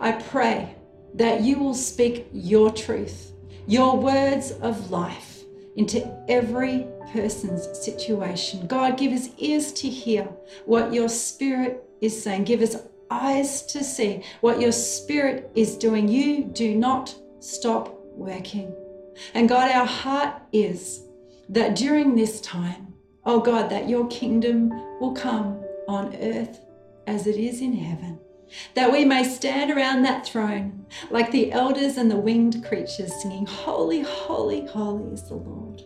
I 0.00 0.12
pray 0.12 0.74
that 1.12 1.42
you 1.42 1.58
will 1.58 1.74
speak 1.74 2.28
your 2.32 2.70
truth, 2.72 3.32
your 3.66 3.98
words 3.98 4.52
of 4.62 4.90
life 4.90 5.42
into 5.76 6.10
every 6.26 6.86
person's 7.12 7.68
situation. 7.84 8.66
God, 8.66 8.96
give 8.96 9.12
us 9.12 9.28
ears 9.36 9.72
to 9.74 9.90
hear 9.90 10.24
what 10.64 10.94
your 10.94 11.10
Spirit 11.10 11.84
is 12.00 12.22
saying. 12.22 12.44
Give 12.44 12.62
us 12.62 12.76
eyes 13.10 13.62
to 13.66 13.84
see 13.84 14.22
what 14.40 14.60
your 14.60 14.72
Spirit 14.72 15.50
is 15.54 15.76
doing. 15.76 16.08
You 16.08 16.44
do 16.44 16.74
not 16.74 17.14
stop 17.40 17.98
working. 18.14 18.74
And 19.34 19.48
God, 19.48 19.70
our 19.70 19.86
heart 19.86 20.42
is 20.52 21.02
that 21.48 21.76
during 21.76 22.14
this 22.14 22.40
time, 22.40 22.94
oh 23.24 23.40
God, 23.40 23.70
that 23.70 23.88
your 23.88 24.06
kingdom 24.08 24.70
will 25.00 25.12
come 25.12 25.62
on 25.88 26.14
earth 26.16 26.60
as 27.06 27.26
it 27.26 27.36
is 27.36 27.60
in 27.60 27.72
heaven. 27.72 28.18
That 28.74 28.92
we 28.92 29.04
may 29.04 29.24
stand 29.24 29.70
around 29.70 30.02
that 30.02 30.26
throne 30.26 30.86
like 31.10 31.32
the 31.32 31.52
elders 31.52 31.96
and 31.96 32.10
the 32.10 32.16
winged 32.16 32.64
creatures 32.64 33.12
singing, 33.20 33.46
Holy, 33.46 34.02
holy, 34.02 34.66
holy 34.66 35.12
is 35.12 35.24
the 35.24 35.34
Lord, 35.34 35.82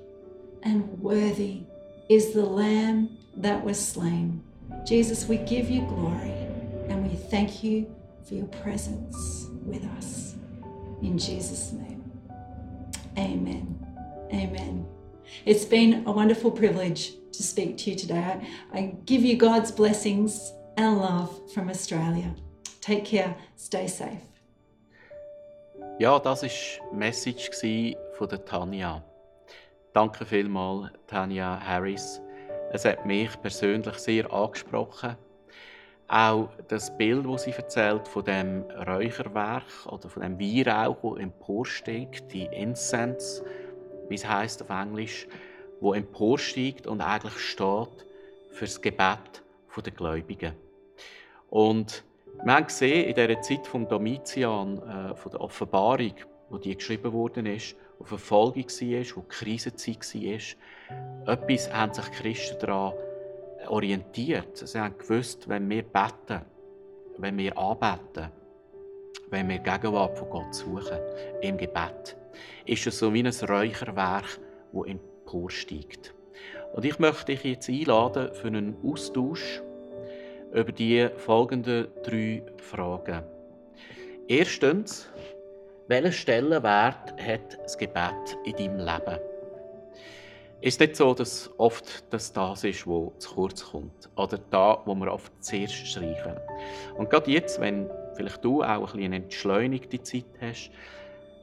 and 0.62 1.00
worthy 1.00 1.62
is 2.08 2.32
the 2.32 2.44
Lamb 2.44 3.16
that 3.36 3.64
was 3.64 3.78
slain. 3.78 4.42
Jesus, 4.86 5.26
we 5.26 5.38
give 5.38 5.70
you 5.70 5.82
glory 5.86 6.39
and 6.90 7.08
we 7.08 7.16
thank 7.16 7.62
you 7.62 7.86
for 8.26 8.34
your 8.34 8.48
presence 8.62 9.46
with 9.64 9.84
us. 9.96 10.34
In 11.02 11.16
Jesus' 11.16 11.72
name, 11.72 12.02
amen. 13.16 13.76
Amen. 14.32 14.86
It's 15.44 15.64
been 15.64 16.04
a 16.06 16.12
wonderful 16.12 16.50
privilege 16.50 17.12
to 17.32 17.42
speak 17.42 17.76
to 17.78 17.90
you 17.90 17.96
today. 17.96 18.18
I, 18.18 18.78
I 18.78 18.94
give 19.06 19.22
you 19.22 19.36
God's 19.36 19.72
blessings 19.72 20.52
and 20.76 20.98
love 20.98 21.52
from 21.52 21.68
Australia. 21.68 22.34
Take 22.80 23.04
care, 23.04 23.34
stay 23.56 23.86
safe. 23.86 24.22
Ja, 25.98 26.18
das 26.18 26.40
die 26.40 26.50
Message 26.92 27.50
von 28.16 28.28
der 28.28 28.44
Tanja. 28.44 29.02
Danke 29.92 30.24
vielmals, 30.24 30.90
Tanja 31.06 31.58
Harris. 31.60 32.20
Es 32.72 32.84
hat 32.84 33.04
mich 33.04 33.30
persönlich 33.42 33.96
sehr 33.96 34.32
angesprochen. 34.32 35.16
Auch 36.12 36.48
das 36.66 36.96
Bild, 36.98 37.24
das 37.24 37.44
sie 37.44 37.52
erzählt 37.52 38.08
von 38.08 38.24
dem 38.24 38.64
Räucherwerk 38.84 39.86
oder 39.86 40.08
von 40.08 40.24
dem 40.24 40.40
Weihrauch, 40.40 41.14
der 41.14 41.22
emporsteigt, 41.22 42.32
die 42.32 42.46
Incense, 42.46 43.44
wie 44.08 44.16
es 44.16 44.28
heißt 44.28 44.60
auf 44.62 44.70
Englisch, 44.70 45.28
wo 45.80 45.94
emporsteigt 45.94 46.88
und 46.88 47.00
eigentlich 47.00 47.38
steht 47.38 48.06
für 48.50 48.64
das 48.64 48.82
Gebet 48.82 49.44
der 49.84 49.92
Gläubigen. 49.92 50.54
Und 51.48 52.02
wir 52.42 52.54
haben 52.54 52.66
gesehen, 52.66 53.08
in 53.08 53.14
dieser 53.14 53.40
Zeit 53.40 53.64
vom 53.68 53.86
Domitian, 53.86 54.78
äh, 54.78 55.14
von 55.14 55.30
der 55.30 55.40
Offenbarung, 55.40 56.14
wo 56.48 56.58
die 56.58 56.76
geschrieben 56.76 57.12
worden 57.12 57.46
ist, 57.46 57.76
wo 58.00 58.04
Verfolgung 58.04 58.64
war, 58.64 59.16
wo 59.16 59.24
Krisenzeit 59.28 60.14
war, 60.14 61.34
etwas 61.34 61.72
haben 61.72 61.94
sich 61.94 62.10
Christen 62.10 62.58
daran 62.58 62.94
orientiert. 63.70 64.56
Sie 64.56 64.78
haben 64.78 64.98
gewusst, 64.98 65.48
wenn 65.48 65.68
wir 65.70 65.82
beten, 65.82 66.42
wenn 67.18 67.38
wir 67.38 67.56
anbeten, 67.56 68.30
wenn 69.30 69.48
wir 69.48 69.58
Gegenwart 69.58 70.18
von 70.18 70.30
Gott 70.30 70.54
suchen, 70.54 70.98
im 71.40 71.56
Gebet, 71.56 72.16
ist 72.66 72.86
es 72.86 72.98
so 72.98 73.12
wie 73.14 73.22
ein 73.22 73.26
Räucherwerk, 73.26 74.38
das 74.72 74.86
emporsteigt. 74.86 76.14
Und 76.72 76.84
ich 76.84 76.98
möchte 76.98 77.26
dich 77.26 77.44
jetzt 77.44 77.68
einladen 77.68 78.32
für 78.34 78.48
einen 78.48 78.76
Austausch 78.84 79.62
über 80.52 80.72
die 80.72 81.08
folgenden 81.16 81.88
drei 82.02 82.42
Fragen. 82.58 83.22
Erstens, 84.26 85.08
welchen 85.88 86.12
Stellenwert 86.12 87.20
hat 87.20 87.58
das 87.62 87.76
Gebet 87.76 88.38
in 88.44 88.52
deinem 88.52 88.78
Leben? 88.78 89.29
Ist 90.62 90.78
nicht 90.78 90.94
so, 90.94 91.14
dass 91.14 91.50
oft 91.56 92.04
das 92.12 92.34
das 92.34 92.64
ist, 92.64 92.86
wo 92.86 93.14
zu 93.18 93.34
kurz 93.34 93.64
kommt 93.64 94.10
oder 94.16 94.38
da, 94.50 94.82
wo 94.84 94.94
wir 94.94 95.10
oft 95.10 95.32
zuerst 95.42 95.74
streichen. 95.74 96.34
Und 96.98 97.08
gerade 97.08 97.30
jetzt, 97.30 97.60
wenn 97.60 97.88
vielleicht 98.14 98.44
du 98.44 98.62
auch 98.62 98.94
ein 98.94 99.02
eine 99.02 99.16
entschleunigte 99.16 100.02
Zeit 100.02 100.26
hast, 100.38 100.70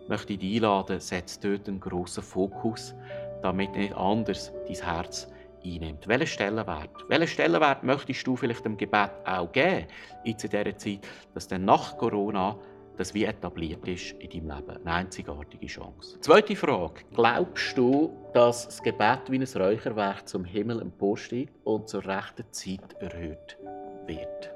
möchte 0.07 0.34
ich 0.34 0.39
dich 0.39 0.55
einladen, 0.57 0.99
setz 0.99 1.39
dort 1.39 1.68
einen 1.68 1.80
grossen 1.80 2.22
Fokus, 2.22 2.93
damit 3.41 3.76
nicht 3.76 3.95
anders 3.95 4.51
dein 4.68 4.76
Herz 4.76 5.28
einnimmt. 5.65 6.07
Welchen 6.07 6.28
Stellenwert? 6.28 6.91
Welchen 7.07 7.28
Stellenwert 7.28 7.84
möchtest 7.84 8.26
du 8.28 8.36
vielleicht 8.36 8.65
dem 8.65 8.78
Gebet 8.78 9.11
auch 9.26 9.51
geben, 9.51 9.88
jetzt 10.26 10.43
in 10.43 10.51
dieser 10.51 10.78
Zeit, 10.78 10.99
dass 11.34 11.47
dann 11.47 11.65
nach 11.65 11.97
Corona 11.97 12.55
das 12.98 13.14
wie 13.14 13.26
etabliert 13.26 13.88
ist 13.88 14.12
in 14.20 14.30
deinem 14.48 14.58
Leben? 14.58 14.78
Eine 14.86 14.93
einzigartige 14.93 15.68
Chance. 15.68 16.20
Zweite 16.20 16.56
Frage. 16.56 17.02
Glaubst 17.14 17.78
du, 17.78 18.12
dass 18.34 18.66
das 18.66 18.82
Gebet 18.82 19.30
wie 19.30 19.39
ein 19.39 19.43
Räucherwerk 19.43 20.28
zum 20.28 20.43
Himmel 20.43 20.82
emporsteigt 20.82 21.54
und 21.64 21.88
zur 21.88 22.06
rechten 22.06 22.45
Zeit 22.52 22.93
erhöht 23.00 23.58
wird? 24.06 24.52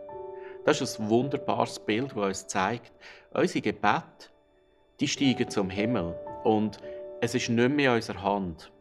Das 0.66 0.82
ist 0.82 1.00
ein 1.00 1.10
wunderbares 1.10 1.80
Bild, 1.80 2.12
das 2.12 2.18
uns 2.18 2.48
zeigt, 2.48 2.92
unsere 3.34 3.62
Gebete 3.62 4.32
die 5.00 5.08
steigen 5.08 5.50
zum 5.50 5.70
Himmel 5.70 6.16
und 6.44 6.78
es 7.22 7.34
ist 7.34 7.50
nicht 7.50 7.76
mehr 7.76 7.92
in 7.92 7.96
unserer 7.96 8.22
Hand, 8.22 8.72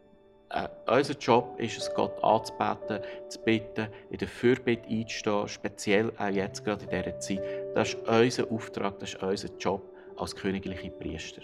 äh, 0.51 0.69
unser 0.87 1.15
Job 1.15 1.55
ist 1.59 1.79
es, 1.79 1.95
Gott 1.95 2.23
anzubeten, 2.23 3.01
zu 3.29 3.39
bitten, 3.41 3.89
in 4.11 4.19
der 4.19 4.29
Fürbitte 4.29 4.89
einzustehen, 4.89 5.49
speziell 5.49 6.13
auch 6.19 6.29
jetzt 6.29 6.65
gerade 6.65 6.85
in 6.85 6.91
dieser 6.91 7.19
Zeit. 7.21 7.43
Das 7.75 7.95
ist 7.95 8.09
unser 8.09 8.51
Auftrag, 8.51 8.99
das 8.99 9.15
ist 9.15 9.23
unser 9.23 9.49
Job 9.59 9.83
als 10.17 10.35
königliche 10.35 10.91
Priester. 10.91 11.43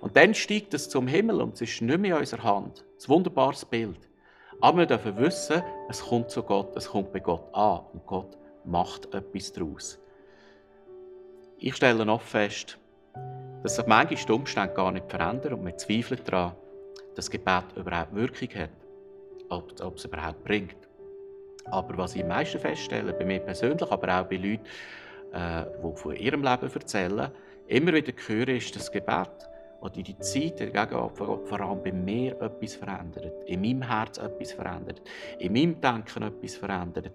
Und 0.00 0.16
dann 0.16 0.34
steigt 0.34 0.74
es 0.74 0.88
zum 0.88 1.08
Himmel 1.08 1.40
und 1.40 1.54
es 1.54 1.62
ist 1.62 1.82
nicht 1.82 1.98
mehr 1.98 2.16
in 2.16 2.20
unserer 2.20 2.44
Hand. 2.44 2.84
Ein 3.02 3.08
wunderbares 3.08 3.64
Bild. 3.64 3.98
Aber 4.60 4.78
wir 4.78 4.86
dürfen 4.86 5.16
wissen, 5.18 5.62
es 5.88 6.00
kommt 6.00 6.30
zu 6.30 6.42
Gott, 6.42 6.76
es 6.76 6.88
kommt 6.88 7.12
bei 7.12 7.20
Gott 7.20 7.52
an 7.54 7.80
und 7.92 8.06
Gott 8.06 8.36
macht 8.64 9.12
etwas 9.14 9.52
daraus. 9.52 9.98
Ich 11.58 11.74
stelle 11.74 12.04
noch 12.04 12.22
fest, 12.22 12.78
dass 13.62 13.76
sich 13.76 13.86
manchmal 13.86 14.24
die 14.24 14.32
Umstände 14.32 14.74
gar 14.74 14.92
nicht 14.92 15.10
verändern 15.10 15.54
und 15.54 15.66
wir 15.66 15.76
zweifeln 15.76 16.20
daran, 16.24 16.54
das 17.18 17.28
Gebet 17.28 17.64
überhaupt 17.74 18.14
Wirkung 18.14 18.48
hat, 18.54 18.70
ob, 19.48 19.72
ob 19.82 19.96
es 19.96 20.04
überhaupt 20.04 20.44
bringt. 20.44 20.76
Aber 21.64 21.98
was 21.98 22.14
ich 22.14 22.22
am 22.22 22.28
meisten 22.28 22.60
feststelle, 22.60 23.12
bei 23.12 23.24
mir 23.24 23.40
persönlich, 23.40 23.90
aber 23.90 24.20
auch 24.20 24.26
bei 24.26 24.36
Leuten, 24.36 24.64
äh, 25.32 25.64
die 25.82 25.96
von 25.96 26.14
ihrem 26.14 26.44
Leben 26.44 26.72
erzählen, 26.72 27.30
immer 27.66 27.92
wieder 27.92 28.12
höre, 28.24 28.48
ist 28.50 28.74
das 28.76 28.92
Gebet 28.92 29.30
oder 29.80 30.00
die 30.00 30.18
Zeit 30.20 30.60
der 30.60 30.70
Gegenwart 30.70 31.18
vor 31.18 31.60
allem 31.60 31.82
bei 31.82 31.92
mir 31.92 32.40
etwas 32.40 32.76
verändert, 32.76 33.44
in 33.46 33.62
meinem 33.62 33.82
Herz 33.82 34.18
etwas 34.18 34.52
verändert, 34.52 35.02
in 35.40 35.52
meinem 35.52 35.80
Denken 35.80 36.22
etwas 36.22 36.54
verändert, 36.54 37.10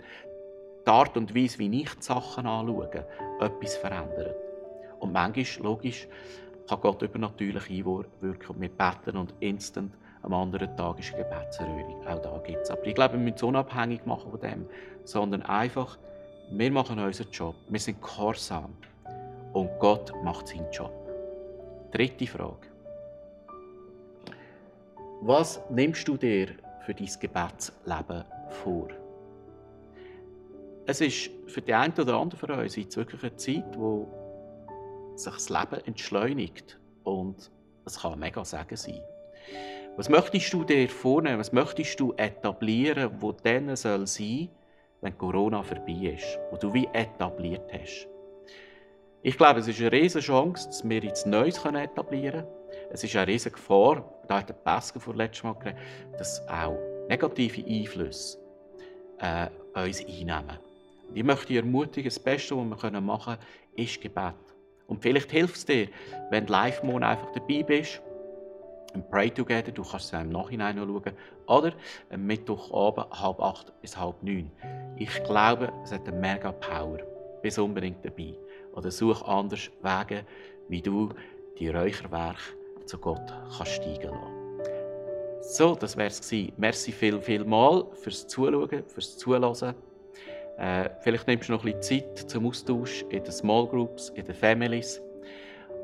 die 0.86 0.92
Art 0.92 1.16
und 1.16 1.34
Weise, 1.34 1.60
wie 1.60 1.82
ich 1.82 1.94
die 1.96 2.02
Sachen 2.02 2.46
anschaue, 2.46 3.06
etwas 3.40 3.78
verändert. 3.78 4.36
Und 5.00 5.14
manchmal, 5.14 5.64
logisch, 5.64 6.08
kann 6.68 6.82
Gott 6.82 7.02
übernatürlich 7.02 7.70
einwirken 7.70 8.56
und 8.56 8.62
wir 8.62 8.70
beten 8.70 9.18
und 9.18 9.34
instant 9.40 9.94
am 10.24 10.34
anderen 10.34 10.76
Tag 10.78 11.00
ist 11.00 11.14
eine 11.14 11.24
Gebetserhörung. 11.24 12.08
Auch 12.08 12.22
da 12.22 12.42
gibt 12.46 12.62
es. 12.64 12.72
Aber 12.72 12.86
ich 12.86 12.96
glaube, 12.96 13.16
wir 13.16 13.20
müssen 13.20 13.36
es 13.36 13.44
unabhängig 13.44 14.06
machen 14.06 14.32
von 14.32 14.40
dem, 14.40 14.66
sondern 15.04 15.42
einfach, 15.44 15.98
wir 16.50 16.72
machen 16.72 16.98
unseren 17.00 17.30
Job, 17.32 17.56
wir 17.68 17.80
sind 17.80 18.02
gehorsam 18.02 18.74
und 19.52 19.70
Gott 19.80 20.14
macht 20.24 20.48
seinen 20.48 20.72
Job. 20.72 20.94
Dritte 21.92 22.26
Frage. 22.26 22.68
Was 25.22 25.62
nimmst 25.70 26.08
du 26.08 26.18
dir 26.18 26.50
für 26.86 26.94
dein 26.94 27.10
Gebetsleben 27.20 28.24
vor? 28.50 28.88
Es 30.86 31.02
ist 31.02 31.30
für 31.48 31.62
die 31.62 31.74
einen 31.74 31.94
oder 31.94 32.16
anderen 32.16 32.40
von 32.40 32.52
uns 32.60 32.76
jetzt 32.76 32.98
wirklich 32.98 33.24
eine 33.24 33.36
Zeit, 33.36 33.78
wo 33.78 34.08
sich 35.16 35.34
das 35.34 35.50
Leben 35.50 35.86
entschleunigt. 35.86 36.80
Und 37.04 37.52
es 37.86 38.00
kann 38.00 38.20
mega 38.20 38.44
Segen 38.46 38.76
sein. 38.76 39.02
Was 39.96 40.10
möchtest 40.10 40.52
du 40.54 40.64
dir 40.64 40.90
vornehmen? 40.90 41.40
Was 41.40 41.52
möchtest 41.52 42.00
du 42.00 42.14
etablieren, 42.14 43.12
wo 43.20 43.32
dann 43.32 43.76
soll 43.76 44.08
sein, 44.08 44.50
wenn 45.02 45.18
Corona 45.18 45.62
vorbei 45.62 46.16
ist, 46.16 46.40
wo 46.50 46.58
du 46.58 46.74
wie 46.74 46.88
etabliert 46.94 47.72
hast? 47.72 48.08
Ich 49.22 49.38
glaube, 49.38 49.60
es 49.60 49.68
ist 49.68 49.80
eine 49.80 49.92
riesige 49.92 50.26
Chance, 50.26 50.68
dass 50.68 50.88
wir 50.88 51.00
jetzt 51.00 51.26
Neues 51.28 51.58
etablieren 51.64 52.42
können. 52.42 52.48
Es 52.92 53.04
ist 53.04 53.16
eine 53.16 53.28
riesige 53.28 53.56
Gefahr, 53.56 54.04
da 54.28 54.40
hat 54.40 54.50
der 54.50 54.54
Pascal 54.54 55.02
vor 55.02 55.16
letztes 55.16 55.44
Mal 55.44 55.54
geredet, 55.54 55.80
dass 56.18 56.46
auch 56.48 56.78
negative 57.08 57.66
Einflüsse 57.66 58.38
äh, 59.20 59.48
uns 59.76 60.02
einnehmen. 60.02 60.60
Ich 61.14 61.24
möchte 61.24 61.48
dich 61.48 61.58
ermutigen, 61.58 62.10
das 62.10 62.20
Beste, 62.20 62.58
was 62.58 62.84
wir 62.84 63.02
machen 63.02 63.36
können, 63.36 63.40
ist 63.76 64.02
Gebet. 64.02 64.34
Und 64.88 65.02
vielleicht 65.02 65.32
hilft 65.32 65.56
es 65.56 65.66
dir, 65.66 65.88
wenn 66.30 66.46
du 66.46 66.52
live 66.52 66.84
morgen 66.84 67.04
einfach 67.04 67.32
dabei 67.32 67.64
bist, 67.64 68.02
ein 68.94 69.08
Pray 69.10 69.32
Together, 69.32 69.72
du 69.72 69.84
kannst 69.84 70.14
es 70.14 70.20
im 70.20 70.30
Nachhinein 70.30 70.76
noch 70.76 70.86
schauen, 70.86 71.14
oder 71.48 71.74
am 72.12 72.26
Mittwochabend, 72.26 73.08
halb 73.12 73.40
acht 73.40 73.74
bis 73.82 73.98
halb 73.98 74.22
neun. 74.22 74.52
Ich 74.98 75.24
glaube, 75.24 75.72
es 75.84 75.92
hat 75.92 76.08
eine 76.08 76.18
mega 76.18 76.52
Power. 76.52 77.00
Bist 77.42 77.60
unbedingt 77.60 78.06
dabei. 78.06 78.36
Oder 78.74 78.92
such 78.92 79.22
anders 79.24 79.70
Wege, 79.82 80.26
wie 80.70 80.82
du 80.82 81.10
die 81.60 81.70
Räucherwerke 81.70 82.40
zu 82.86 82.98
Gott 82.98 83.34
kannst 83.58 83.74
steigen 83.74 84.12
lassen. 84.12 84.44
So, 85.42 85.76
das 85.76 85.98
wäre 85.98 86.08
es 86.08 86.32
Merci 86.58 86.92
viel, 86.92 87.20
viel 87.22 87.44
mal 87.44 87.86
fürs 87.94 88.28
Zuschauen, 88.28 88.84
fürs 88.88 89.18
Zuhören. 89.18 89.76
Äh, 90.58 90.90
vielleicht 91.02 91.28
nimmst 91.28 91.50
du 91.50 91.54
noch 91.54 91.66
ein 91.66 91.76
bisschen 91.78 92.04
Zeit 92.04 92.30
zum 92.30 92.48
Austausch 92.48 93.04
in 93.10 93.24
den 93.24 93.32
Small 93.32 93.68
Groups, 93.68 94.10
in 94.10 94.26
den 94.26 94.36
Families 94.36 95.02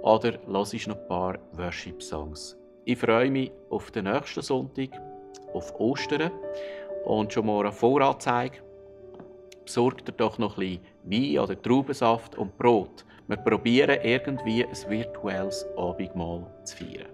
oder 0.02 0.34
hörst 0.48 0.88
noch 0.88 0.98
ein 0.98 1.08
paar 1.08 1.38
Worship-Songs. 1.54 2.58
Ich 2.86 2.98
freue 2.98 3.30
mich 3.30 3.52
auf 3.70 3.92
den 3.92 4.06
nächsten 4.06 4.42
Sonntag, 4.42 4.90
auf 5.54 5.78
Ostern 5.80 6.32
und 7.06 7.34
schon 7.34 7.46
mal 7.46 7.62
eine 7.62 7.72
Voranzeige. 7.72 8.60
Besorgt 9.66 10.08
dir 10.08 10.14
doch 10.14 10.38
noch 10.38 10.58
ein 10.58 10.80
bisschen 11.04 11.36
Wein 11.36 11.40
oder 11.44 11.62
Traubensaft 11.62 12.38
und 12.38 12.58
Brot. 12.58 13.06
Wir 13.28 13.38
probieren 13.38 14.00
irgendwie 14.02 14.66
ein 14.66 14.90
virtuelles 14.90 15.66
Abendmahl 15.78 16.48
zu 16.64 16.78
feiern. 16.78 17.10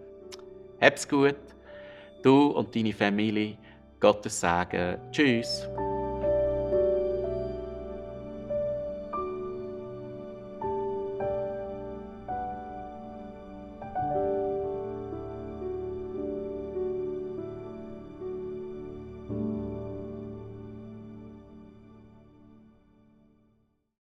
Hab's 0.79 1.07
gut, 1.07 1.35
du 2.23 2.47
und 2.51 2.75
deine 2.75 2.93
Familie. 2.93 3.57
Gottes 3.99 4.39
Segen. 4.39 4.97
Tschüss. 5.11 5.67